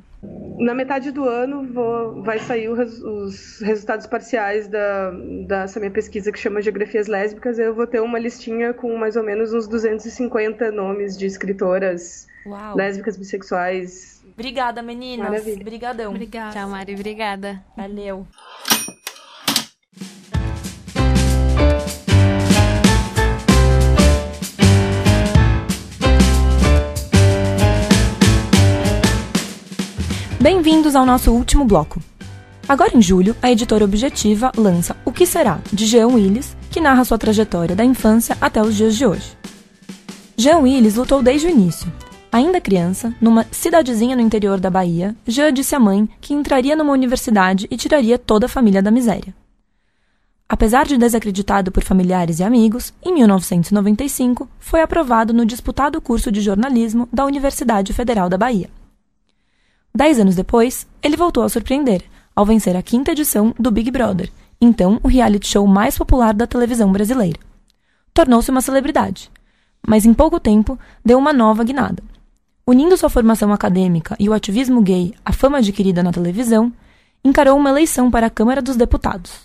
Na 0.59 0.73
metade 0.73 1.11
do 1.11 1.25
ano 1.29 1.71
vou, 1.71 2.23
vai 2.23 2.39
sair 2.39 2.71
os, 2.71 3.03
os 3.03 3.61
resultados 3.61 4.07
parciais 4.07 4.69
da, 4.69 5.11
dessa 5.47 5.79
minha 5.79 5.91
pesquisa 5.91 6.33
que 6.33 6.39
chama 6.39 6.63
Geografias 6.63 7.09
Lésbicas. 7.09 7.59
Eu 7.59 7.75
vou 7.75 7.87
ter 7.87 8.01
uma 8.01 8.19
listinha 8.19 8.73
com 8.73 8.97
mais 8.97 9.17
ou 9.17 9.23
menos 9.23 9.53
uns 9.53 9.69
250 9.69 10.73
nomes 10.73 11.19
de 11.19 11.27
escritoras 11.27 12.27
Uau. 12.47 12.75
lésbicas, 12.75 13.19
bissexuais. 13.19 14.20
Obrigada, 14.41 14.81
meninas. 14.81 15.29
Maravilha. 15.29 15.61
Obrigadão. 15.61 16.11
Obrigada. 16.13 16.55
Tchau, 16.55 16.71
Mari. 16.71 16.95
Obrigada. 16.95 17.63
Valeu. 17.77 18.27
Bem-vindos 30.41 30.97
ao 30.97 31.05
nosso 31.05 31.31
último 31.33 31.67
bloco. 31.67 32.01
Agora 32.67 32.97
em 32.97 33.03
julho, 33.03 33.37
a 33.43 33.51
editora 33.51 33.85
Objetiva 33.85 34.51
lança 34.57 34.97
O 35.05 35.13
Que 35.13 35.27
Será, 35.27 35.61
de 35.71 35.85
Jean 35.85 36.07
Willis, 36.07 36.57
que 36.71 36.81
narra 36.81 37.05
sua 37.05 37.19
trajetória 37.19 37.77
da 37.77 37.85
infância 37.85 38.39
até 38.41 38.63
os 38.63 38.75
dias 38.75 38.97
de 38.97 39.05
hoje. 39.05 39.37
Jean 40.35 40.61
Willis 40.61 40.95
lutou 40.95 41.23
desde 41.23 41.47
o 41.47 41.51
início. 41.51 41.93
Ainda 42.33 42.61
criança, 42.61 43.13
numa 43.21 43.45
cidadezinha 43.51 44.15
no 44.15 44.23
interior 44.23 44.61
da 44.61 44.71
Bahia, 44.71 45.17
Jean 45.27 45.53
disse 45.53 45.75
à 45.75 45.81
mãe 45.81 46.09
que 46.21 46.33
entraria 46.33 46.77
numa 46.77 46.93
universidade 46.93 47.67
e 47.69 47.77
tiraria 47.77 48.17
toda 48.17 48.47
a 48.47 48.49
família 48.49 48.81
da 48.81 48.91
miséria. 48.91 49.35
Apesar 50.49 50.87
de 50.87 50.97
desacreditado 50.97 51.73
por 51.73 51.83
familiares 51.83 52.39
e 52.39 52.45
amigos, 52.45 52.93
em 53.03 53.15
1995 53.15 54.49
foi 54.61 54.81
aprovado 54.81 55.33
no 55.33 55.45
disputado 55.45 56.01
curso 56.01 56.31
de 56.31 56.41
jornalismo 56.41 57.09
da 57.13 57.25
Universidade 57.25 57.93
Federal 57.93 58.29
da 58.29 58.39
Bahia. 58.39 58.71
Dez 59.93 60.21
anos 60.21 60.37
depois, 60.37 60.87
ele 61.03 61.17
voltou 61.17 61.43
a 61.43 61.49
surpreender, 61.49 62.05
ao 62.35 62.47
vencer 62.47 62.77
a 62.77 62.83
quinta 62.83 63.11
edição 63.11 63.53
do 63.59 63.73
Big 63.73 63.91
Brother, 63.91 64.31
então 64.61 65.01
o 65.03 65.09
reality 65.09 65.49
show 65.49 65.67
mais 65.67 65.99
popular 65.99 66.33
da 66.33 66.47
televisão 66.47 66.93
brasileira. 66.93 67.41
Tornou-se 68.15 68.51
uma 68.51 68.61
celebridade, 68.61 69.31
mas 69.87 70.05
em 70.05 70.15
pouco 70.15 70.39
tempo 70.39 70.79
deu 71.05 71.19
uma 71.19 71.33
nova 71.33 71.65
guinada. 71.65 72.10
Unindo 72.71 72.97
sua 72.97 73.11
formação 73.11 73.53
acadêmica 73.53 74.15
e 74.17 74.29
o 74.29 74.33
ativismo 74.33 74.81
gay 74.81 75.13
à 75.25 75.33
fama 75.33 75.59
adquirida 75.59 76.05
na 76.05 76.13
televisão, 76.13 76.73
encarou 77.25 77.59
uma 77.59 77.71
eleição 77.71 78.09
para 78.09 78.29
a 78.29 78.31
Câmara 78.31 78.63
dos 78.63 78.77
Deputados. 78.77 79.45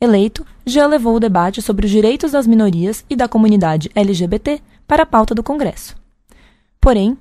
Eleito, 0.00 0.44
já 0.66 0.84
levou 0.84 1.14
o 1.14 1.20
debate 1.20 1.62
sobre 1.62 1.86
os 1.86 1.92
direitos 1.92 2.32
das 2.32 2.48
minorias 2.48 3.04
e 3.08 3.14
da 3.14 3.28
comunidade 3.28 3.92
LGBT 3.94 4.60
para 4.88 5.04
a 5.04 5.06
pauta 5.06 5.36
do 5.36 5.42
Congresso. 5.44 5.94
Porém, 6.80 7.16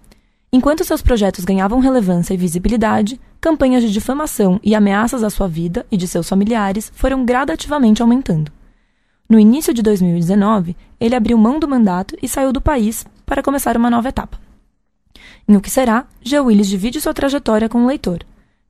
Enquanto 0.52 0.84
seus 0.84 1.04
projetos 1.04 1.46
ganhavam 1.46 1.80
relevância 1.80 2.34
e 2.34 2.38
visibilidade, 2.38 3.20
campanhas 3.40 3.84
de 3.84 3.92
difamação 3.92 4.60
e 4.64 4.74
ameaças 4.74 5.24
à 5.24 5.30
sua 5.30 5.48
vida 5.48 5.86
e 5.92 5.98
de 5.98 6.08
seus 6.08 6.28
familiares 6.28 6.92
foram 6.96 7.26
gradativamente 7.26 8.02
aumentando. 8.02 8.52
No 9.30 9.40
início 9.40 9.74
de 9.74 9.84
2019, 9.84 10.76
ele 11.00 11.16
abriu 11.16 11.38
mão 11.38 11.60
do 11.60 11.68
mandato 11.68 12.16
e 12.22 12.28
saiu 12.28 12.52
do 12.52 12.62
país 12.62 13.06
para 13.24 13.44
começar 13.44 13.78
uma 13.78 13.90
nova 13.90 14.10
etapa. 14.10 14.43
Em 15.48 15.58
O 15.58 15.62
Que 15.62 15.70
Será, 15.70 16.06
G. 16.22 16.40
Willis 16.40 16.70
divide 16.70 17.02
sua 17.02 17.14
trajetória 17.14 17.68
com 17.68 17.84
o 17.84 17.88
leitor. 17.88 18.20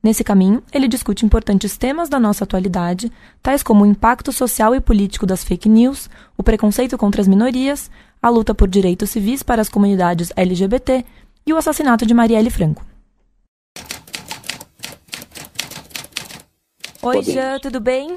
Nesse 0.02 0.24
caminho, 0.24 0.62
ele 0.72 0.88
discute 0.88 1.24
importantes 1.24 1.78
temas 1.78 2.08
da 2.08 2.18
nossa 2.18 2.44
atualidade, 2.44 3.10
tais 3.40 3.62
como 3.62 3.84
o 3.84 3.86
impacto 3.86 4.32
social 4.32 4.74
e 4.74 4.80
político 4.80 5.24
das 5.24 5.44
fake 5.44 5.68
news, 5.68 6.10
o 6.36 6.42
preconceito 6.42 6.98
contra 6.98 7.22
as 7.22 7.28
minorias, 7.28 7.90
a 8.20 8.28
luta 8.28 8.52
por 8.54 8.68
direitos 8.68 9.10
civis 9.10 9.42
para 9.42 9.62
as 9.62 9.68
comunidades 9.68 10.32
LGBT 10.36 11.04
e 11.46 11.52
o 11.52 11.56
assassinato 11.56 12.04
de 12.04 12.12
Marielle 12.12 12.50
Franco. 12.50 12.84
Oi, 17.00 17.22
Jean, 17.22 17.60
tudo 17.60 17.80
bem? 17.80 18.16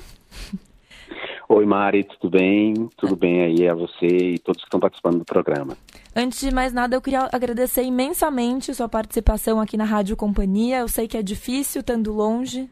Oi, 1.48 1.66
Mari, 1.66 2.06
tudo 2.06 2.32
bem? 2.32 2.90
Tudo 2.98 3.16
bem 3.16 3.42
aí 3.42 3.68
a 3.68 3.76
você 3.76 4.08
e 4.08 4.40
todos 4.40 4.62
que 4.62 4.68
estão 4.68 4.80
participando 4.80 5.20
do 5.20 5.26
programa. 5.26 5.78
Antes 6.20 6.40
de 6.40 6.50
mais 6.50 6.74
nada, 6.74 6.96
eu 6.96 7.02
queria 7.02 7.30
agradecer 7.32 7.84
imensamente 7.84 8.74
sua 8.74 8.90
participação 8.90 9.62
aqui 9.62 9.78
na 9.78 9.84
Rádio 9.84 10.18
Companhia. 10.18 10.80
Eu 10.80 10.88
sei 10.88 11.08
que 11.08 11.16
é 11.16 11.22
difícil 11.22 11.82
estando 11.82 12.12
longe, 12.12 12.68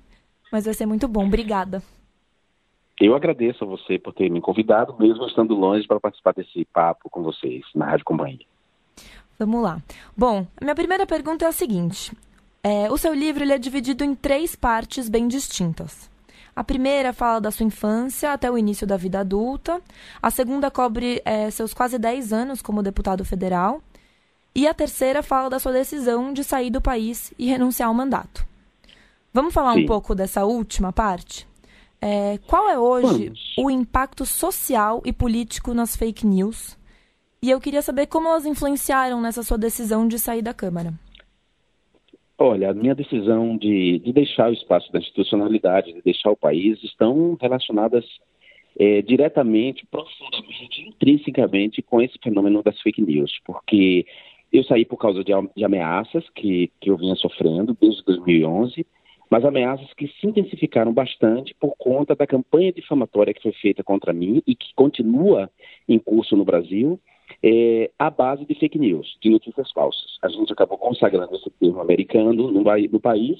mas 0.51 0.65
vai 0.65 0.73
ser 0.73 0.87
muito 0.87 1.07
bom. 1.07 1.27
Obrigada. 1.27 1.83
Eu 2.99 3.13
agradeço 3.13 3.63
a 3.63 3.67
você 3.67 3.99
por 3.99 4.15
ter 4.15 4.31
me 4.31 4.41
convidado, 4.41 4.95
mesmo 4.97 5.27
estando 5.27 5.53
longe, 5.53 5.85
para 5.85 5.99
participar 5.99 6.33
desse 6.33 6.65
papo 6.73 7.07
com 7.07 7.21
vocês 7.21 7.63
na 7.75 7.85
Rádio 7.85 8.05
Companhia. 8.05 8.47
Vamos 9.37 9.61
lá. 9.61 9.79
Bom, 10.17 10.47
a 10.59 10.63
minha 10.65 10.73
primeira 10.73 11.05
pergunta 11.05 11.45
é 11.45 11.47
a 11.47 11.51
seguinte. 11.51 12.17
É, 12.63 12.91
o 12.91 12.97
seu 12.97 13.13
livro 13.13 13.43
ele 13.43 13.53
é 13.53 13.59
dividido 13.59 14.03
em 14.03 14.15
três 14.15 14.55
partes 14.55 15.07
bem 15.07 15.27
distintas. 15.27 16.09
A 16.55 16.63
primeira 16.63 17.11
fala 17.11 17.41
da 17.41 17.51
sua 17.51 17.65
infância 17.65 18.31
até 18.31 18.49
o 18.49 18.57
início 18.57 18.87
da 18.87 18.95
vida 18.95 19.19
adulta. 19.19 19.81
A 20.21 20.31
segunda 20.31 20.71
cobre 20.71 21.21
é, 21.25 21.51
seus 21.51 21.73
quase 21.73 21.99
10 21.99 22.31
anos 22.31 22.61
como 22.61 22.81
deputado 22.81 23.25
federal. 23.25 23.81
E 24.55 24.65
a 24.65 24.73
terceira 24.73 25.21
fala 25.21 25.49
da 25.49 25.59
sua 25.59 25.73
decisão 25.73 26.31
de 26.31 26.43
sair 26.43 26.69
do 26.69 26.79
país 26.79 27.33
e 27.37 27.47
renunciar 27.47 27.89
ao 27.89 27.93
mandato. 27.93 28.45
Vamos 29.33 29.53
falar 29.53 29.73
Sim. 29.73 29.83
um 29.83 29.85
pouco 29.85 30.15
dessa 30.15 30.45
última 30.45 30.93
parte? 30.93 31.45
É, 32.01 32.39
qual 32.47 32.69
é 32.69 32.79
hoje 32.79 33.25
Vamos. 33.25 33.53
o 33.57 33.69
impacto 33.69 34.25
social 34.25 35.01
e 35.03 35.11
político 35.11 35.73
nas 35.73 35.93
fake 35.93 36.25
news? 36.25 36.77
E 37.41 37.49
eu 37.51 37.59
queria 37.59 37.81
saber 37.81 38.07
como 38.07 38.29
elas 38.29 38.45
influenciaram 38.45 39.19
nessa 39.19 39.43
sua 39.43 39.57
decisão 39.57 40.07
de 40.07 40.17
sair 40.17 40.41
da 40.41 40.53
Câmara. 40.53 40.93
Olha, 42.38 42.69
a 42.69 42.73
minha 42.73 42.93
decisão 42.93 43.57
de, 43.57 43.99
de 43.99 44.11
deixar 44.11 44.49
o 44.49 44.53
espaço 44.53 44.91
da 44.91 44.99
institucionalidade, 44.99 45.93
de 45.93 46.01
deixar 46.01 46.31
o 46.31 46.36
país, 46.36 46.83
estão 46.83 47.38
relacionadas 47.39 48.03
é, 48.77 49.01
diretamente, 49.01 49.86
profundamente, 49.89 50.81
intrinsecamente 50.81 51.81
com 51.81 52.01
esse 52.01 52.17
fenômeno 52.21 52.61
das 52.61 52.79
fake 52.81 53.01
news, 53.01 53.31
porque 53.45 54.05
eu 54.51 54.63
saí 54.65 54.83
por 54.83 54.97
causa 54.97 55.23
de, 55.23 55.31
de 55.55 55.63
ameaças 55.63 56.27
que, 56.36 56.69
que 56.81 56.89
eu 56.89 56.97
vinha 56.97 57.15
sofrendo 57.15 57.75
desde 57.79 58.03
2011, 58.03 58.86
mas 59.29 59.45
ameaças 59.45 59.91
que 59.93 60.07
se 60.07 60.27
intensificaram 60.27 60.93
bastante 60.93 61.55
por 61.59 61.73
conta 61.77 62.15
da 62.15 62.27
campanha 62.27 62.71
difamatória 62.71 63.33
que 63.33 63.41
foi 63.41 63.53
feita 63.53 63.83
contra 63.83 64.13
mim 64.13 64.41
e 64.45 64.55
que 64.55 64.73
continua 64.75 65.49
em 65.88 65.97
curso 65.97 66.36
no 66.36 66.45
Brasil, 66.45 66.99
é, 67.43 67.89
à 67.97 68.09
base 68.09 68.45
de 68.45 68.55
fake 68.55 68.78
news, 68.78 69.17
de 69.21 69.30
notícias 69.30 69.71
falsas. 69.71 70.17
A 70.21 70.30
gente 70.30 70.51
acabou 70.51 70.78
consagrando 70.78 71.36
esse 71.36 71.49
termo 71.51 71.82
americano 71.82 72.34
no, 72.34 72.51
no 72.51 72.99
país, 72.99 73.39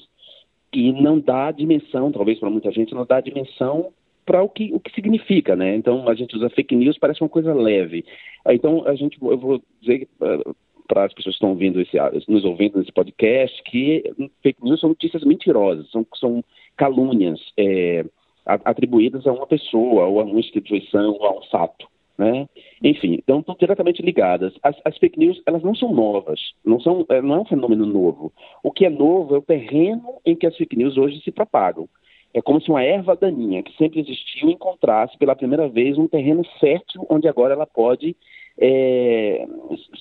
e 0.72 0.92
não 0.92 1.18
dá 1.18 1.50
dimensão, 1.50 2.12
talvez 2.12 2.38
para 2.38 2.50
muita 2.50 2.70
gente, 2.70 2.94
não 2.94 3.06
dá 3.06 3.20
dimensão 3.20 3.92
para 4.26 4.42
o 4.42 4.48
que, 4.48 4.74
o 4.74 4.80
que 4.80 4.92
significa, 4.92 5.54
né? 5.54 5.76
Então 5.76 6.08
a 6.08 6.14
gente 6.14 6.36
usa 6.36 6.50
fake 6.50 6.74
news, 6.74 6.98
parece 6.98 7.22
uma 7.22 7.28
coisa 7.28 7.54
leve. 7.54 8.04
Então 8.48 8.86
a 8.86 8.94
gente, 8.94 9.16
eu 9.22 9.38
vou 9.38 9.62
dizer 9.80 10.08
uh, 10.20 10.54
para 10.88 11.04
as 11.04 11.14
pessoas 11.14 11.34
que 11.34 11.38
estão 11.38 11.50
ouvindo 11.50 11.80
esse, 11.80 11.96
nos 12.28 12.44
ouvindo 12.44 12.78
nesse 12.78 12.92
podcast 12.92 13.62
que 13.64 14.04
fake 14.42 14.62
news 14.62 14.80
são 14.80 14.90
notícias 14.90 15.24
mentirosas, 15.24 15.90
são, 15.90 16.06
são 16.16 16.44
calúnias 16.76 17.40
é, 17.56 18.04
atribuídas 18.44 19.26
a 19.26 19.32
uma 19.32 19.46
pessoa, 19.46 20.06
ou 20.06 20.20
a 20.20 20.24
uma 20.24 20.40
instituição, 20.40 21.12
ou 21.12 21.26
a 21.26 21.38
um 21.38 21.42
fato. 21.44 21.86
Né? 22.18 22.48
Enfim, 22.82 23.14
então 23.14 23.40
estão 23.40 23.54
diretamente 23.58 24.00
ligadas. 24.00 24.54
As, 24.62 24.74
as, 24.84 24.96
fake 24.96 25.18
news 25.18 25.42
elas 25.44 25.62
não 25.62 25.74
são 25.74 25.92
novas, 25.92 26.40
não, 26.64 26.80
são, 26.80 27.04
é, 27.10 27.20
não 27.20 27.34
é 27.34 27.38
um 27.40 27.44
fenômeno 27.44 27.84
novo. 27.84 28.32
O 28.62 28.72
que 28.72 28.86
é 28.86 28.90
novo 28.90 29.34
é 29.34 29.38
o 29.38 29.42
terreno 29.42 30.14
em 30.24 30.34
que 30.34 30.46
as 30.46 30.56
fake 30.56 30.76
news 30.76 30.96
hoje 30.96 31.20
se 31.20 31.30
propagam. 31.30 31.86
É 32.32 32.40
como 32.40 32.60
se 32.60 32.70
uma 32.70 32.82
erva 32.82 33.16
daninha 33.16 33.62
que 33.62 33.76
sempre 33.76 34.00
existiu 34.00 34.50
encontrasse 34.50 35.16
pela 35.18 35.36
primeira 35.36 35.68
vez 35.68 35.96
um 35.98 36.08
terreno 36.08 36.42
fértil 36.58 37.06
onde 37.08 37.28
agora 37.28 37.54
ela 37.54 37.66
pode 37.66 38.16
é, 38.58 39.46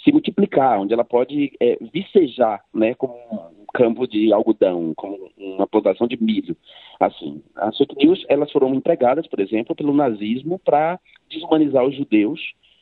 se 0.03 0.12
multiplicar, 0.12 0.80
onde 0.80 0.93
ela 0.93 1.03
pode 1.03 1.51
é, 1.60 1.78
vicejar, 1.93 2.64
né, 2.74 2.93
como 2.95 3.14
um 3.14 3.66
campo 3.74 4.08
de 4.08 4.32
algodão, 4.32 4.93
como 4.95 5.30
uma 5.38 5.68
plantação 5.68 6.08
de 6.08 6.22
milho. 6.22 6.56
Assim, 6.99 7.41
as 7.56 7.78
fake 7.78 7.95
news 7.97 8.24
elas 8.30 8.51
foram 8.51 8.74
empregadas, 8.74 9.28
por 9.28 9.39
exemplo, 9.39 9.76
pelo 9.76 9.93
nazismo 9.93 10.60
para 10.60 10.99
desumanizar 11.30 11.84
os 11.84 11.95
judeus, 11.95 12.39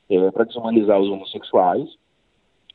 é, 0.10 0.32
para 0.32 0.44
desumanizar 0.44 1.00
os 1.00 1.10
homossexuais. 1.10 1.90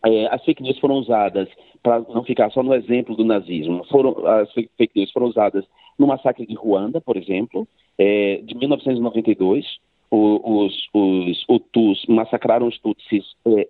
É, 0.05 0.27
as 0.35 0.45
fake 0.45 0.63
news 0.63 0.79
foram 0.79 0.97
usadas 0.97 1.49
para 1.83 2.01
não 2.01 2.25
ficar 2.25 2.51
só 2.51 2.63
no 2.63 2.75
exemplo 2.75 3.17
do 3.17 3.25
nazismo. 3.25 3.85
Foram 3.85 4.27
as 4.27 4.53
fake 4.53 4.93
news 4.97 5.13
foram 5.13 5.29
usadas 5.29 5.65
no 5.97 6.07
massacre 6.07 6.47
de 6.47 6.55
Ruanda, 6.55 7.01
por 7.01 7.17
exemplo, 7.17 7.67
é, 7.97 8.41
de 8.43 8.55
1992 8.57 9.65
os, 10.11 10.89
os 10.95 11.45
Hutus 11.49 12.05
massacraram 12.09 12.67
os 12.67 12.79
Tutsis 12.79 13.25
é, 13.47 13.69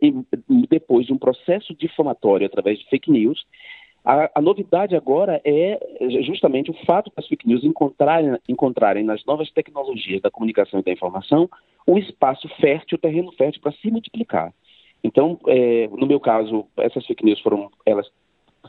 depois 0.69 1.07
de 1.07 1.13
um 1.13 1.19
processo 1.19 1.75
difamatório 1.75 2.47
através 2.47 2.79
de 2.79 2.89
fake 2.89 3.11
news. 3.11 3.45
A, 4.05 4.31
a, 4.37 4.41
novidade 4.41 4.95
agora 4.95 5.41
é 5.45 5.79
justamente 6.23 6.71
o 6.71 6.85
fato 6.87 7.13
das 7.15 7.27
fake 7.27 7.47
news 7.47 7.65
encontrarem, 7.65 8.39
encontrarem 8.49 9.05
nas 9.05 9.25
novas 9.25 9.51
tecnologias 9.51 10.23
da 10.23 10.31
comunicação 10.31 10.81
e 10.81 10.83
da 10.83 10.93
informação 10.93 11.49
o 11.87 11.99
espaço 11.99 12.49
fértil, 12.61 12.97
o 12.97 13.01
terreno 13.01 13.33
fértil 13.33 13.61
para 13.61 13.73
se 13.73 13.91
multiplicar. 13.91 14.53
Então, 15.03 15.39
é, 15.47 15.89
no 15.89 16.07
meu 16.07 16.21
caso, 16.21 16.67
essas 16.79 17.05
fake 17.07 17.25
news 17.25 17.41
foram, 17.41 17.71
elas 17.85 18.09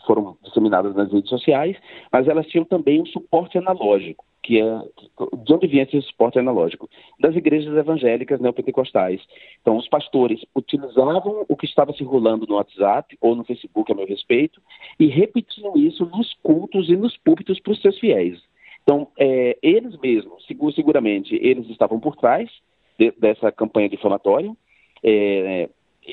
foram 0.05 0.37
disseminadas 0.43 0.95
nas 0.95 1.11
redes 1.11 1.29
sociais, 1.29 1.77
mas 2.11 2.27
elas 2.27 2.47
tinham 2.47 2.65
também 2.65 3.01
um 3.01 3.05
suporte 3.05 3.57
analógico 3.57 4.25
que 4.41 4.59
é 4.59 4.63
de 5.43 5.53
onde 5.53 5.67
vinha 5.67 5.83
esse 5.83 6.01
suporte 6.01 6.39
analógico? 6.39 6.89
Das 7.19 7.35
igrejas 7.35 7.75
evangélicas 7.75 8.39
neopentecostais. 8.39 9.21
Então, 9.61 9.77
os 9.77 9.87
pastores 9.87 10.41
utilizavam 10.55 11.45
o 11.47 11.55
que 11.55 11.65
estava 11.65 11.93
circulando 11.93 12.45
no 12.47 12.55
WhatsApp 12.55 13.17
ou 13.21 13.35
no 13.35 13.43
Facebook 13.43 13.91
a 13.91 13.95
meu 13.95 14.07
respeito 14.07 14.61
e 14.99 15.07
repetiam 15.07 15.75
isso 15.75 16.05
nos 16.05 16.33
cultos 16.41 16.89
e 16.89 16.95
nos 16.95 17.17
púlpitos 17.17 17.59
para 17.59 17.73
os 17.73 17.81
seus 17.81 17.99
fiéis. 17.99 18.39
Então, 18.83 19.07
é, 19.19 19.57
eles 19.61 19.97
mesmos, 19.99 20.45
seguramente, 20.73 21.35
eles 21.35 21.69
estavam 21.69 21.99
por 21.99 22.15
trás 22.15 22.49
de, 22.97 23.11
dessa 23.11 23.51
campanha 23.51 23.89
difamatória, 23.89 24.51
é, 25.03 25.69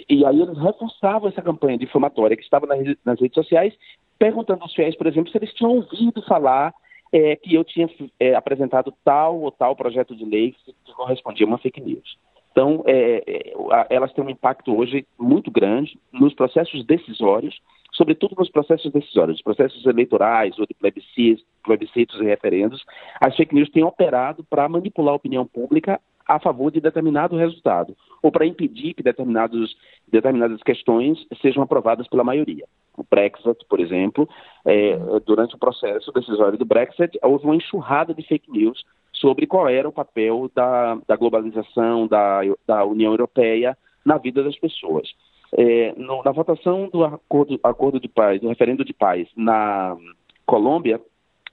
e 0.08 0.24
aí 0.24 0.40
eles 0.40 0.58
reforçavam 0.58 1.28
essa 1.28 1.40
campanha 1.40 1.78
difamatória 1.78 2.36
que 2.36 2.42
estava 2.42 2.66
nas, 2.66 2.96
nas 3.04 3.20
redes 3.20 3.34
sociais, 3.34 3.72
perguntando 4.18 4.62
aos 4.62 4.74
fiéis, 4.74 4.96
por 4.96 5.06
exemplo, 5.06 5.30
se 5.30 5.38
eles 5.38 5.54
tinham 5.54 5.72
ouvido 5.72 6.22
falar 6.22 6.74
é, 7.12 7.36
que 7.36 7.54
eu 7.54 7.64
tinha 7.64 7.88
é, 8.18 8.34
apresentado 8.34 8.92
tal 9.04 9.40
ou 9.40 9.50
tal 9.50 9.76
projeto 9.76 10.14
de 10.14 10.24
lei 10.24 10.54
que 10.64 10.92
correspondia 10.94 11.46
a 11.46 11.48
uma 11.48 11.58
fake 11.58 11.80
news. 11.80 12.18
Então, 12.52 12.82
é, 12.86 13.22
é 13.26 13.52
elas 13.90 14.12
têm 14.12 14.24
um 14.24 14.30
impacto 14.30 14.74
hoje 14.74 15.06
muito 15.18 15.50
grande 15.50 15.98
nos 16.12 16.34
processos 16.34 16.84
decisórios, 16.86 17.60
sobretudo 17.92 18.34
nos 18.38 18.50
processos 18.50 18.90
decisórios, 18.92 19.42
processos 19.42 19.84
eleitorais 19.86 20.58
ou 20.58 20.66
de 20.66 20.74
plebiscitos, 20.74 21.44
plebiscitos 21.62 22.20
e 22.20 22.24
referendos. 22.24 22.84
As 23.20 23.36
fake 23.36 23.54
news 23.54 23.70
têm 23.70 23.84
operado 23.84 24.44
para 24.44 24.68
manipular 24.68 25.12
a 25.12 25.16
opinião 25.16 25.46
pública 25.46 26.00
a 26.26 26.38
favor 26.38 26.70
de 26.70 26.80
determinado 26.80 27.36
resultado, 27.36 27.96
ou 28.22 28.32
para 28.32 28.46
impedir 28.46 28.94
que 28.94 29.02
determinados, 29.02 29.76
determinadas 30.08 30.62
questões 30.62 31.18
sejam 31.40 31.62
aprovadas 31.62 32.08
pela 32.08 32.24
maioria. 32.24 32.64
O 32.96 33.04
Brexit, 33.08 33.64
por 33.68 33.78
exemplo, 33.78 34.28
é, 34.64 34.98
durante 35.24 35.54
o 35.54 35.58
processo 35.58 36.10
decisório 36.12 36.58
do 36.58 36.64
Brexit, 36.64 37.18
houve 37.22 37.44
uma 37.44 37.56
enxurrada 37.56 38.14
de 38.14 38.26
fake 38.26 38.50
news 38.50 38.82
sobre 39.12 39.46
qual 39.46 39.68
era 39.68 39.88
o 39.88 39.92
papel 39.92 40.50
da, 40.54 40.98
da 41.06 41.16
globalização, 41.16 42.06
da, 42.06 42.40
da 42.66 42.84
União 42.84 43.12
Europeia 43.12 43.76
na 44.04 44.18
vida 44.18 44.42
das 44.42 44.58
pessoas. 44.58 45.08
É, 45.56 45.94
no, 45.96 46.22
na 46.22 46.32
votação 46.32 46.88
do 46.92 47.04
acordo, 47.04 47.58
acordo 47.62 48.00
de 48.00 48.08
paz, 48.08 48.40
do 48.40 48.48
referendo 48.48 48.84
de 48.84 48.92
paz 48.92 49.28
na 49.36 49.96
Colômbia, 50.44 51.00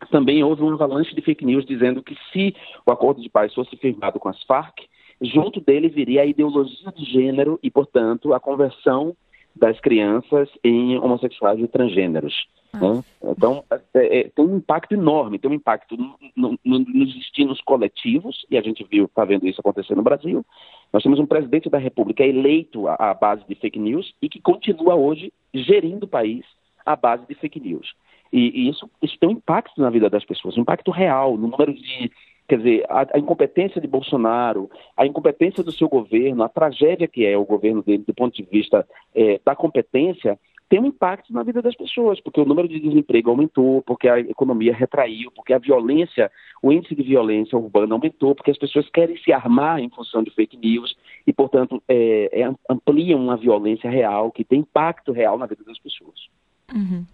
também 0.10 0.44
houve 0.44 0.64
um 0.64 0.74
avalanche 0.74 1.14
de 1.16 1.22
fake 1.22 1.46
news 1.46 1.66
dizendo 1.66 2.02
que 2.02 2.16
se 2.32 2.56
o 2.86 2.92
acordo 2.92 3.22
de 3.22 3.30
paz 3.30 3.54
fosse 3.54 3.76
firmado 3.78 4.20
com 4.20 4.30
as 4.30 4.42
Farc, 4.44 4.80
junto 5.22 5.62
dele 5.62 5.90
viria 5.90 6.22
a 6.22 6.26
ideologia 6.26 6.92
de 6.92 7.06
gênero 7.06 7.60
e, 7.64 7.70
portanto, 7.70 8.34
a 8.34 8.40
conversão 8.40 9.16
das 9.56 9.80
crianças 9.80 10.50
em 10.64 10.98
homossexuais 10.98 11.60
e 11.60 11.68
transgêneros. 11.68 12.34
Né? 12.74 13.04
Então, 13.24 13.64
é, 13.94 14.20
é, 14.20 14.24
tem 14.30 14.46
um 14.46 14.58
impacto 14.58 14.94
enorme, 14.94 15.38
tem 15.38 15.50
um 15.50 15.54
impacto 15.54 15.96
no, 15.96 16.18
no, 16.36 16.58
nos 16.66 17.14
destinos 17.14 17.62
coletivos, 17.62 18.46
e 18.50 18.58
a 18.58 18.62
gente 18.62 18.84
viu, 18.84 19.06
está 19.06 19.24
vendo 19.24 19.48
isso 19.48 19.62
acontecer 19.62 19.96
no 19.96 20.02
Brasil. 20.02 20.44
Nós 20.92 21.04
temos 21.04 21.20
um 21.20 21.26
presidente 21.26 21.70
da 21.70 21.78
República 21.78 22.24
eleito 22.24 22.88
à, 22.88 22.96
à 23.12 23.14
base 23.14 23.44
de 23.48 23.56
fake 23.56 23.80
news 23.80 24.14
e 24.22 24.28
que 24.28 24.42
continua 24.42 24.96
hoje 24.96 25.32
gerindo 25.54 26.06
o 26.06 26.10
país 26.10 26.46
à 26.84 26.96
base 26.96 27.26
de 27.28 27.36
fake 27.36 27.60
news. 27.60 27.94
E, 28.34 28.66
e 28.66 28.70
isso, 28.70 28.90
isso 29.00 29.16
tem 29.20 29.30
um 29.30 29.34
impacto 29.34 29.80
na 29.80 29.92
vida 29.92 30.10
das 30.10 30.26
pessoas, 30.26 30.58
um 30.58 30.62
impacto 30.62 30.90
real, 30.90 31.38
no 31.38 31.48
número 31.48 31.72
de. 31.72 32.12
Quer 32.50 32.58
dizer, 32.58 32.86
a, 32.90 33.08
a, 33.14 33.20
incompetência 33.20 33.80
de 33.80 33.88
Bolsonaro, 33.88 34.70
a 34.98 35.06
incompetência 35.06 35.64
do 35.64 35.72
seu 35.72 35.88
governo, 35.88 36.44
a 36.44 36.50
tragédia 36.50 37.08
que 37.08 37.26
é 37.26 37.38
o 37.38 37.46
governo 37.46 37.82
dele 37.82 38.04
do 38.06 38.14
ponto 38.14 38.36
de 38.36 38.44
vista 38.44 38.86
é, 39.16 39.40
da 39.46 39.56
competência, 39.56 40.38
tem 40.68 40.80
um 40.80 40.88
impacto 40.88 41.32
na 41.32 41.44
vida 41.44 41.62
das 41.62 41.76
pessoas, 41.76 42.20
porque 42.20 42.42
o 42.42 42.46
número 42.46 42.68
de 42.68 42.80
desemprego 42.80 43.30
aumentou, 43.30 43.82
porque 43.84 44.10
a 44.10 44.20
economia 44.20 44.74
retraiu, 44.74 45.32
porque 45.32 45.54
a 45.54 45.60
violência, 45.60 46.32
o 46.62 46.72
índice 46.72 46.96
de 46.96 47.04
violência 47.04 47.58
urbana 47.58 47.94
aumentou, 47.94 48.36
porque 48.36 48.52
as 48.52 48.58
pessoas 48.58 48.90
querem 48.90 49.16
se 49.18 49.32
armar 49.32 49.80
em 49.80 49.90
função 49.90 50.24
de 50.24 50.32
fake 50.32 50.58
news 50.58 50.98
e, 51.26 51.32
portanto, 51.32 51.82
é, 51.88 52.42
é, 52.42 52.52
ampliam 52.68 53.30
a 53.30 53.36
violência 53.36 53.90
real, 53.90 54.32
que 54.32 54.44
tem 54.44 54.60
impacto 54.60 55.12
real 55.12 55.38
na 55.38 55.46
vida 55.46 55.64
das 55.64 55.78
pessoas. 55.78 56.28
Uhum. 56.74 57.06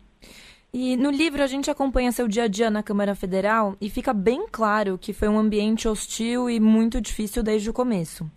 E 0.72 0.95
no 0.95 1.09
livro 1.09 1.41
a 1.41 1.47
gente 1.47 1.72
acompanha 1.72 2.11
seu 2.11 2.28
dia 2.28 2.43
a 2.43 2.47
dia 2.47 2.70
na 2.70 2.84
Câmara 2.84 3.15
Federal 3.15 3.76
e 3.82 3.89
fica 3.89 4.13
bem 4.13 4.45
claro 4.51 4.99
que 4.99 5.13
foi 5.13 5.28
um 5.28 5.39
ambiente 5.39 5.88
hostil 5.88 6.47
e 6.49 6.59
muito 6.59 7.01
difícil 7.01 7.41
desde 7.41 7.70
o 7.70 7.74
começo. 7.74 8.30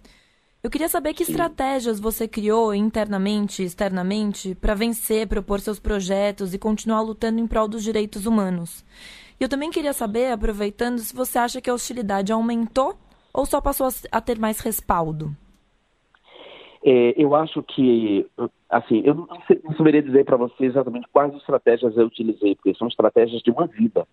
Eu 0.63 0.71
queria 0.71 0.89
saber 0.89 1.13
que 1.13 1.25
estratégias 1.25 1.99
você 1.99 2.29
criou 2.29 2.73
internamente 2.73 3.63
e 3.63 3.67
externamente 3.67 4.55
para 4.55 4.75
vencer, 4.75 5.27
propor 5.27 5.61
seus 5.61 5.79
projetos 5.79 6.55
e 6.55 6.59
continuar 6.59 7.03
lutando 7.03 7.41
em 7.41 7.47
prol 7.47 7.69
dos 7.69 7.83
direitos 7.83 8.27
humanos. 8.27 8.85
E 9.39 9.45
eu 9.45 9.49
também 9.49 9.71
queria 9.71 9.93
saber, 9.93 10.33
aproveitando, 10.33 11.01
se 11.01 11.15
você 11.15 11.39
acha 11.39 11.61
que 11.61 11.69
a 11.69 11.75
hostilidade 11.75 12.33
aumentou 12.33 12.97
ou 13.35 13.45
só 13.45 13.61
passou 13.61 13.89
a 14.11 14.21
ter 14.21 14.39
mais 14.39 14.61
respaldo. 14.61 15.37
É, 16.85 17.21
eu 17.21 17.35
acho 17.35 17.63
que, 17.63 18.25
assim, 18.73 19.03
eu 19.05 19.15
não, 19.15 19.29
sei, 19.47 19.61
não 19.63 19.75
saberia 19.75 20.03
dizer 20.03 20.25
para 20.25 20.37
você 20.37 20.65
exatamente 20.65 21.07
quais 21.13 21.35
estratégias 21.35 21.97
eu 21.97 22.07
utilizei, 22.07 22.57
porque 22.57 22.75
são 22.75 22.89
estratégias 22.89 23.43
de 23.43 23.51
uma 23.51 23.67
vida. 23.67 24.07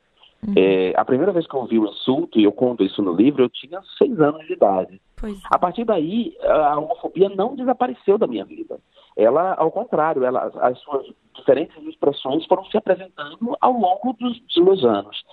Uhum. 0.46 0.54
É, 0.56 0.94
a 0.96 1.04
primeira 1.04 1.32
vez 1.32 1.48
que 1.48 1.54
eu 1.54 1.62
ouvi 1.62 1.80
o 1.80 1.88
insulto, 1.88 2.40
e 2.40 2.44
eu 2.44 2.52
conto 2.52 2.84
isso 2.84 3.02
no 3.02 3.14
livro, 3.14 3.44
eu 3.44 3.50
tinha 3.50 3.82
seis 3.98 4.20
anos 4.20 4.46
de 4.46 4.54
idade. 4.54 5.02
Pois. 5.20 5.40
A 5.50 5.58
partir 5.58 5.86
daí, 5.86 6.36
a 6.44 6.78
homofobia 6.78 7.30
não 7.30 7.56
desapareceu 7.56 8.18
da 8.18 8.28
minha 8.28 8.46
vida. 8.46 8.80
Ela, 9.18 9.54
ao 9.56 9.72
contrário, 9.72 10.24
ela, 10.24 10.52
as 10.62 10.80
suas 10.80 11.06
diferentes 11.36 11.76
expressões 11.88 12.46
foram 12.46 12.66
se 12.66 12.78
apresentando 12.78 13.58
ao 13.60 13.74
longo 13.74 14.14
dos, 14.14 14.40
dos 14.42 14.64
meus 14.64 14.84
anos. 14.84 15.24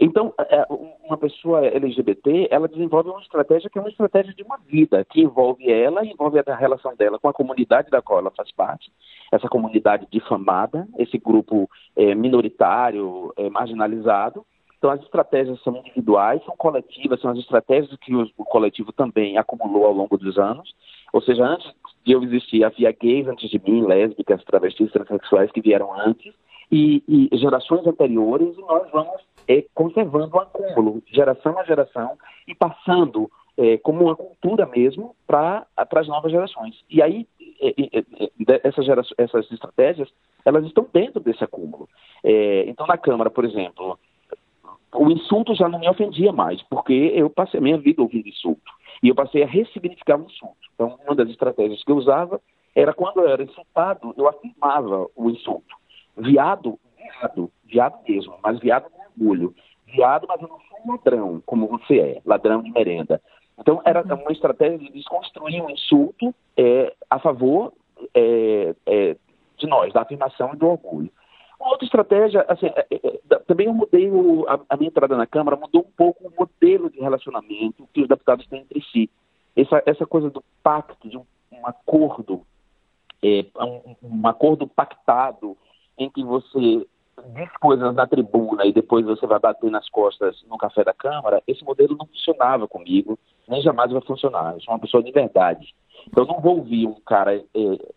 Então, 0.00 0.34
é, 0.38 0.66
uma 1.04 1.16
pessoa 1.16 1.64
LGBT, 1.66 2.48
ela 2.50 2.68
desenvolve 2.68 3.10
uma 3.10 3.20
estratégia 3.20 3.70
que 3.70 3.78
é 3.78 3.80
uma 3.80 3.90
estratégia 3.90 4.34
de 4.34 4.42
uma 4.42 4.58
vida, 4.58 5.04
que 5.04 5.20
envolve 5.20 5.70
ela, 5.70 6.04
envolve 6.04 6.38
a 6.38 6.54
relação 6.56 6.94
dela 6.96 7.18
com 7.18 7.28
a 7.28 7.32
comunidade 7.32 7.90
da 7.90 8.02
qual 8.02 8.18
ela 8.18 8.30
faz 8.30 8.50
parte, 8.52 8.90
essa 9.30 9.48
comunidade 9.48 10.06
difamada, 10.10 10.88
esse 10.98 11.18
grupo 11.18 11.68
é, 11.96 12.14
minoritário, 12.14 13.32
é, 13.36 13.48
marginalizado. 13.50 14.44
Então, 14.78 14.90
as 14.90 15.00
estratégias 15.00 15.62
são 15.62 15.76
individuais, 15.78 16.44
são 16.44 16.54
coletivas, 16.56 17.20
são 17.20 17.30
as 17.30 17.38
estratégias 17.38 17.96
que 18.00 18.14
o, 18.14 18.28
o 18.36 18.44
coletivo 18.44 18.92
também 18.92 19.38
acumulou 19.38 19.86
ao 19.86 19.92
longo 19.92 20.18
dos 20.18 20.38
anos. 20.38 20.74
Ou 21.12 21.22
seja, 21.22 21.44
antes 21.44 21.72
de 22.04 22.12
eu 22.12 22.22
existir, 22.22 22.64
havia 22.64 22.92
gays 22.92 23.26
antes 23.26 23.48
de 23.48 23.58
mim, 23.58 23.86
lésbicas, 23.86 24.44
travestis, 24.44 24.92
transexuais 24.92 25.50
que 25.52 25.62
vieram 25.62 25.90
antes, 25.98 26.34
e, 26.70 27.02
e 27.08 27.36
gerações 27.36 27.86
anteriores, 27.86 28.56
e 28.56 28.60
nós 28.60 28.90
vamos 28.90 29.22
é, 29.48 29.64
conservando 29.74 30.36
o 30.36 30.40
acúmulo, 30.40 31.02
geração 31.06 31.58
a 31.58 31.64
geração, 31.64 32.16
e 32.46 32.54
passando 32.54 33.30
é, 33.56 33.78
como 33.78 34.04
uma 34.04 34.16
cultura 34.16 34.66
mesmo 34.66 35.14
para 35.26 35.66
as 35.76 36.08
novas 36.08 36.32
gerações. 36.32 36.82
E 36.90 37.02
aí, 37.02 37.26
é, 37.60 37.68
é, 37.68 37.98
é 37.98 38.60
essas, 38.64 39.50
estratégias, 39.50 40.08
elas 40.44 40.64
estão 40.66 40.86
dentro 40.92 41.20
desse 41.20 41.42
acúmulo. 41.44 41.88
É, 42.22 42.64
então, 42.68 42.86
na 42.86 42.98
Câmara, 42.98 43.30
por 43.30 43.44
exemplo, 43.44 43.98
o 44.92 45.10
insulto 45.10 45.54
já 45.54 45.68
não 45.68 45.78
me 45.78 45.88
ofendia 45.88 46.32
mais, 46.32 46.62
porque 46.62 47.12
eu 47.14 47.30
passei 47.30 47.58
a 47.58 47.62
minha 47.62 47.78
vida 47.78 48.02
ouvindo 48.02 48.28
insulto. 48.28 48.72
E 49.02 49.08
eu 49.08 49.14
passei 49.14 49.42
a 49.42 49.46
ressignificar 49.46 50.18
o 50.18 50.24
insulto. 50.24 50.56
Então, 50.74 50.98
uma 51.04 51.14
das 51.14 51.28
estratégias 51.28 51.82
que 51.84 51.92
eu 51.92 51.96
usava 51.96 52.40
era 52.74 52.92
quando 52.92 53.20
eu 53.20 53.28
era 53.28 53.42
insultado, 53.42 54.14
eu 54.16 54.28
afirmava 54.28 55.06
o 55.14 55.30
insulto. 55.30 55.76
Viado, 56.16 56.78
viado, 56.96 57.50
viado 57.64 57.98
mesmo, 58.08 58.34
mas 58.42 58.58
viado 58.58 58.90
com 58.90 59.03
orgulho. 59.18 59.54
Viado, 59.86 60.26
mas 60.28 60.40
eu 60.40 60.48
não 60.48 60.58
sou 60.60 60.78
um 60.84 60.92
ladrão, 60.92 61.42
como 61.46 61.66
você 61.66 61.98
é, 61.98 62.22
ladrão 62.24 62.62
de 62.62 62.70
merenda. 62.70 63.20
Então, 63.58 63.80
era 63.84 64.02
uhum. 64.02 64.22
uma 64.22 64.32
estratégia 64.32 64.78
de 64.78 64.90
desconstruir 64.90 65.62
um 65.62 65.70
insulto 65.70 66.34
é, 66.56 66.92
a 67.08 67.18
favor 67.18 67.72
é, 68.14 68.74
é, 68.86 69.16
de 69.56 69.66
nós, 69.66 69.92
da 69.92 70.02
afirmação 70.02 70.52
e 70.52 70.56
do 70.56 70.66
orgulho. 70.66 71.10
Uma 71.60 71.70
outra 71.70 71.86
estratégia, 71.86 72.44
assim, 72.48 72.66
é, 72.66 72.86
é, 72.90 72.96
é, 73.06 73.38
também 73.46 73.66
eu 73.66 73.74
mudei 73.74 74.10
o, 74.10 74.44
a, 74.48 74.60
a, 74.68 74.76
minha 74.76 74.88
entrada 74.88 75.16
na 75.16 75.26
Câmara, 75.26 75.56
mudou 75.56 75.82
um 75.82 75.92
pouco 75.96 76.26
o 76.26 76.32
modelo 76.36 76.90
de 76.90 77.00
relacionamento 77.00 77.88
que 77.92 78.02
os 78.02 78.08
deputados 78.08 78.46
têm 78.48 78.60
entre 78.62 78.82
si. 78.92 79.08
Essa, 79.56 79.82
essa 79.86 80.04
coisa 80.04 80.28
do 80.28 80.42
pacto, 80.62 81.08
de 81.08 81.16
um, 81.16 81.24
um 81.52 81.66
acordo, 81.66 82.42
um, 83.22 83.96
um 84.02 84.26
acordo 84.26 84.66
pactado 84.66 85.56
em 85.96 86.10
que 86.10 86.24
você 86.24 86.84
diz 87.34 87.50
coisas 87.60 87.94
na 87.94 88.06
tribuna 88.06 88.66
e 88.66 88.72
depois 88.72 89.04
você 89.04 89.26
vai 89.26 89.38
bater 89.38 89.70
nas 89.70 89.88
costas 89.88 90.42
no 90.48 90.58
café 90.58 90.84
da 90.84 90.92
Câmara, 90.92 91.42
esse 91.46 91.64
modelo 91.64 91.96
não 91.96 92.06
funcionava 92.06 92.66
comigo, 92.66 93.18
nem 93.48 93.62
jamais 93.62 93.92
vai 93.92 94.00
funcionar. 94.02 94.54
Eu 94.54 94.60
sou 94.60 94.74
uma 94.74 94.80
pessoa 94.80 95.02
de 95.02 95.12
verdade. 95.12 95.74
Então, 96.08 96.24
eu 96.24 96.28
não 96.28 96.40
vou 96.40 96.58
ouvir 96.58 96.86
um 96.86 97.00
cara 97.00 97.36
é, 97.36 97.92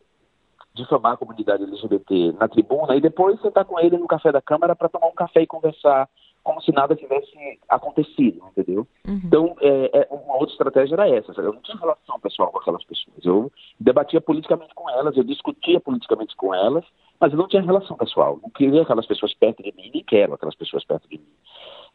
difamar 0.74 1.14
a 1.14 1.18
comunidade 1.18 1.64
LGBT 1.64 2.34
na 2.40 2.48
tribuna 2.48 2.96
e 2.96 3.02
depois 3.02 3.42
sentar 3.42 3.66
com 3.66 3.80
ele 3.80 3.98
no 3.98 4.08
café 4.08 4.32
da 4.32 4.42
Câmara 4.42 4.76
para 4.76 4.90
tomar 4.90 5.08
um 5.08 5.16
café 5.16 5.42
e 5.42 5.48
conversar 5.48 6.08
como 6.44 6.62
se 6.62 6.72
nada 6.72 6.96
tivesse 6.96 7.60
acontecido, 7.68 8.42
entendeu? 8.52 8.88
Uhum. 9.06 9.22
Então, 9.26 9.56
é, 9.60 10.00
é, 10.00 10.08
uma 10.10 10.36
outra 10.36 10.54
estratégia 10.54 10.96
era 10.96 11.10
essa. 11.10 11.34
Eu 11.42 11.52
não 11.52 11.62
tinha 11.62 11.78
relação 11.78 12.18
pessoal 12.22 12.50
com 12.52 12.60
aquelas 12.60 12.86
pessoas. 12.86 13.18
Eu 13.26 13.52
debatia 13.78 14.22
politicamente 14.22 14.74
com 14.74 14.90
elas, 14.90 15.18
eu 15.18 15.26
discutia 15.26 15.82
politicamente 15.82 16.38
com 16.38 16.56
elas, 16.56 16.86
mas 17.20 17.32
eu 17.32 17.38
não 17.38 17.48
tinha 17.48 17.62
relação 17.62 17.98
pessoal. 17.98 18.40
Não 18.42 18.50
queria 18.50 18.82
aquelas 18.82 19.06
pessoas 19.06 19.34
perto 19.34 19.64
de 19.64 19.74
mim, 19.76 19.92
nem 19.94 20.04
quero 20.04 20.34
aquelas 20.34 20.56
pessoas 20.56 20.86
perto 20.86 21.08
de 21.10 21.18
mim. 21.18 21.28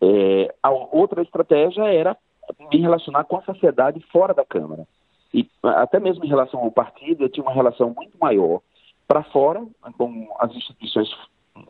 É, 0.00 0.54
a 0.62 0.70
outra 0.70 1.22
estratégia 1.22 1.84
era 1.84 2.16
me 2.70 2.80
relacionar 2.80 3.24
com 3.24 3.36
a 3.36 3.42
sociedade 3.42 4.00
fora 4.12 4.34
da 4.34 4.44
Câmara. 4.44 4.86
E 5.32 5.48
até 5.62 5.98
mesmo 5.98 6.24
em 6.24 6.28
relação 6.28 6.60
ao 6.60 6.70
partido, 6.70 7.24
eu 7.24 7.28
tinha 7.28 7.44
uma 7.44 7.54
relação 7.54 7.94
muito 7.94 8.18
maior 8.18 8.60
para 9.06 9.22
fora, 9.24 9.64
com 9.96 10.28
as 10.38 10.54
instituições 10.54 11.08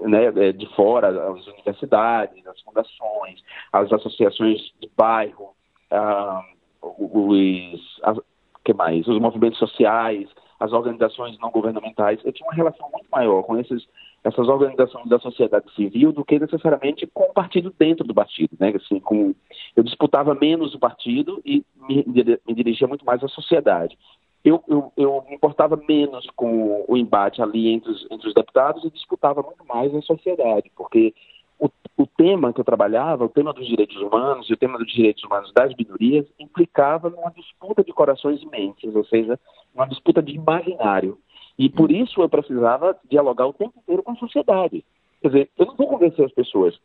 né, 0.00 0.26
é, 0.26 0.52
de 0.52 0.66
fora, 0.74 1.08
as 1.08 1.46
universidades, 1.46 2.46
as 2.46 2.60
fundações, 2.62 3.42
as 3.72 3.92
associações 3.92 4.60
de 4.80 4.90
bairro, 4.96 5.54
ah, 5.90 6.42
os, 6.82 8.00
as, 8.02 8.18
que 8.64 8.72
mais? 8.72 9.06
os 9.06 9.18
movimentos 9.20 9.58
sociais, 9.58 10.28
as 10.62 10.72
organizações 10.72 11.36
não 11.40 11.50
governamentais. 11.50 12.20
Eu 12.24 12.32
tinha 12.32 12.46
uma 12.46 12.54
relação 12.54 12.88
muito 12.92 13.08
maior 13.10 13.42
com 13.42 13.58
esses, 13.58 13.84
essas 14.22 14.46
organizações 14.46 15.08
da 15.08 15.18
sociedade 15.18 15.66
civil 15.74 16.12
do 16.12 16.24
que 16.24 16.38
necessariamente 16.38 17.04
com 17.12 17.24
o 17.24 17.32
partido 17.32 17.74
dentro 17.76 18.06
do 18.06 18.14
partido. 18.14 18.50
Né? 18.60 18.72
Assim, 18.76 19.00
com, 19.00 19.34
eu 19.74 19.82
disputava 19.82 20.36
menos 20.36 20.72
o 20.72 20.78
partido 20.78 21.42
e 21.44 21.64
me, 21.88 22.04
me 22.46 22.54
dirigia 22.54 22.86
muito 22.86 23.04
mais 23.04 23.24
à 23.24 23.28
sociedade. 23.28 23.98
Eu, 24.44 24.62
eu, 24.68 24.92
eu, 24.96 25.24
me 25.28 25.34
importava 25.34 25.76
menos 25.76 26.28
com 26.36 26.84
o 26.86 26.96
embate 26.96 27.42
ali 27.42 27.68
entre 27.68 27.90
os, 27.90 28.06
entre 28.08 28.28
os 28.28 28.34
deputados 28.34 28.84
e 28.84 28.90
disputava 28.90 29.42
muito 29.42 29.64
mais 29.66 29.92
a 29.94 30.02
sociedade, 30.02 30.70
porque 30.76 31.12
o, 31.58 31.68
o, 31.96 32.06
tema 32.06 32.52
que 32.52 32.60
eu 32.60 32.64
trabalhava, 32.64 33.24
o 33.24 33.28
tema 33.28 33.52
dos 33.52 33.66
direitos 33.66 33.96
humanos 33.96 34.50
e 34.50 34.52
o 34.52 34.56
tema 34.56 34.78
dos 34.78 34.92
direitos 34.92 35.22
humanos 35.22 35.52
das 35.52 35.72
minorias, 35.76 36.26
implicava 36.40 37.08
numa 37.08 37.30
disputa 37.30 37.84
de 37.84 37.92
corações 37.92 38.42
e 38.42 38.46
mentes, 38.46 38.92
ou 38.96 39.04
seja, 39.04 39.38
uma 39.74 39.86
disputa 39.86 40.22
de 40.22 40.32
imaginário. 40.32 41.18
E 41.58 41.68
por 41.68 41.90
isso 41.90 42.20
eu 42.22 42.28
precisava 42.28 42.96
dialogar 43.08 43.46
o 43.46 43.52
tempo 43.52 43.78
inteiro 43.78 44.02
com 44.02 44.12
a 44.12 44.16
sociedade. 44.16 44.84
Quer 45.20 45.28
dizer, 45.28 45.50
eu 45.58 45.66
não 45.66 45.76
vou 45.76 45.86
convencer 45.86 46.24
as 46.24 46.32
pessoas 46.32 46.78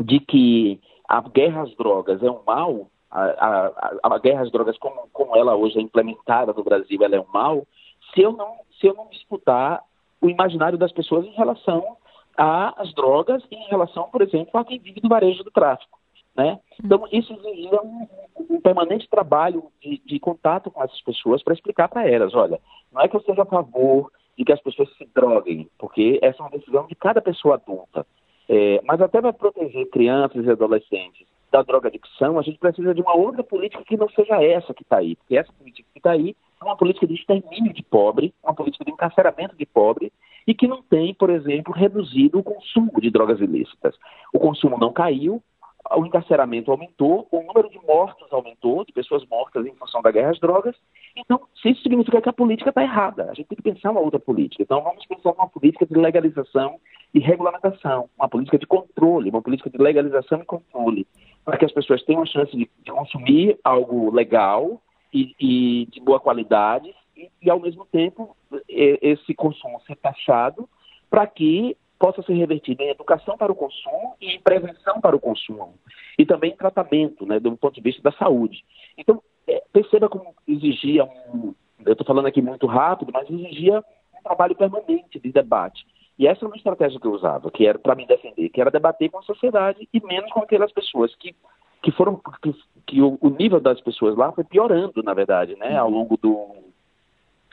de 0.00 0.20
que 0.20 0.80
a 1.08 1.20
guerra 1.20 1.62
às 1.62 1.74
drogas 1.76 2.22
é 2.22 2.30
um 2.30 2.42
mal, 2.44 2.88
a, 3.10 3.22
a, 3.22 4.14
a 4.14 4.18
guerra 4.18 4.42
às 4.42 4.50
drogas 4.50 4.76
como, 4.78 5.08
como 5.12 5.36
ela 5.36 5.54
hoje 5.54 5.78
é 5.78 5.82
implementada 5.82 6.52
no 6.52 6.64
Brasil, 6.64 7.02
ela 7.02 7.16
é 7.16 7.20
um 7.20 7.32
mal, 7.32 7.66
se 8.12 8.20
eu 8.20 8.32
não, 8.32 8.56
se 8.78 8.86
eu 8.86 8.94
não 8.94 9.08
disputar 9.08 9.82
o 10.20 10.28
imaginário 10.28 10.78
das 10.78 10.92
pessoas 10.92 11.24
em 11.24 11.32
relação 11.32 11.96
às 12.36 12.92
drogas 12.94 13.42
e 13.50 13.54
em 13.54 13.68
relação, 13.68 14.08
por 14.10 14.22
exemplo, 14.22 14.58
a 14.58 14.64
quem 14.64 14.78
vive 14.78 15.00
do 15.00 15.08
varejo 15.08 15.44
do 15.44 15.50
tráfico. 15.50 15.98
Né? 16.36 16.58
Então, 16.84 17.06
isso 17.12 17.32
exigia 17.32 17.80
um, 17.80 18.08
um 18.50 18.60
permanente 18.60 19.08
trabalho 19.08 19.64
de, 19.80 20.02
de, 20.04 20.18
contato 20.18 20.70
com 20.70 20.82
essas 20.82 21.00
pessoas 21.02 21.42
para 21.42 21.54
explicar 21.54 21.88
para 21.88 22.08
elas: 22.08 22.34
olha, 22.34 22.60
não 22.92 23.02
é 23.02 23.08
que 23.08 23.14
eu 23.14 23.22
seja 23.22 23.42
a 23.42 23.46
favor 23.46 24.10
de 24.36 24.44
que 24.44 24.52
as 24.52 24.60
pessoas 24.60 24.92
se 24.96 25.08
droguem, 25.14 25.68
porque 25.78 26.18
essa 26.20 26.42
é 26.42 26.42
uma 26.42 26.50
decisão 26.50 26.86
de 26.88 26.94
cada 26.96 27.20
pessoa 27.20 27.54
adulta. 27.54 28.04
É, 28.48 28.80
mas 28.84 29.00
até 29.00 29.20
para 29.20 29.32
proteger 29.32 29.88
crianças 29.90 30.44
e 30.44 30.50
adolescentes 30.50 31.26
da 31.50 31.62
drogadicção, 31.62 32.36
a 32.36 32.42
gente 32.42 32.58
precisa 32.58 32.92
de 32.92 33.00
uma 33.00 33.14
outra 33.14 33.44
política 33.44 33.84
que 33.84 33.96
não 33.96 34.08
seja 34.08 34.42
essa 34.42 34.74
que 34.74 34.82
está 34.82 34.98
aí, 34.98 35.14
porque 35.14 35.36
essa 35.36 35.52
política 35.52 35.88
que 35.92 36.00
está 36.00 36.10
aí 36.10 36.34
é 36.60 36.64
uma 36.64 36.76
política 36.76 37.06
de 37.06 37.14
extermínio 37.14 37.72
de 37.72 37.82
pobre, 37.82 38.34
uma 38.42 38.52
política 38.52 38.84
de 38.84 38.90
encarceramento 38.90 39.56
de 39.56 39.64
pobre, 39.64 40.12
e 40.46 40.52
que 40.52 40.66
não 40.66 40.82
tem, 40.82 41.14
por 41.14 41.30
exemplo, 41.30 41.72
reduzido 41.72 42.38
o 42.38 42.42
consumo 42.42 43.00
de 43.00 43.10
drogas 43.10 43.40
ilícitas. 43.40 43.94
O 44.32 44.38
consumo 44.38 44.76
não 44.78 44.92
caiu, 44.92 45.42
o 45.90 46.06
encarceramento 46.06 46.70
aumentou, 46.70 47.28
o 47.30 47.42
número 47.42 47.68
de 47.68 47.78
mortos 47.86 48.32
aumentou, 48.32 48.84
de 48.84 48.92
pessoas 48.92 49.24
mortas 49.26 49.66
em 49.66 49.74
função 49.74 50.00
da 50.00 50.10
guerra 50.10 50.30
às 50.30 50.40
drogas. 50.40 50.74
Então, 51.16 51.40
isso 51.64 51.82
significa 51.82 52.20
que 52.20 52.28
a 52.28 52.32
política 52.32 52.70
está 52.70 52.82
errada. 52.82 53.30
A 53.30 53.34
gente 53.34 53.48
tem 53.48 53.56
que 53.56 53.62
pensar 53.62 53.90
uma 53.90 54.00
outra 54.00 54.18
política. 54.18 54.62
Então, 54.62 54.82
vamos 54.82 55.04
pensar 55.06 55.32
numa 55.32 55.48
política 55.48 55.84
de 55.84 55.94
legalização 55.94 56.80
e 57.12 57.20
regulamentação, 57.20 58.08
uma 58.18 58.28
política 58.28 58.58
de 58.58 58.66
controle, 58.66 59.30
uma 59.30 59.42
política 59.42 59.70
de 59.70 59.78
legalização 59.78 60.40
e 60.40 60.44
controle, 60.44 61.06
para 61.44 61.56
que 61.56 61.64
as 61.64 61.72
pessoas 61.72 62.02
tenham 62.04 62.22
a 62.22 62.26
chance 62.26 62.50
de, 62.56 62.68
de 62.82 62.90
consumir 62.90 63.58
algo 63.62 64.10
legal 64.10 64.80
e, 65.12 65.34
e 65.38 65.86
de 65.86 66.00
boa 66.00 66.18
qualidade 66.18 66.92
e, 67.16 67.30
e, 67.42 67.50
ao 67.50 67.60
mesmo 67.60 67.84
tempo, 67.86 68.36
esse 68.68 69.34
consumo 69.34 69.80
ser 69.86 69.96
taxado 69.96 70.68
para 71.08 71.26
que 71.26 71.76
possa 71.98 72.22
ser 72.22 72.34
revertido 72.34 72.82
em 72.82 72.90
educação 72.90 73.36
para 73.36 73.52
o 73.52 73.54
consumo 73.54 74.16
e 74.20 74.34
em 74.34 74.40
prevenção 74.40 75.00
para 75.00 75.16
o 75.16 75.20
consumo. 75.20 75.74
E 76.18 76.26
também 76.26 76.52
em 76.52 76.56
tratamento, 76.56 77.26
né, 77.26 77.40
do 77.40 77.56
ponto 77.56 77.74
de 77.74 77.80
vista 77.80 78.02
da 78.02 78.12
saúde. 78.12 78.64
Então, 78.96 79.22
é, 79.46 79.62
perceba 79.72 80.08
como 80.08 80.34
exigia 80.46 81.04
um. 81.04 81.54
Eu 81.84 81.92
estou 81.92 82.06
falando 82.06 82.26
aqui 82.26 82.40
muito 82.40 82.66
rápido, 82.66 83.12
mas 83.12 83.28
exigia 83.28 83.78
um 84.18 84.22
trabalho 84.22 84.54
permanente 84.54 85.18
de 85.18 85.32
debate. 85.32 85.84
E 86.18 86.26
essa 86.26 86.44
é 86.44 86.48
uma 86.48 86.56
estratégia 86.56 87.00
que 87.00 87.06
eu 87.06 87.12
usava, 87.12 87.50
que 87.50 87.66
era 87.66 87.78
para 87.78 87.94
me 87.94 88.06
defender, 88.06 88.48
que 88.48 88.60
era 88.60 88.70
debater 88.70 89.10
com 89.10 89.18
a 89.18 89.22
sociedade 89.22 89.88
e 89.92 90.00
menos 90.04 90.30
com 90.30 90.40
aquelas 90.40 90.72
pessoas 90.72 91.14
que, 91.16 91.34
que 91.82 91.90
foram. 91.90 92.20
que, 92.40 92.54
que 92.86 93.02
o, 93.02 93.18
o 93.20 93.30
nível 93.30 93.60
das 93.60 93.80
pessoas 93.80 94.16
lá 94.16 94.30
foi 94.32 94.44
piorando, 94.44 95.02
na 95.02 95.12
verdade, 95.12 95.56
né, 95.56 95.76
ao 95.76 95.90
longo 95.90 96.16
do, 96.16 96.54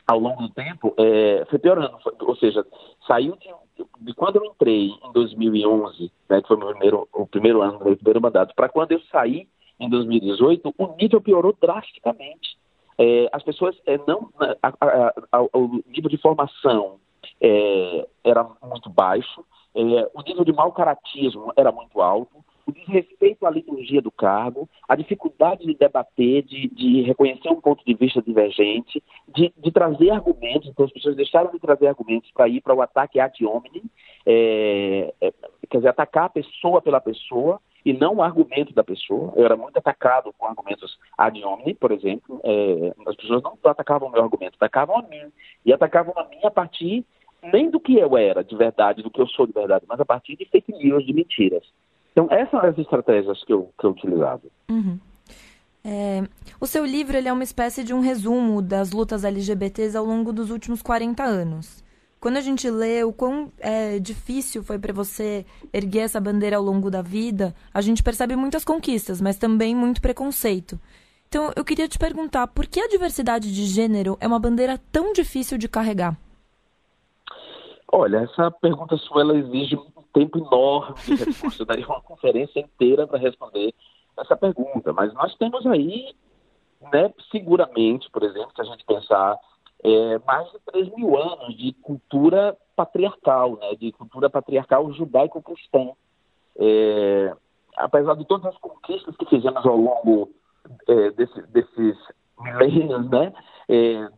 ao 0.06 0.18
longo 0.18 0.42
do 0.42 0.50
tempo, 0.50 0.94
é, 0.96 1.44
foi 1.50 1.58
piorando. 1.58 1.98
Foi, 2.00 2.12
ou 2.20 2.36
seja, 2.36 2.64
saiu 3.06 3.36
de, 3.36 3.48
de, 4.00 4.14
quando 4.14 4.36
eu 4.36 4.44
entrei 4.44 4.88
em 4.88 5.12
2011, 5.12 6.10
né, 6.28 6.42
que 6.42 6.48
foi 6.48 6.56
o, 6.56 6.66
primeiro, 6.66 7.08
o 7.12 7.26
primeiro 7.26 7.62
ano 7.62 7.78
do 7.78 7.84
meu 7.84 7.96
primeiro 7.96 8.20
mandato, 8.20 8.54
para 8.54 8.68
quando 8.68 8.92
eu 8.92 9.00
saí 9.10 9.48
em 9.78 9.88
2018, 9.88 10.74
o 10.76 10.96
nível 10.96 11.20
piorou 11.20 11.56
drasticamente. 11.60 12.56
É, 12.98 13.28
as 13.32 13.42
pessoas 13.42 13.76
é, 13.86 13.98
não. 14.06 14.30
Né, 14.40 14.54
a, 14.62 14.68
a, 14.80 15.14
a, 15.32 15.42
o 15.42 15.82
nível 15.86 16.10
de 16.10 16.18
formação 16.18 17.00
é, 17.40 18.06
era 18.24 18.46
muito 18.62 18.90
baixo, 18.90 19.44
é, 19.74 19.80
o 20.14 20.22
nível 20.22 20.44
de 20.44 20.52
mau 20.52 20.70
caratismo 20.72 21.52
era 21.56 21.72
muito 21.72 22.00
alto, 22.00 22.44
o 22.66 22.72
desrespeito 22.72 23.46
à 23.46 23.50
liturgia 23.50 24.00
do 24.00 24.10
cargo, 24.10 24.68
a 24.88 24.94
dificuldade 24.94 25.66
de 25.66 25.74
debater, 25.74 26.42
de, 26.42 26.68
de 26.68 27.02
reconhecer 27.02 27.48
um 27.48 27.60
ponto 27.60 27.84
de 27.84 27.94
vista 27.94 28.22
divergente, 28.22 29.02
de, 29.28 29.52
de, 29.56 29.70
trazer 29.70 30.10
argumentos, 30.10 30.68
então 30.68 30.84
as 30.84 30.92
pessoas 30.92 31.16
deixaram 31.16 31.50
de 31.50 31.58
trazer 31.58 31.88
argumentos 31.88 32.30
para 32.32 32.48
ir 32.48 32.60
para 32.60 32.74
o 32.74 32.82
ataque 32.82 33.20
ad 33.20 33.44
hominem, 33.44 33.82
é, 34.24 35.12
é, 35.20 35.32
quer 35.68 35.78
dizer, 35.78 35.88
atacar 35.88 36.24
a 36.24 36.30
pessoa 36.30 36.80
pela 36.80 37.00
pessoa 37.00 37.60
e 37.84 37.92
não 37.92 38.16
o 38.16 38.22
argumento 38.22 38.72
da 38.72 38.84
pessoa. 38.84 39.32
Eu 39.34 39.44
era 39.44 39.56
muito 39.56 39.76
atacado 39.76 40.32
com 40.38 40.46
argumentos 40.46 40.96
ad 41.18 41.42
hominem, 41.44 41.74
por 41.74 41.90
exemplo. 41.90 42.40
É, 42.44 42.94
as 43.06 43.16
pessoas 43.16 43.42
não 43.42 43.58
atacavam 43.64 44.08
o 44.08 44.12
meu 44.12 44.22
argumento, 44.22 44.54
atacavam 44.54 44.98
a 44.98 45.02
mim. 45.02 45.32
E 45.66 45.72
atacavam 45.72 46.14
a 46.16 46.24
mim 46.28 46.38
a 46.44 46.50
partir 46.50 47.04
nem 47.42 47.70
do 47.70 47.80
que 47.80 47.96
eu 47.96 48.16
era 48.16 48.44
de 48.44 48.54
verdade, 48.54 49.02
do 49.02 49.10
que 49.10 49.20
eu 49.20 49.26
sou 49.26 49.46
de 49.46 49.52
verdade, 49.52 49.84
mas 49.88 49.98
a 49.98 50.04
partir 50.04 50.36
de 50.36 50.44
fake 50.44 50.72
news, 50.72 51.04
de 51.04 51.12
mentiras. 51.12 51.64
Então, 52.12 52.28
essas 52.30 52.50
são 52.50 52.60
as 52.60 52.78
estratégias 52.78 53.42
que 53.44 53.52
eu, 53.52 53.70
que 53.78 53.86
eu 53.86 53.90
utilizava. 53.90 54.42
Uhum. 54.70 54.98
É, 55.84 56.22
o 56.60 56.66
seu 56.66 56.84
livro 56.84 57.16
é 57.16 57.32
uma 57.32 57.42
espécie 57.42 57.82
de 57.82 57.92
um 57.92 58.00
resumo 58.00 58.62
das 58.62 58.92
lutas 58.92 59.24
LGBTs 59.24 59.96
ao 59.96 60.04
longo 60.04 60.32
dos 60.32 60.50
últimos 60.50 60.80
40 60.80 61.22
anos. 61.24 61.82
Quando 62.20 62.36
a 62.36 62.40
gente 62.40 62.70
lê 62.70 63.02
o 63.02 63.12
quão 63.12 63.50
é, 63.58 63.98
difícil 63.98 64.62
foi 64.62 64.78
para 64.78 64.92
você 64.92 65.44
erguer 65.72 66.02
essa 66.02 66.20
bandeira 66.20 66.56
ao 66.56 66.62
longo 66.62 66.88
da 66.88 67.02
vida, 67.02 67.52
a 67.74 67.80
gente 67.80 68.00
percebe 68.00 68.36
muitas 68.36 68.64
conquistas, 68.64 69.20
mas 69.20 69.36
também 69.36 69.74
muito 69.74 70.00
preconceito. 70.00 70.78
Então, 71.26 71.50
eu 71.56 71.64
queria 71.64 71.88
te 71.88 71.98
perguntar, 71.98 72.46
por 72.46 72.66
que 72.66 72.78
a 72.78 72.86
diversidade 72.86 73.52
de 73.52 73.64
gênero 73.64 74.16
é 74.20 74.26
uma 74.26 74.38
bandeira 74.38 74.78
tão 74.92 75.12
difícil 75.12 75.58
de 75.58 75.66
carregar? 75.66 76.16
Olha, 77.90 78.18
essa 78.18 78.50
pergunta 78.50 78.96
sua 78.98 79.22
ela 79.22 79.36
exige 79.36 79.76
tempo 80.12 80.38
enorme 80.38 80.94
de. 81.04 81.60
Eu 81.60 81.66
daria 81.66 81.86
uma 81.86 82.00
conferência 82.00 82.60
inteira 82.60 83.06
para 83.06 83.18
responder 83.18 83.74
essa 84.18 84.36
pergunta. 84.36 84.92
Mas 84.92 85.12
nós 85.14 85.34
temos 85.36 85.66
aí, 85.66 86.14
né, 86.92 87.12
seguramente, 87.30 88.10
por 88.10 88.22
exemplo, 88.22 88.52
se 88.54 88.60
a 88.60 88.64
gente 88.64 88.84
pensar 88.84 89.38
é, 89.82 90.18
mais 90.26 90.50
de 90.52 90.58
3 90.72 90.94
mil 90.94 91.16
anos 91.16 91.56
de 91.56 91.72
cultura 91.74 92.56
patriarcal, 92.76 93.56
né, 93.56 93.74
de 93.74 93.92
cultura 93.92 94.30
patriarcal 94.30 94.92
judaico-cristã. 94.92 95.90
É, 96.56 97.34
apesar 97.76 98.14
de 98.14 98.24
todas 98.26 98.46
as 98.46 98.58
conquistas 98.58 99.16
que 99.16 99.26
fizemos 99.26 99.64
ao 99.64 99.76
longo 99.76 100.30
é, 100.86 101.10
desse, 101.12 101.42
desses 101.48 101.96
milênios, 102.38 103.08
né, 103.10 103.32
é, 103.68 104.08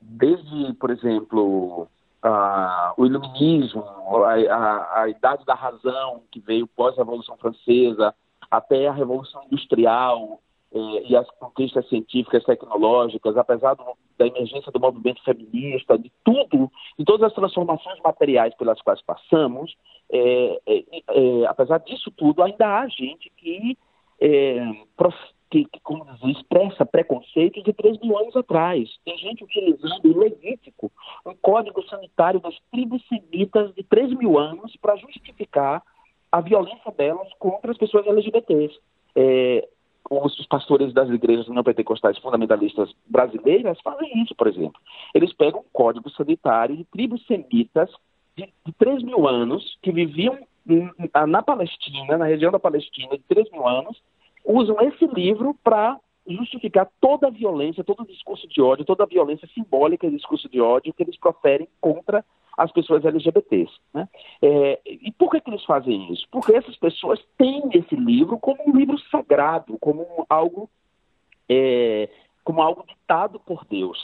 desde, 0.00 0.72
por 0.74 0.90
exemplo, 0.90 1.88
a, 2.22 2.94
o 2.96 3.06
iluminismo, 3.06 3.84
a, 4.24 4.34
a, 4.34 5.02
a, 5.02 5.08
idade 5.08 5.44
da 5.44 5.54
razão 5.54 6.22
que 6.30 6.40
veio 6.40 6.66
pós-revolução 6.66 7.36
francesa, 7.36 8.14
até 8.50 8.86
a 8.86 8.92
revolução 8.92 9.42
industrial 9.44 10.40
eh, 10.72 11.02
e 11.08 11.16
as 11.16 11.28
conquistas 11.32 11.88
científicas 11.88 12.44
tecnológicas, 12.44 13.36
apesar 13.36 13.74
do, 13.74 13.84
da 14.18 14.26
emergência 14.26 14.72
do 14.72 14.80
movimento 14.80 15.22
feminista, 15.24 15.98
de 15.98 16.10
tudo, 16.24 16.70
de 16.98 17.04
todas 17.04 17.28
as 17.28 17.34
transformações 17.34 18.00
materiais 18.02 18.54
pelas 18.56 18.80
quais 18.82 19.02
passamos, 19.02 19.76
eh, 20.10 20.60
eh, 20.66 21.46
apesar 21.48 21.78
disso 21.78 22.10
tudo, 22.12 22.42
ainda 22.42 22.80
há 22.80 22.88
gente 22.88 23.30
que 23.36 23.76
que, 25.50 25.64
que 25.64 25.80
como 25.80 26.04
diz, 26.04 26.36
expressa 26.36 26.84
preconceitos 26.84 27.62
de 27.62 27.72
3 27.72 28.00
mil 28.00 28.18
anos 28.18 28.36
atrás. 28.36 28.88
Tem 29.04 29.16
gente 29.18 29.44
utilizando 29.44 30.04
o 30.04 30.18
Levítico, 30.18 30.90
um 31.24 31.34
código 31.34 31.82
sanitário 31.88 32.40
das 32.40 32.56
tribos 32.70 33.02
semitas 33.08 33.74
de 33.74 33.82
3 33.84 34.14
mil 34.14 34.38
anos 34.38 34.76
para 34.76 34.96
justificar 34.96 35.82
a 36.30 36.40
violência 36.40 36.90
delas 36.92 37.28
contra 37.38 37.70
as 37.70 37.78
pessoas 37.78 38.06
LGBTs. 38.06 38.78
É, 39.14 39.68
os 40.10 40.46
pastores 40.46 40.92
das 40.92 41.08
igrejas 41.08 41.48
não 41.48 41.64
pentecostais 41.64 42.18
fundamentalistas 42.18 42.92
brasileiras 43.06 43.78
fazem 43.82 44.22
isso, 44.22 44.34
por 44.34 44.46
exemplo. 44.46 44.80
Eles 45.14 45.32
pegam 45.32 45.60
um 45.60 45.72
código 45.72 46.08
sanitário 46.10 46.76
de 46.76 46.84
tribos 46.84 47.24
semitas 47.26 47.90
de, 48.36 48.52
de 48.64 48.72
3 48.78 49.02
mil 49.02 49.26
anos, 49.26 49.78
que 49.82 49.90
viviam 49.90 50.38
na 51.28 51.42
Palestina, 51.42 52.18
na 52.18 52.26
região 52.26 52.50
da 52.50 52.58
Palestina, 52.58 53.16
de 53.16 53.22
3 53.24 53.50
mil 53.50 53.66
anos, 53.66 54.00
usam 54.46 54.76
esse 54.80 55.06
livro 55.06 55.56
para 55.62 55.98
justificar 56.26 56.88
toda 57.00 57.28
a 57.28 57.30
violência, 57.30 57.84
todo 57.84 58.02
o 58.02 58.06
discurso 58.06 58.48
de 58.48 58.60
ódio, 58.60 58.84
toda 58.84 59.04
a 59.04 59.06
violência 59.06 59.48
simbólica 59.54 60.06
e 60.06 60.10
discurso 60.10 60.48
de 60.48 60.60
ódio 60.60 60.92
que 60.92 61.02
eles 61.02 61.18
proferem 61.18 61.68
contra 61.80 62.24
as 62.56 62.72
pessoas 62.72 63.04
LGBTs. 63.04 63.72
Né? 63.92 64.08
É, 64.40 64.80
e 64.86 65.12
por 65.12 65.30
que, 65.30 65.40
que 65.40 65.50
eles 65.50 65.64
fazem 65.64 66.12
isso? 66.12 66.26
Porque 66.30 66.54
essas 66.54 66.76
pessoas 66.76 67.20
têm 67.36 67.62
esse 67.74 67.94
livro 67.94 68.38
como 68.38 68.58
um 68.66 68.76
livro 68.76 68.98
sagrado, 69.10 69.76
como 69.78 70.26
algo, 70.28 70.68
é, 71.48 72.08
como 72.42 72.62
algo 72.62 72.84
ditado 72.86 73.38
por 73.40 73.64
Deus. 73.66 73.98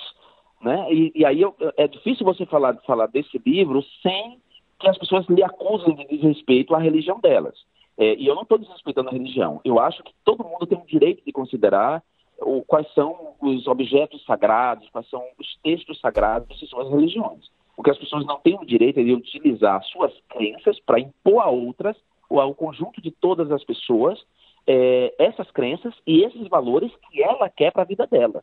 Né? 0.60 0.92
E, 0.92 1.12
e 1.14 1.24
aí 1.24 1.40
eu, 1.40 1.56
é 1.76 1.88
difícil 1.88 2.24
você 2.24 2.44
falar, 2.46 2.76
falar 2.86 3.06
desse 3.06 3.40
livro 3.44 3.82
sem 4.02 4.38
que 4.78 4.88
as 4.88 4.98
pessoas 4.98 5.26
lhe 5.28 5.42
acusem 5.42 5.94
de 5.94 6.06
desrespeito 6.06 6.74
à 6.74 6.78
religião 6.78 7.18
delas. 7.20 7.56
É, 8.02 8.16
e 8.16 8.26
eu 8.26 8.34
não 8.34 8.42
estou 8.42 8.58
desrespeitando 8.58 9.10
a 9.10 9.12
religião. 9.12 9.60
Eu 9.64 9.78
acho 9.78 10.02
que 10.02 10.12
todo 10.24 10.42
mundo 10.42 10.66
tem 10.66 10.76
o 10.76 10.84
direito 10.84 11.24
de 11.24 11.30
considerar 11.30 12.02
o, 12.40 12.60
quais 12.62 12.92
são 12.94 13.36
os 13.40 13.68
objetos 13.68 14.24
sagrados, 14.24 14.90
quais 14.90 15.08
são 15.08 15.22
os 15.38 15.56
textos 15.62 16.00
sagrados 16.00 16.58
de 16.58 16.66
suas 16.66 16.90
religiões. 16.90 17.48
O 17.76 17.82
que 17.82 17.92
as 17.92 17.98
pessoas 17.98 18.26
não 18.26 18.40
têm 18.40 18.58
o 18.58 18.66
direito 18.66 18.98
é 18.98 19.04
de 19.04 19.12
utilizar 19.12 19.80
suas 19.84 20.12
crenças 20.28 20.80
para 20.80 20.98
impor 20.98 21.42
a 21.42 21.48
outras 21.48 21.96
ou 22.28 22.40
ao 22.40 22.52
conjunto 22.56 23.00
de 23.00 23.12
todas 23.12 23.52
as 23.52 23.62
pessoas 23.62 24.20
é, 24.66 25.14
essas 25.16 25.48
crenças 25.52 25.94
e 26.04 26.24
esses 26.24 26.48
valores 26.48 26.90
que 27.08 27.22
ela 27.22 27.48
quer 27.48 27.70
para 27.70 27.82
a 27.82 27.86
vida 27.86 28.04
dela. 28.04 28.42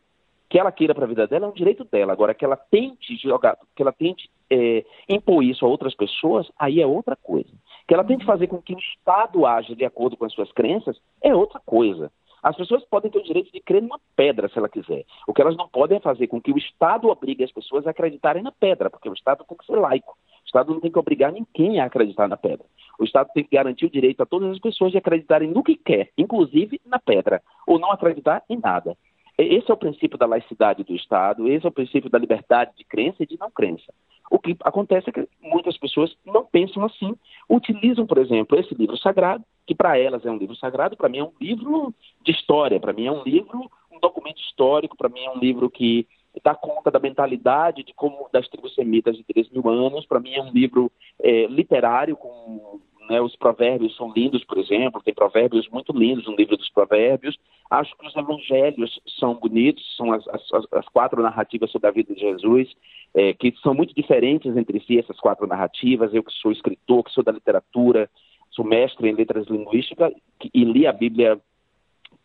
Que 0.49 0.57
ela 0.57 0.71
queira 0.71 0.95
para 0.95 1.03
a 1.03 1.07
vida 1.07 1.27
dela 1.27 1.47
é 1.47 1.49
um 1.49 1.53
direito 1.53 1.83
dela. 1.83 2.13
Agora, 2.13 2.33
que 2.33 2.45
ela 2.45 2.55
tente 2.55 3.17
jogar, 3.17 3.57
que 3.75 3.81
ela 3.81 3.91
tente 3.91 4.29
é, 4.49 4.85
impor 5.09 5.43
isso 5.43 5.65
a 5.65 5.67
outras 5.69 5.93
pessoas, 5.93 6.49
aí 6.57 6.81
é 6.81 6.87
outra 6.87 7.17
coisa. 7.17 7.49
Que 7.89 7.95
ela 7.95 8.03
tente 8.03 8.23
fazer 8.23 8.45
com 8.45 8.61
que 8.61 8.75
o 8.75 8.77
Estado 8.77 9.47
haja 9.47 9.75
de 9.75 9.83
acordo 9.83 10.15
com 10.15 10.23
as 10.23 10.31
suas 10.31 10.51
crenças 10.51 10.95
é 11.23 11.33
outra 11.33 11.59
coisa. 11.65 12.11
As 12.43 12.55
pessoas 12.55 12.85
podem 12.85 13.09
ter 13.09 13.17
o 13.17 13.23
direito 13.23 13.51
de 13.51 13.59
crer 13.59 13.81
numa 13.81 13.99
pedra 14.15 14.47
se 14.47 14.59
ela 14.59 14.69
quiser. 14.69 15.05
O 15.27 15.33
que 15.33 15.41
elas 15.41 15.57
não 15.57 15.67
podem 15.67 15.97
é 15.97 15.99
fazer 15.99 16.27
com 16.27 16.39
que 16.39 16.51
o 16.51 16.57
Estado 16.59 17.09
obrigue 17.09 17.43
as 17.43 17.51
pessoas 17.51 17.87
a 17.87 17.89
acreditarem 17.89 18.43
na 18.43 18.51
pedra, 18.51 18.91
porque 18.91 19.09
o 19.09 19.13
Estado 19.13 19.43
tem 19.43 19.57
que 19.57 19.65
ser 19.65 19.75
laico. 19.75 20.11
O 20.11 20.45
Estado 20.45 20.71
não 20.71 20.79
tem 20.79 20.91
que 20.91 20.99
obrigar 20.99 21.31
ninguém 21.31 21.79
a 21.79 21.85
acreditar 21.85 22.27
na 22.27 22.37
pedra. 22.37 22.63
O 22.99 23.03
Estado 23.03 23.31
tem 23.33 23.43
que 23.43 23.55
garantir 23.55 23.87
o 23.87 23.89
direito 23.89 24.21
a 24.21 24.25
todas 24.27 24.51
as 24.51 24.59
pessoas 24.59 24.91
de 24.91 24.99
acreditarem 24.99 25.49
no 25.49 25.63
que 25.63 25.75
quer, 25.75 26.11
inclusive 26.15 26.79
na 26.85 26.99
pedra, 26.99 27.41
ou 27.65 27.79
não 27.79 27.91
acreditar 27.91 28.43
em 28.47 28.59
nada. 28.59 28.95
Esse 29.43 29.71
é 29.71 29.73
o 29.73 29.77
princípio 29.77 30.17
da 30.17 30.25
laicidade 30.25 30.83
do 30.83 30.93
Estado, 30.93 31.47
esse 31.47 31.65
é 31.65 31.69
o 31.69 31.71
princípio 31.71 32.09
da 32.09 32.19
liberdade 32.19 32.71
de 32.75 32.83
crença 32.83 33.23
e 33.23 33.25
de 33.25 33.39
não 33.39 33.49
crença. 33.49 33.93
O 34.29 34.37
que 34.37 34.55
acontece 34.63 35.09
é 35.09 35.13
que 35.13 35.27
muitas 35.41 35.77
pessoas 35.77 36.15
não 36.25 36.45
pensam 36.45 36.83
assim, 36.83 37.15
utilizam, 37.49 38.05
por 38.05 38.17
exemplo, 38.17 38.59
esse 38.59 38.75
livro 38.75 38.97
sagrado, 38.97 39.43
que 39.65 39.73
para 39.73 39.97
elas 39.97 40.25
é 40.25 40.29
um 40.29 40.37
livro 40.37 40.55
sagrado, 40.55 40.97
para 40.97 41.09
mim 41.09 41.19
é 41.19 41.23
um 41.23 41.31
livro 41.39 41.93
de 42.23 42.31
história, 42.31 42.79
para 42.79 42.93
mim 42.93 43.05
é 43.05 43.11
um 43.11 43.23
livro, 43.23 43.69
um 43.91 43.99
documento 43.99 44.39
histórico, 44.41 44.97
para 44.97 45.09
mim 45.09 45.23
é 45.23 45.31
um 45.31 45.39
livro 45.39 45.69
que 45.69 46.05
dá 46.43 46.53
conta 46.53 46.91
da 46.91 46.99
mentalidade 46.99 47.83
de 47.83 47.93
como 47.93 48.29
das 48.31 48.47
tribos 48.49 48.75
semitas 48.75 49.17
de 49.17 49.23
3 49.23 49.49
mil 49.49 49.67
anos, 49.67 50.05
para 50.05 50.19
mim 50.19 50.33
é 50.33 50.41
um 50.41 50.51
livro 50.51 50.91
é, 51.21 51.47
literário 51.47 52.15
com 52.15 52.79
né, 53.09 53.19
os 53.19 53.35
provérbios 53.35 53.95
são 53.95 54.11
lindos, 54.13 54.43
por 54.43 54.57
exemplo, 54.57 55.01
tem 55.03 55.13
provérbios 55.13 55.67
muito 55.69 55.91
lindos 55.91 56.25
no 56.25 56.35
livro 56.35 56.55
dos 56.55 56.69
provérbios. 56.69 57.37
Acho 57.69 57.95
que 57.97 58.07
os 58.07 58.15
evangelhos 58.15 58.99
são 59.19 59.35
bonitos, 59.35 59.83
são 59.97 60.11
as, 60.11 60.27
as, 60.27 60.41
as 60.71 60.87
quatro 60.89 61.21
narrativas 61.21 61.71
sobre 61.71 61.87
a 61.87 61.91
vida 61.91 62.13
de 62.13 62.19
Jesus, 62.19 62.71
é, 63.15 63.33
que 63.33 63.53
são 63.63 63.73
muito 63.73 63.93
diferentes 63.95 64.55
entre 64.55 64.79
si, 64.81 64.99
essas 64.99 65.19
quatro 65.19 65.47
narrativas. 65.47 66.13
Eu 66.13 66.23
que 66.23 66.31
sou 66.33 66.51
escritor, 66.51 67.03
que 67.03 67.11
sou 67.11 67.23
da 67.23 67.31
literatura, 67.31 68.09
sou 68.51 68.63
mestre 68.63 69.09
em 69.09 69.13
letras 69.13 69.47
linguísticas 69.47 70.13
e 70.53 70.63
li 70.63 70.85
a 70.85 70.93
Bíblia 70.93 71.39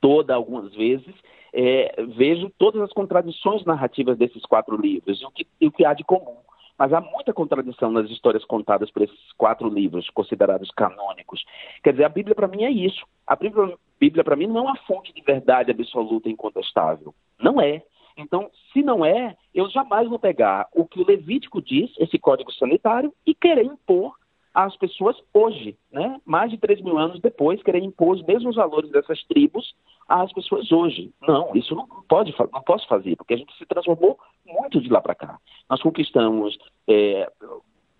toda 0.00 0.34
algumas 0.34 0.74
vezes, 0.74 1.14
é, 1.52 1.94
vejo 2.16 2.50
todas 2.58 2.82
as 2.82 2.92
contradições 2.92 3.64
narrativas 3.64 4.18
desses 4.18 4.44
quatro 4.44 4.76
livros 4.76 5.20
e 5.20 5.24
o 5.24 5.30
que, 5.30 5.46
e 5.60 5.66
o 5.66 5.72
que 5.72 5.84
há 5.84 5.94
de 5.94 6.04
comum. 6.04 6.36
Mas 6.78 6.92
há 6.92 7.00
muita 7.00 7.32
contradição 7.32 7.90
nas 7.90 8.10
histórias 8.10 8.44
contadas 8.44 8.90
por 8.90 9.02
esses 9.02 9.32
quatro 9.38 9.68
livros 9.68 10.10
considerados 10.10 10.70
canônicos. 10.70 11.44
Quer 11.82 11.92
dizer, 11.92 12.04
a 12.04 12.08
Bíblia 12.08 12.34
para 12.34 12.48
mim 12.48 12.64
é 12.64 12.70
isso. 12.70 13.06
A 13.26 13.36
Bíblia, 13.36 14.24
para 14.24 14.36
mim 14.36 14.46
não 14.46 14.58
é 14.58 14.62
uma 14.62 14.76
fonte 14.78 15.12
de 15.12 15.22
verdade 15.22 15.70
absoluta 15.70 16.28
e 16.28 16.32
incontestável. 16.32 17.14
Não 17.38 17.60
é. 17.60 17.82
Então, 18.16 18.50
se 18.72 18.82
não 18.82 19.04
é, 19.04 19.36
eu 19.54 19.68
jamais 19.70 20.08
vou 20.08 20.18
pegar 20.18 20.68
o 20.72 20.84
que 20.84 21.00
o 21.00 21.06
Levítico 21.06 21.60
diz, 21.60 21.90
esse 21.98 22.18
código 22.18 22.52
sanitário, 22.52 23.12
e 23.26 23.34
querer 23.34 23.64
impor 23.64 24.14
às 24.52 24.76
pessoas 24.76 25.16
hoje, 25.32 25.76
né? 25.90 26.20
mais 26.24 26.50
de 26.50 26.58
3 26.58 26.80
mil 26.80 26.96
anos 26.96 27.20
depois, 27.20 27.62
querer 27.62 27.82
impor 27.82 28.14
os 28.14 28.22
mesmos 28.22 28.54
valores 28.54 28.90
dessas 28.90 29.22
tribos 29.24 29.74
às 30.08 30.32
pessoas 30.32 30.70
hoje. 30.70 31.12
Não, 31.22 31.54
isso 31.54 31.74
não 31.74 31.86
pode, 32.08 32.34
não 32.52 32.62
posso 32.62 32.86
fazer, 32.86 33.16
porque 33.16 33.34
a 33.34 33.36
gente 33.36 33.56
se 33.56 33.66
transformou 33.66 34.18
muito 34.46 34.80
de 34.80 34.88
lá 34.88 35.00
para 35.00 35.14
cá. 35.14 35.38
Nós 35.68 35.82
conquistamos, 35.82 36.56
é, 36.88 37.30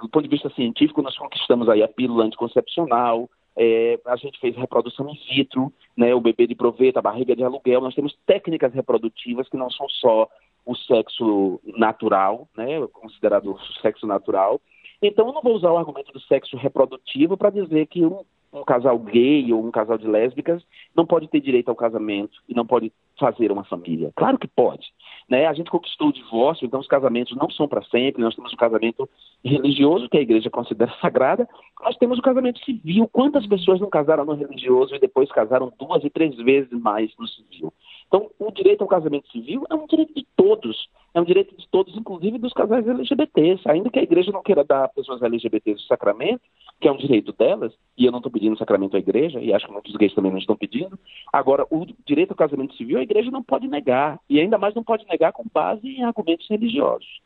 do 0.00 0.08
ponto 0.08 0.22
de 0.22 0.28
vista 0.28 0.50
científico, 0.50 1.02
nós 1.02 1.16
conquistamos 1.16 1.68
aí 1.68 1.82
a 1.82 1.88
pílula 1.88 2.24
anticoncepcional, 2.24 3.28
é, 3.56 4.00
a 4.06 4.16
gente 4.16 4.38
fez 4.40 4.56
reprodução 4.56 5.08
in 5.08 5.18
vitro, 5.34 5.72
né, 5.96 6.14
o 6.14 6.20
bebê 6.20 6.46
de 6.46 6.54
proveta, 6.54 6.98
a 6.98 7.02
barriga 7.02 7.36
de 7.36 7.44
aluguel, 7.44 7.80
nós 7.80 7.94
temos 7.94 8.16
técnicas 8.26 8.72
reprodutivas 8.74 9.48
que 9.48 9.56
não 9.56 9.70
são 9.70 9.88
só 9.88 10.28
o 10.66 10.74
sexo 10.74 11.60
natural, 11.64 12.48
né, 12.56 12.84
considerado 12.92 13.56
sexo 13.80 14.06
natural, 14.06 14.60
então, 15.06 15.26
eu 15.26 15.34
não 15.34 15.42
vou 15.42 15.54
usar 15.54 15.70
o 15.70 15.76
argumento 15.76 16.12
do 16.12 16.20
sexo 16.20 16.56
reprodutivo 16.56 17.36
para 17.36 17.50
dizer 17.50 17.86
que 17.88 18.04
um, 18.04 18.24
um 18.54 18.64
casal 18.64 18.98
gay 18.98 19.52
ou 19.52 19.64
um 19.64 19.70
casal 19.70 19.98
de 19.98 20.06
lésbicas 20.06 20.62
não 20.96 21.04
pode 21.04 21.28
ter 21.28 21.40
direito 21.40 21.68
ao 21.68 21.74
casamento 21.74 22.40
e 22.48 22.54
não 22.54 22.64
pode 22.64 22.92
fazer 23.18 23.50
uma 23.50 23.64
família. 23.64 24.12
Claro 24.14 24.38
que 24.38 24.46
pode. 24.46 24.86
Né? 25.28 25.46
A 25.46 25.52
gente 25.52 25.70
conquistou 25.70 26.08
o 26.08 26.12
divórcio, 26.12 26.64
então 26.64 26.78
os 26.78 26.86
casamentos 26.86 27.36
não 27.36 27.50
são 27.50 27.66
para 27.66 27.82
sempre. 27.84 28.22
Nós 28.22 28.34
temos 28.34 28.52
o 28.52 28.56
casamento 28.56 29.08
religioso, 29.44 30.08
que 30.08 30.18
a 30.18 30.22
igreja 30.22 30.50
considera 30.50 30.92
sagrada. 31.02 31.48
Nós 31.82 31.96
temos 31.96 32.18
o 32.18 32.22
casamento 32.22 32.64
civil. 32.64 33.08
Quantas 33.08 33.46
pessoas 33.46 33.80
não 33.80 33.90
casaram 33.90 34.24
no 34.24 34.34
religioso 34.34 34.94
e 34.94 35.00
depois 35.00 35.30
casaram 35.32 35.72
duas 35.78 36.04
e 36.04 36.10
três 36.10 36.36
vezes 36.36 36.70
mais 36.70 37.10
no 37.18 37.26
civil? 37.26 37.72
Então, 38.14 38.30
o 38.38 38.52
direito 38.52 38.82
ao 38.82 38.86
casamento 38.86 39.28
civil 39.32 39.64
é 39.68 39.74
um 39.74 39.88
direito 39.88 40.14
de 40.14 40.24
todos. 40.36 40.88
É 41.12 41.20
um 41.20 41.24
direito 41.24 41.56
de 41.56 41.68
todos, 41.68 41.96
inclusive 41.96 42.38
dos 42.38 42.52
casais 42.52 42.86
LGBTs. 42.86 43.68
Ainda 43.68 43.90
que 43.90 43.98
a 43.98 44.04
igreja 44.04 44.30
não 44.30 44.40
queira 44.40 44.62
dar 44.62 44.84
a 44.84 44.88
pessoas 44.88 45.20
LGBTs 45.20 45.82
o 45.82 45.86
sacramento, 45.88 46.42
que 46.80 46.86
é 46.86 46.92
um 46.92 46.96
direito 46.96 47.32
delas, 47.32 47.72
e 47.98 48.06
eu 48.06 48.12
não 48.12 48.20
estou 48.20 48.30
pedindo 48.30 48.56
sacramento 48.56 48.94
à 48.94 49.00
igreja, 49.00 49.40
e 49.40 49.52
acho 49.52 49.66
que 49.66 49.72
muitos 49.72 49.96
gays 49.96 50.14
também 50.14 50.30
não 50.30 50.38
estão 50.38 50.56
pedindo. 50.56 50.96
Agora, 51.32 51.66
o 51.68 51.84
direito 52.06 52.30
ao 52.30 52.36
casamento 52.36 52.76
civil, 52.76 52.98
a 52.98 53.02
igreja 53.02 53.32
não 53.32 53.42
pode 53.42 53.66
negar, 53.66 54.20
e 54.30 54.38
ainda 54.38 54.58
mais 54.58 54.76
não 54.76 54.84
pode 54.84 55.04
negar 55.08 55.32
com 55.32 55.44
base 55.52 55.84
em 55.84 56.04
argumentos 56.04 56.48
religiosos. 56.48 57.20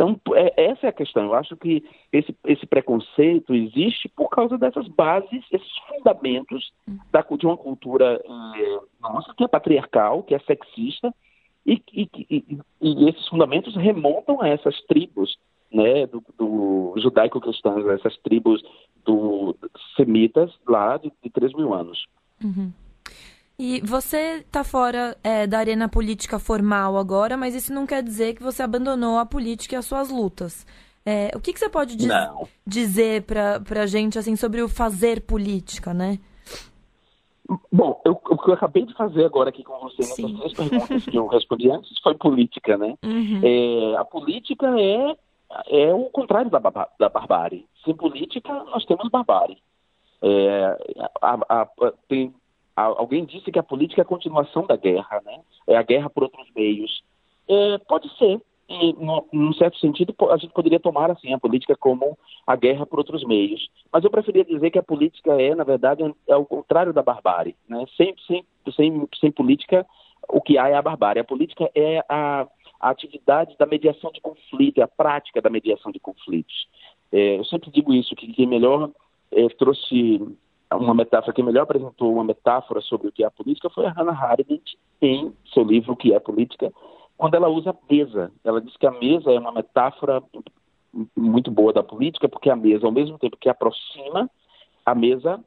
Então, 0.00 0.18
é, 0.34 0.70
essa 0.70 0.86
é 0.86 0.88
a 0.88 0.92
questão. 0.92 1.24
Eu 1.24 1.34
acho 1.34 1.54
que 1.58 1.84
esse, 2.10 2.34
esse 2.46 2.64
preconceito 2.64 3.54
existe 3.54 4.08
por 4.08 4.30
causa 4.30 4.56
dessas 4.56 4.88
bases, 4.88 5.44
esses 5.52 5.78
fundamentos 5.88 6.72
da, 7.12 7.20
de 7.20 7.44
uma 7.44 7.56
cultura 7.56 8.18
é, 8.24 8.80
nossa, 8.98 9.34
que 9.34 9.44
é 9.44 9.48
patriarcal, 9.48 10.22
que 10.22 10.34
é 10.34 10.38
sexista, 10.38 11.14
e, 11.66 11.82
e, 11.92 12.08
e, 12.30 12.58
e 12.80 13.08
esses 13.10 13.28
fundamentos 13.28 13.76
remontam 13.76 14.40
a 14.40 14.48
essas 14.48 14.80
tribos 14.84 15.38
né, 15.70 16.06
do, 16.06 16.24
do 16.38 16.94
judaico-cristãs, 16.96 17.86
essas 17.88 18.16
tribos 18.18 18.62
do 19.04 19.54
semitas 19.96 20.50
lá 20.66 20.96
de, 20.96 21.12
de 21.22 21.28
3 21.28 21.52
mil 21.52 21.74
anos. 21.74 22.06
Uhum. 22.42 22.72
E 23.62 23.78
você 23.82 24.38
está 24.38 24.64
fora 24.64 25.14
é, 25.22 25.46
da 25.46 25.58
arena 25.58 25.86
política 25.86 26.38
formal 26.38 26.96
agora, 26.96 27.36
mas 27.36 27.54
isso 27.54 27.74
não 27.74 27.86
quer 27.86 28.02
dizer 28.02 28.34
que 28.34 28.42
você 28.42 28.62
abandonou 28.62 29.18
a 29.18 29.26
política 29.26 29.74
e 29.74 29.76
as 29.76 29.84
suas 29.84 30.08
lutas. 30.08 30.66
É, 31.04 31.30
o 31.36 31.40
que, 31.40 31.52
que, 31.52 31.58
você 31.58 31.68
pode 31.68 31.94
diz 31.94 32.06
não. 32.06 32.48
dizer 32.66 33.24
para 33.24 33.82
a 33.82 33.86
gente 33.86 34.18
assim 34.18 34.34
sobre 34.34 34.62
o 34.62 34.68
fazer 34.68 35.20
política, 35.20 35.92
né? 35.92 36.18
Bom, 37.70 38.00
eu, 38.02 38.12
o 38.12 38.38
que 38.38 38.48
eu 38.48 38.54
acabei 38.54 38.86
de 38.86 38.94
fazer 38.94 39.26
agora 39.26 39.50
aqui 39.50 39.62
com 39.62 39.78
você, 39.78 40.24
nessas 40.24 40.38
três 40.38 40.54
perguntas 40.54 41.04
que 41.04 41.16
eu 41.18 41.26
respondi 41.26 41.70
antes, 41.70 41.98
foi 42.02 42.14
política, 42.14 42.78
né? 42.78 42.96
Uhum. 43.04 43.42
É, 43.44 43.96
a 43.98 44.06
política 44.06 44.68
é, 44.80 45.16
é 45.68 45.92
o 45.92 46.04
contrário 46.06 46.50
da, 46.50 46.60
da 46.98 47.08
barbárie. 47.10 47.66
Sem 47.84 47.94
política, 47.94 48.54
nós 48.64 48.86
temos 48.86 49.10
barbárie. 49.10 49.58
É, 50.22 50.78
a, 51.20 51.38
a, 51.48 51.68
tem, 52.08 52.28
a, 52.28 52.39
alguém 52.80 53.24
disse 53.24 53.50
que 53.50 53.58
a 53.58 53.62
política 53.62 54.00
é 54.00 54.04
a 54.04 54.06
continuação 54.06 54.66
da 54.66 54.76
guerra, 54.76 55.20
né? 55.24 55.40
É 55.66 55.76
a 55.76 55.82
guerra 55.82 56.10
por 56.10 56.24
outros 56.24 56.48
meios. 56.54 57.02
É, 57.48 57.78
pode 57.78 58.08
ser. 58.16 58.40
E, 58.68 58.92
no, 58.92 59.26
num 59.32 59.52
certo 59.54 59.78
sentido, 59.78 60.14
a 60.30 60.36
gente 60.36 60.52
poderia 60.52 60.78
tomar 60.78 61.10
assim 61.10 61.32
a 61.32 61.38
política 61.38 61.74
como 61.76 62.16
a 62.46 62.54
guerra 62.54 62.86
por 62.86 63.00
outros 63.00 63.24
meios. 63.24 63.68
Mas 63.92 64.04
eu 64.04 64.10
preferia 64.10 64.44
dizer 64.44 64.70
que 64.70 64.78
a 64.78 64.82
política 64.82 65.32
é, 65.42 65.54
na 65.56 65.64
verdade, 65.64 66.04
é 66.28 66.36
o 66.36 66.46
contrário 66.46 66.92
da 66.92 67.02
barbárie. 67.02 67.56
Né? 67.68 67.84
Sem, 67.96 68.14
sem, 68.28 68.44
sem, 68.76 69.08
sem 69.18 69.32
política, 69.32 69.84
o 70.28 70.40
que 70.40 70.56
há 70.56 70.68
é 70.68 70.74
a 70.74 70.82
barbárie. 70.82 71.20
A 71.20 71.24
política 71.24 71.68
é 71.74 71.98
a, 72.08 72.46
a 72.80 72.90
atividade 72.90 73.56
da 73.58 73.66
mediação 73.66 74.12
de 74.12 74.20
conflito, 74.20 74.78
é 74.78 74.82
a 74.82 74.88
prática 74.88 75.42
da 75.42 75.50
mediação 75.50 75.90
de 75.90 75.98
conflitos. 75.98 76.68
É, 77.10 77.38
eu 77.38 77.44
sempre 77.44 77.72
digo 77.72 77.92
isso, 77.92 78.14
que 78.14 78.32
quem 78.32 78.46
melhor 78.46 78.88
é, 79.32 79.48
trouxe 79.48 80.20
uma 80.76 80.94
metáfora, 80.94 81.32
quem 81.32 81.44
melhor 81.44 81.62
apresentou 81.62 82.12
uma 82.12 82.24
metáfora 82.24 82.80
sobre 82.80 83.08
o 83.08 83.12
que 83.12 83.24
é 83.24 83.26
a 83.26 83.30
política 83.30 83.68
foi 83.70 83.86
a 83.86 83.90
Hannah 83.90 84.12
Arendt 84.12 84.78
em 85.02 85.34
seu 85.52 85.64
livro 85.64 85.92
O 85.92 85.96
que 85.96 86.12
é 86.12 86.20
Política, 86.20 86.72
quando 87.16 87.34
ela 87.34 87.48
usa 87.48 87.70
a 87.70 87.92
mesa. 87.92 88.32
Ela 88.44 88.60
diz 88.60 88.76
que 88.76 88.86
a 88.86 88.90
mesa 88.90 89.32
é 89.32 89.38
uma 89.38 89.52
metáfora 89.52 90.22
muito 91.16 91.50
boa 91.50 91.72
da 91.72 91.82
política, 91.82 92.28
porque 92.28 92.50
a 92.50 92.56
mesa, 92.56 92.86
ao 92.86 92.92
mesmo 92.92 93.18
tempo 93.18 93.36
que 93.36 93.48
aproxima, 93.48 94.30
a 94.84 94.94
mesa 94.94 95.42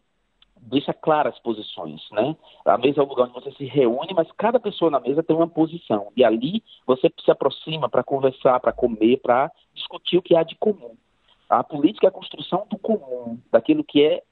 deixa 0.62 0.94
claras 0.94 1.34
as 1.34 1.40
posições, 1.42 2.02
né? 2.12 2.36
A 2.66 2.78
mesa 2.78 3.02
é 3.02 3.04
o 3.04 3.08
lugar 3.08 3.26
onde 3.26 3.34
você 3.34 3.52
se 3.52 3.66
reúne, 3.66 4.14
mas 4.14 4.32
cada 4.38 4.60
pessoa 4.60 4.90
na 4.90 5.00
mesa 5.00 5.24
tem 5.24 5.36
uma 5.36 5.48
posição. 5.48 6.08
E 6.16 6.24
ali 6.24 6.64
você 6.86 7.12
se 7.24 7.32
aproxima 7.32 7.90
para 7.90 8.04
conversar, 8.04 8.60
para 8.60 8.72
comer, 8.72 9.18
para 9.18 9.52
discutir 9.74 10.18
o 10.18 10.22
que 10.22 10.36
há 10.36 10.44
de 10.44 10.56
comum. 10.56 10.96
A 11.50 11.64
política 11.64 12.08
é 12.08 12.10
a 12.10 12.12
construção 12.12 12.66
do 12.70 12.78
comum, 12.78 13.38
daquilo 13.52 13.84
que 13.84 14.04
é 14.04 14.24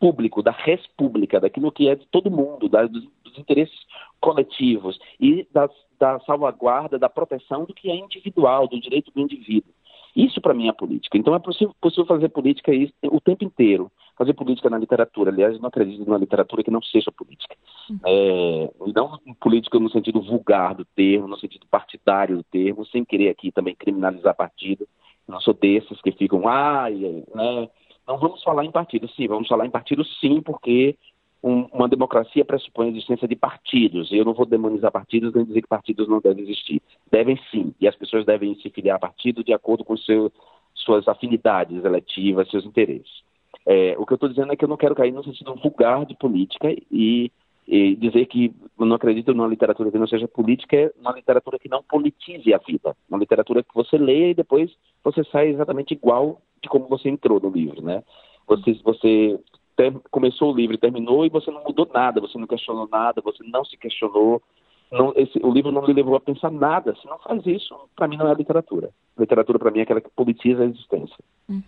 público, 0.00 0.42
da 0.42 0.50
res 0.50 0.80
pública, 0.96 1.38
daquilo 1.38 1.70
que 1.70 1.88
é 1.88 1.94
de 1.94 2.06
todo 2.06 2.30
mundo, 2.30 2.68
da, 2.68 2.86
dos, 2.86 3.04
dos, 3.22 3.38
interesses 3.38 3.78
coletivos 4.20 4.98
e 5.20 5.46
das, 5.52 5.70
da 5.98 6.18
salvaguarda, 6.20 6.98
da 6.98 7.08
proteção 7.08 7.64
do 7.66 7.74
que 7.74 7.90
é 7.90 7.94
individual, 7.94 8.66
do 8.66 8.80
direito 8.80 9.12
do 9.12 9.20
indivíduo. 9.20 9.72
Isso 10.16 10.40
para 10.40 10.54
mim 10.54 10.68
é 10.68 10.72
política. 10.72 11.16
Então 11.16 11.34
é 11.34 11.38
possível, 11.38 11.74
possível 11.80 12.06
fazer 12.06 12.30
política 12.30 12.72
o 13.04 13.20
tempo 13.20 13.44
inteiro. 13.44 13.92
Fazer 14.16 14.34
política 14.34 14.68
na 14.68 14.78
literatura. 14.78 15.30
Aliás, 15.30 15.54
eu 15.54 15.60
não 15.60 15.68
acredito 15.68 16.04
numa 16.04 16.18
literatura 16.18 16.64
que 16.64 16.70
não 16.70 16.82
seja 16.82 17.12
política. 17.12 17.54
Uhum. 17.88 17.98
É, 18.04 18.70
não 18.94 19.18
política 19.40 19.78
no 19.78 19.90
sentido 19.90 20.20
vulgar 20.20 20.74
do 20.74 20.84
termo, 20.84 21.28
no 21.28 21.38
sentido 21.38 21.66
partidário 21.70 22.38
do 22.38 22.42
termo, 22.44 22.84
sem 22.86 23.04
querer 23.04 23.28
aqui 23.28 23.52
também 23.52 23.74
criminalizar 23.74 24.34
partido. 24.34 24.86
Não 25.28 25.40
sou 25.40 25.54
desses 25.54 26.00
que 26.02 26.10
ficam, 26.10 26.48
ai, 26.48 27.24
né, 27.34 27.68
não 28.10 28.18
vamos 28.18 28.42
falar 28.42 28.64
em 28.64 28.72
partido, 28.72 29.08
sim, 29.10 29.28
vamos 29.28 29.46
falar 29.46 29.66
em 29.66 29.70
partido 29.70 30.04
sim, 30.04 30.42
porque 30.42 30.96
um, 31.40 31.62
uma 31.72 31.88
democracia 31.88 32.44
pressupõe 32.44 32.88
a 32.88 32.90
existência 32.90 33.28
de 33.28 33.36
partidos. 33.36 34.10
E 34.10 34.16
eu 34.16 34.24
não 34.24 34.34
vou 34.34 34.44
demonizar 34.44 34.90
partidos 34.90 35.32
nem 35.32 35.44
dizer 35.44 35.62
que 35.62 35.68
partidos 35.68 36.08
não 36.08 36.20
devem 36.20 36.42
existir. 36.42 36.82
Devem 37.08 37.38
sim, 37.52 37.72
e 37.80 37.86
as 37.86 37.94
pessoas 37.94 38.26
devem 38.26 38.56
se 38.56 38.68
filiar 38.70 38.96
a 38.96 38.98
partido 38.98 39.44
de 39.44 39.52
acordo 39.52 39.84
com 39.84 39.96
seu, 39.96 40.32
suas 40.74 41.06
afinidades 41.06 41.84
eletivas, 41.84 42.50
seus 42.50 42.66
interesses. 42.66 43.22
É, 43.64 43.94
o 43.96 44.04
que 44.04 44.12
eu 44.12 44.16
estou 44.16 44.28
dizendo 44.28 44.52
é 44.52 44.56
que 44.56 44.64
eu 44.64 44.68
não 44.68 44.76
quero 44.76 44.96
cair 44.96 45.12
no 45.12 45.22
sentido 45.22 45.54
vulgar 45.54 46.04
de 46.04 46.16
política 46.16 46.68
e, 46.90 47.30
e 47.70 47.94
dizer 47.94 48.26
que 48.26 48.52
eu 48.76 48.84
não 48.84 48.96
acredito 48.96 49.32
numa 49.32 49.46
literatura 49.46 49.92
que 49.92 49.98
não 49.98 50.08
seja 50.08 50.26
política, 50.26 50.76
é 50.76 50.92
uma 51.00 51.12
literatura 51.12 51.56
que 51.56 51.68
não 51.68 51.84
politize 51.84 52.52
a 52.52 52.58
vida. 52.58 52.96
Uma 53.08 53.18
literatura 53.20 53.62
que 53.62 53.72
você 53.72 53.96
leia 53.96 54.30
e 54.30 54.34
depois 54.34 54.72
você 55.04 55.22
sai 55.22 55.50
exatamente 55.50 55.94
igual 55.94 56.42
de 56.60 56.68
como 56.68 56.88
você 56.88 57.08
entrou 57.08 57.38
no 57.38 57.48
livro, 57.48 57.80
né? 57.80 58.02
Você, 58.48 58.72
você 58.82 59.38
ter, 59.76 59.96
começou 60.10 60.52
o 60.52 60.56
livro 60.56 60.74
e 60.74 60.78
terminou 60.78 61.24
e 61.24 61.28
você 61.28 61.48
não 61.52 61.62
mudou 61.62 61.88
nada, 61.94 62.20
você 62.20 62.36
não 62.36 62.46
questionou 62.48 62.88
nada, 62.90 63.22
você 63.22 63.44
não 63.44 63.64
se 63.64 63.76
questionou. 63.76 64.42
Não, 64.90 65.12
esse, 65.14 65.38
o 65.40 65.52
livro 65.52 65.70
não 65.70 65.86
lhe 65.86 65.92
levou 65.92 66.16
a 66.16 66.20
pensar 66.20 66.50
nada. 66.50 66.96
Se 66.96 67.06
não 67.06 67.20
faz 67.20 67.46
isso, 67.46 67.72
para 67.94 68.08
mim 68.08 68.16
não 68.16 68.26
é 68.26 68.34
literatura. 68.34 68.90
Literatura 69.16 69.60
para 69.60 69.70
mim 69.70 69.78
é 69.78 69.82
aquela 69.82 70.00
que 70.00 70.10
politiza 70.10 70.64
a 70.64 70.66
existência. 70.66 71.24
Uhum. 71.48 71.62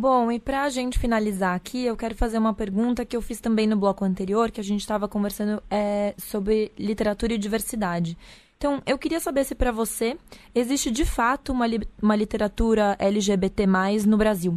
Bom, 0.00 0.30
e 0.30 0.38
para 0.38 0.62
a 0.62 0.68
gente 0.68 0.96
finalizar 0.96 1.56
aqui, 1.56 1.84
eu 1.84 1.96
quero 1.96 2.14
fazer 2.14 2.38
uma 2.38 2.54
pergunta 2.54 3.04
que 3.04 3.16
eu 3.16 3.20
fiz 3.20 3.40
também 3.40 3.66
no 3.66 3.76
bloco 3.76 4.04
anterior, 4.04 4.48
que 4.48 4.60
a 4.60 4.62
gente 4.62 4.78
estava 4.78 5.08
conversando 5.08 5.60
é, 5.68 6.14
sobre 6.16 6.70
literatura 6.78 7.34
e 7.34 7.36
diversidade. 7.38 8.16
Então, 8.56 8.80
eu 8.86 8.96
queria 8.96 9.18
saber 9.18 9.42
se 9.42 9.56
para 9.56 9.72
você 9.72 10.16
existe 10.54 10.88
de 10.88 11.04
fato 11.04 11.50
uma, 11.50 11.66
li 11.66 11.80
uma 12.00 12.14
literatura 12.14 12.96
LGBT 12.96 13.66
no 14.06 14.16
Brasil. 14.16 14.56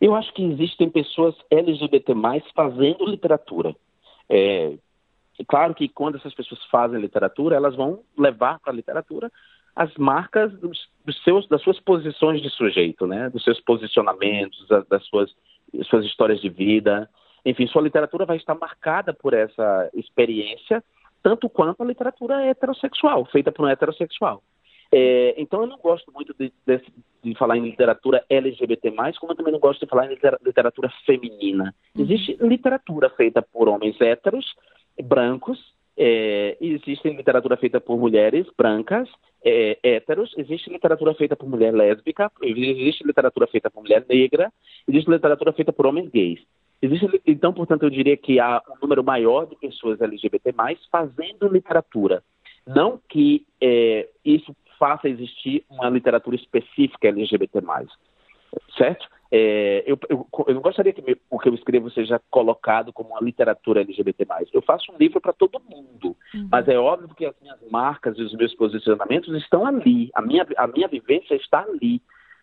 Eu 0.00 0.14
acho 0.14 0.32
que 0.32 0.44
existem 0.44 0.88
pessoas 0.88 1.34
LGBT 1.50 2.14
fazendo 2.54 3.04
literatura. 3.04 3.74
É, 4.28 4.74
claro 5.48 5.74
que 5.74 5.88
quando 5.88 6.18
essas 6.18 6.34
pessoas 6.34 6.64
fazem 6.70 7.00
literatura, 7.00 7.56
elas 7.56 7.74
vão 7.74 7.98
levar 8.16 8.60
para 8.60 8.72
a 8.72 8.76
literatura 8.76 9.28
as 9.76 9.94
marcas 9.96 10.50
dos, 10.58 10.88
dos, 11.04 11.22
seus, 11.22 11.46
das 11.48 11.62
suas 11.62 11.78
posições 11.78 12.40
de 12.40 12.48
sujeito, 12.48 13.06
né? 13.06 13.28
dos 13.28 13.44
seus 13.44 13.60
posicionamentos, 13.60 14.66
das, 14.66 14.88
das 14.88 15.04
suas, 15.06 15.30
suas 15.84 16.04
histórias 16.06 16.40
de 16.40 16.48
vida. 16.48 17.08
Enfim, 17.44 17.66
sua 17.66 17.82
literatura 17.82 18.24
vai 18.24 18.38
estar 18.38 18.54
marcada 18.54 19.12
por 19.12 19.34
essa 19.34 19.90
experiência 19.94 20.82
tanto 21.22 21.48
quanto 21.48 21.82
a 21.82 21.86
literatura 21.86 22.44
heterossexual, 22.44 23.24
feita 23.26 23.50
por 23.50 23.66
um 23.66 23.68
heterossexual. 23.68 24.42
É, 24.92 25.34
então 25.36 25.62
eu 25.62 25.66
não 25.66 25.78
gosto 25.78 26.12
muito 26.12 26.32
de, 26.38 26.52
de, 26.64 26.80
de, 27.22 27.34
falar 27.34 27.56
em 27.56 27.64
literatura 27.64 28.24
LGBT+, 28.30 28.92
como 29.18 29.32
eu 29.32 29.36
também 29.36 29.52
não 29.52 29.58
gosto 29.58 29.80
de 29.80 29.90
falar 29.90 30.06
em 30.06 30.16
literatura 30.44 30.88
feminina. 31.04 31.74
Uhum. 31.96 32.04
Existe 32.04 32.36
literatura 32.40 33.10
feita 33.10 33.42
por 33.42 33.68
homens 33.68 34.00
héteros, 34.00 34.54
brancos, 35.02 35.58
é, 35.96 36.56
existe 36.60 37.08
literatura 37.08 37.56
feita 37.56 37.80
por 37.80 37.98
mulheres 37.98 38.46
brancas, 38.56 39.08
é, 39.44 39.78
héteros, 39.82 40.34
existe 40.36 40.70
literatura 40.70 41.14
feita 41.14 41.36
por 41.36 41.48
mulher 41.48 41.72
lésbica, 41.72 42.30
existe 42.42 43.06
literatura 43.06 43.46
feita 43.46 43.70
por 43.70 43.82
mulher 43.82 44.04
negra, 44.08 44.52
existe 44.86 45.10
literatura 45.10 45.52
feita 45.52 45.72
por 45.72 45.86
homens 45.86 46.10
gays. 46.10 46.40
Existe, 46.82 47.22
então, 47.26 47.52
portanto, 47.52 47.84
eu 47.84 47.90
diria 47.90 48.16
que 48.16 48.38
há 48.38 48.60
um 48.68 48.80
número 48.82 49.02
maior 49.02 49.46
de 49.46 49.56
pessoas 49.56 50.00
LGBT 50.00 50.54
fazendo 50.90 51.48
literatura. 51.48 52.22
Não 52.66 53.00
que 53.08 53.46
é, 53.60 54.08
isso 54.24 54.54
faça 54.78 55.08
existir 55.08 55.64
uma 55.70 55.88
literatura 55.88 56.36
específica 56.36 57.08
LGBT. 57.08 57.60
Certo? 58.76 59.06
É, 59.30 59.82
eu, 59.86 59.98
eu, 60.08 60.26
eu, 60.46 60.54
não 60.54 60.62
gostaria 60.62 60.92
que 60.92 61.02
me, 61.02 61.16
o 61.28 61.38
que 61.38 61.48
eu 61.48 61.54
escrevo 61.54 61.90
seja 61.90 62.20
colocado 62.30 62.92
como 62.92 63.10
uma 63.10 63.20
literatura 63.20 63.80
LGBT+. 63.80 64.26
Eu 64.52 64.62
faço 64.62 64.92
um 64.92 64.96
livro 64.96 65.20
para 65.20 65.32
todo 65.32 65.60
mundo, 65.68 66.16
uhum. 66.34 66.48
mas 66.50 66.68
é 66.68 66.78
óbvio 66.78 67.14
que 67.14 67.26
as 67.26 67.34
minhas 67.40 67.58
marcas 67.70 68.16
e 68.18 68.22
os 68.22 68.32
meus 68.34 68.54
posicionamentos 68.54 69.34
estão 69.34 69.66
ali. 69.66 70.10
A 70.14 70.22
minha, 70.22 70.46
a 70.56 70.66
minha 70.66 70.86
vivência 70.86 71.34
está 71.34 71.60
ali. 71.60 72.00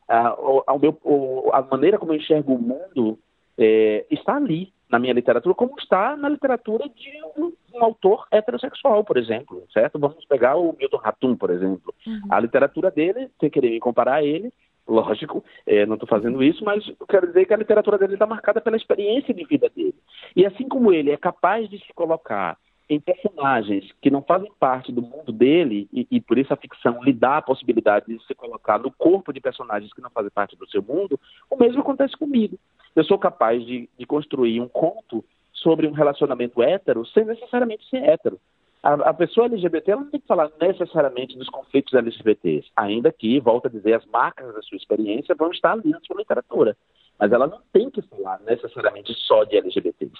Ah, 0.07 0.35
o, 0.35 0.79
meu, 0.79 0.99
o, 1.03 1.49
a 1.53 1.61
maneira 1.61 1.97
como 1.97 2.11
eu 2.11 2.17
enxergo 2.17 2.53
o 2.53 2.61
mundo 2.61 3.17
é, 3.57 4.05
está 4.11 4.35
ali 4.35 4.73
na 4.89 4.99
minha 4.99 5.13
literatura, 5.13 5.55
como 5.55 5.73
está 5.79 6.15
na 6.15 6.29
literatura 6.29 6.87
de 6.87 7.11
um, 7.35 7.51
um, 7.73 7.83
autor 7.83 8.27
heterossexual, 8.29 9.03
por 9.03 9.17
exemplo, 9.17 9.63
certo? 9.73 9.97
Vamos 9.97 10.23
pegar 10.25 10.55
o 10.55 10.75
Milton 10.77 10.97
Ratum, 10.97 11.35
por 11.35 11.49
exemplo. 11.49 11.93
Uhum. 12.05 12.21
A 12.29 12.39
literatura 12.39 12.91
dele, 12.91 13.29
sem 13.39 13.49
querer 13.49 13.71
me 13.71 13.79
comparar 13.79 14.15
a 14.15 14.23
ele, 14.23 14.53
lógico, 14.87 15.43
é, 15.65 15.85
não 15.85 15.95
estou 15.95 16.07
fazendo 16.07 16.43
isso, 16.43 16.63
mas 16.63 16.83
quero 17.09 17.27
dizer 17.27 17.45
que 17.45 17.53
a 17.53 17.57
literatura 17.57 17.97
dele 17.97 18.13
está 18.13 18.25
marcada 18.25 18.61
pela 18.61 18.77
experiência 18.77 19.33
de 19.33 19.43
vida 19.45 19.69
dele. 19.69 19.95
E 20.35 20.45
assim 20.45 20.67
como 20.67 20.91
ele 20.91 21.11
é 21.11 21.17
capaz 21.17 21.69
de 21.69 21.77
se 21.79 21.93
colocar 21.93 22.57
em 22.89 22.99
personagens 22.99 23.89
que 24.01 24.11
não 24.11 24.21
fazem 24.21 24.51
parte 24.59 24.91
do 24.91 25.01
mundo 25.01 25.31
dele, 25.31 25.87
e, 25.91 26.05
e, 26.11 26.21
por 26.21 26.37
isso 26.37 26.53
a 26.53 26.57
ficção 26.57 27.01
lhe 27.03 27.13
dá 27.13 27.37
a 27.37 27.41
possibilidade 27.41 28.05
de 28.07 28.23
se 28.25 28.35
colocar 28.35 28.77
no 28.77 28.91
corpo 28.91 29.31
de 29.31 29.39
personagens 29.39 29.93
que 29.93 30.01
não 30.01 30.09
fazem 30.09 30.29
parte 30.29 30.55
do 30.57 30.69
seu 30.69 30.81
mundo, 30.81 31.19
o 31.49 31.55
mesmo 31.55 31.81
acontece 31.81 32.15
comigo. 32.17 32.57
Eu 32.95 33.03
sou 33.03 33.17
capaz 33.17 33.65
de, 33.65 33.89
de 33.97 34.05
construir 34.05 34.59
um 34.59 34.67
conto 34.67 35.23
sobre 35.53 35.87
um 35.87 35.93
relacionamento 35.93 36.61
hétero 36.61 37.05
sem 37.07 37.25
necessariamente 37.25 37.87
ser 37.89 38.03
hétero. 38.03 38.39
A, 38.83 38.95
a, 38.95 39.13
pessoa 39.13 39.45
LGBT 39.45 39.91
ela 39.91 40.01
não 40.01 40.11
tem 40.11 40.19
que 40.19 40.27
falar 40.27 40.51
necessariamente 40.59 41.37
dos 41.37 41.47
conflitos 41.47 41.93
LGBTs, 41.93 42.69
ainda 42.75 43.13
que, 43.13 43.39
volto 43.39 43.67
a 43.67 43.69
dizer, 43.69 43.93
as 43.93 44.05
marcas 44.07 44.53
da 44.53 44.61
sua 44.61 44.75
experiência 44.75 45.33
vão 45.33 45.51
estar 45.51 45.71
ali 45.71 45.89
na 45.89 46.01
sua 46.01 46.17
literatura. 46.17 46.75
Mas 47.17 47.31
ela 47.31 47.47
não 47.47 47.61
tem 47.71 47.89
que 47.89 48.01
falar 48.01 48.41
necessariamente 48.41 49.13
só 49.13 49.45
de 49.45 49.55
LGBTs. 49.55 50.11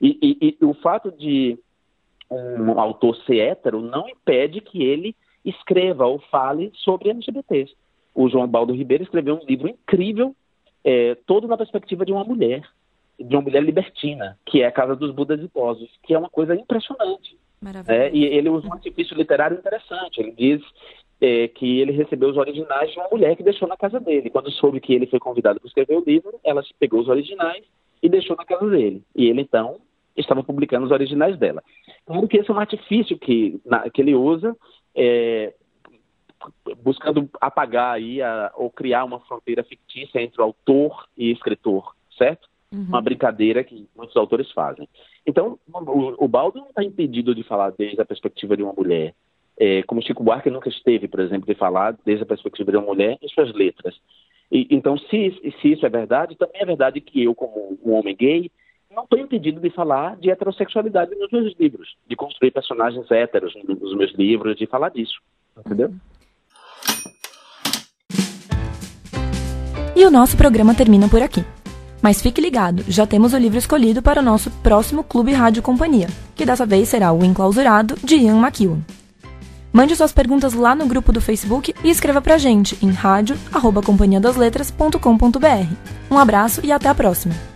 E, 0.00 0.18
e, 0.22 0.56
e 0.60 0.64
o 0.64 0.74
fato 0.74 1.10
de 1.10 1.58
um 2.30 2.78
autor 2.78 3.16
ser 3.24 3.40
hétero 3.40 3.80
não 3.80 4.08
impede 4.08 4.60
que 4.60 4.82
ele 4.82 5.16
escreva 5.44 6.06
ou 6.06 6.20
fale 6.30 6.70
sobre 6.74 7.10
LGBTs. 7.10 7.74
O 8.14 8.28
João 8.28 8.46
Baldo 8.46 8.72
Ribeiro 8.72 9.02
escreveu 9.02 9.34
um 9.34 9.44
livro 9.44 9.68
incrível, 9.68 10.34
é, 10.84 11.16
todo 11.26 11.48
na 11.48 11.56
perspectiva 11.56 12.04
de 12.04 12.12
uma 12.12 12.24
mulher, 12.24 12.62
de 13.18 13.34
uma 13.34 13.42
mulher 13.42 13.62
libertina, 13.62 14.38
que 14.46 14.62
é 14.62 14.66
a 14.66 14.72
Casa 14.72 14.94
dos 14.94 15.10
Budas 15.12 15.40
Idosos, 15.40 15.90
que 16.02 16.14
é 16.14 16.18
uma 16.18 16.30
coisa 16.30 16.54
impressionante. 16.54 17.36
É, 17.92 18.10
e 18.12 18.24
ele 18.24 18.48
usa 18.48 18.68
um 18.68 18.72
artifício 18.72 19.16
literário 19.16 19.58
interessante. 19.58 20.20
Ele 20.20 20.32
diz 20.32 20.62
é, 21.20 21.48
que 21.48 21.80
ele 21.80 21.92
recebeu 21.92 22.30
os 22.30 22.36
originais 22.36 22.90
de 22.90 22.98
uma 22.98 23.08
mulher 23.08 23.36
que 23.36 23.42
deixou 23.42 23.68
na 23.68 23.76
casa 23.76 24.00
dele. 24.00 24.30
Quando 24.30 24.50
soube 24.50 24.80
que 24.80 24.94
ele 24.94 25.06
foi 25.06 25.18
convidado 25.18 25.60
para 25.60 25.68
escrever 25.68 25.96
o 25.96 26.04
livro, 26.04 26.38
ela 26.44 26.62
pegou 26.78 27.00
os 27.00 27.08
originais 27.08 27.64
e 28.02 28.08
deixou 28.08 28.36
na 28.36 28.44
casa 28.44 28.68
dele. 28.68 29.02
E 29.16 29.26
ele, 29.26 29.40
então, 29.40 29.78
estava 30.16 30.42
publicando 30.42 30.86
os 30.86 30.92
originais 30.92 31.38
dela. 31.38 31.62
Claro 32.06 32.28
que 32.28 32.36
esse 32.36 32.50
é 32.50 32.54
um 32.54 32.58
artifício 32.58 33.18
que, 33.18 33.60
na, 33.64 33.88
que 33.90 34.02
ele 34.02 34.14
usa, 34.14 34.56
é, 34.94 35.54
buscando 36.82 37.28
apagar 37.40 37.94
aí 37.94 38.20
a, 38.20 38.52
ou 38.54 38.70
criar 38.70 39.04
uma 39.04 39.20
fronteira 39.20 39.64
fictícia 39.64 40.20
entre 40.20 40.40
o 40.40 40.44
autor 40.44 41.06
e 41.16 41.30
escritor, 41.32 41.94
certo? 42.16 42.48
Uhum. 42.72 42.86
Uma 42.88 43.00
brincadeira 43.00 43.62
que 43.62 43.88
muitos 43.96 44.16
autores 44.16 44.50
fazem. 44.52 44.88
Então, 45.26 45.58
o, 45.72 46.24
o 46.24 46.28
Baldo 46.28 46.58
não 46.58 46.68
está 46.68 46.82
impedido 46.82 47.34
de 47.34 47.42
falar 47.42 47.70
desde 47.70 48.00
a 48.00 48.04
perspectiva 48.04 48.56
de 48.56 48.62
uma 48.62 48.72
mulher, 48.72 49.14
é, 49.58 49.82
como 49.84 50.02
Chico 50.02 50.22
Buarque 50.22 50.50
nunca 50.50 50.68
esteve, 50.68 51.06
por 51.06 51.20
exemplo, 51.20 51.46
de 51.46 51.54
falar 51.54 51.96
desde 52.04 52.24
a 52.24 52.26
perspectiva 52.26 52.72
de 52.72 52.76
uma 52.76 52.86
mulher 52.86 53.18
em 53.22 53.28
suas 53.28 53.52
letras. 53.52 53.94
E, 54.50 54.66
então, 54.70 54.98
se, 54.98 55.52
se 55.60 55.72
isso 55.72 55.86
é 55.86 55.88
verdade, 55.88 56.36
também 56.36 56.60
é 56.60 56.66
verdade 56.66 57.00
que 57.00 57.22
eu, 57.22 57.34
como 57.34 57.78
um 57.84 57.92
homem 57.92 58.16
gay, 58.16 58.50
não 58.90 59.04
estou 59.04 59.18
impedido 59.18 59.60
de 59.60 59.70
falar 59.70 60.16
de 60.16 60.30
heterossexualidade 60.30 61.14
nos 61.16 61.30
meus 61.30 61.54
livros, 61.58 61.96
de 62.06 62.14
construir 62.14 62.50
personagens 62.50 63.10
héteros 63.10 63.54
nos 63.66 63.96
meus 63.96 64.12
livros, 64.14 64.56
de 64.56 64.66
falar 64.66 64.90
disso, 64.90 65.20
entendeu? 65.58 65.92
E 69.96 70.04
o 70.04 70.10
nosso 70.10 70.36
programa 70.36 70.74
termina 70.74 71.08
por 71.08 71.22
aqui. 71.22 71.40
Mas 72.04 72.20
fique 72.20 72.38
ligado, 72.38 72.84
já 72.86 73.06
temos 73.06 73.32
o 73.32 73.38
livro 73.38 73.56
escolhido 73.56 74.02
para 74.02 74.20
o 74.20 74.22
nosso 74.22 74.50
próximo 74.62 75.02
Clube 75.02 75.32
Rádio 75.32 75.62
Companhia, 75.62 76.06
que 76.34 76.44
dessa 76.44 76.66
vez 76.66 76.90
será 76.90 77.10
o 77.12 77.24
Enclausurado, 77.24 77.96
de 78.04 78.16
Ian 78.16 78.36
McEwan. 78.36 78.80
Mande 79.72 79.96
suas 79.96 80.12
perguntas 80.12 80.52
lá 80.52 80.74
no 80.74 80.84
grupo 80.84 81.14
do 81.14 81.20
Facebook 81.22 81.74
e 81.82 81.88
escreva 81.88 82.20
pra 82.20 82.36
gente 82.36 82.76
em 82.82 82.90
rádio@companhiadasletras.com.br. 82.90 85.74
Um 86.10 86.18
abraço 86.18 86.60
e 86.62 86.70
até 86.70 86.90
a 86.90 86.94
próxima! 86.94 87.53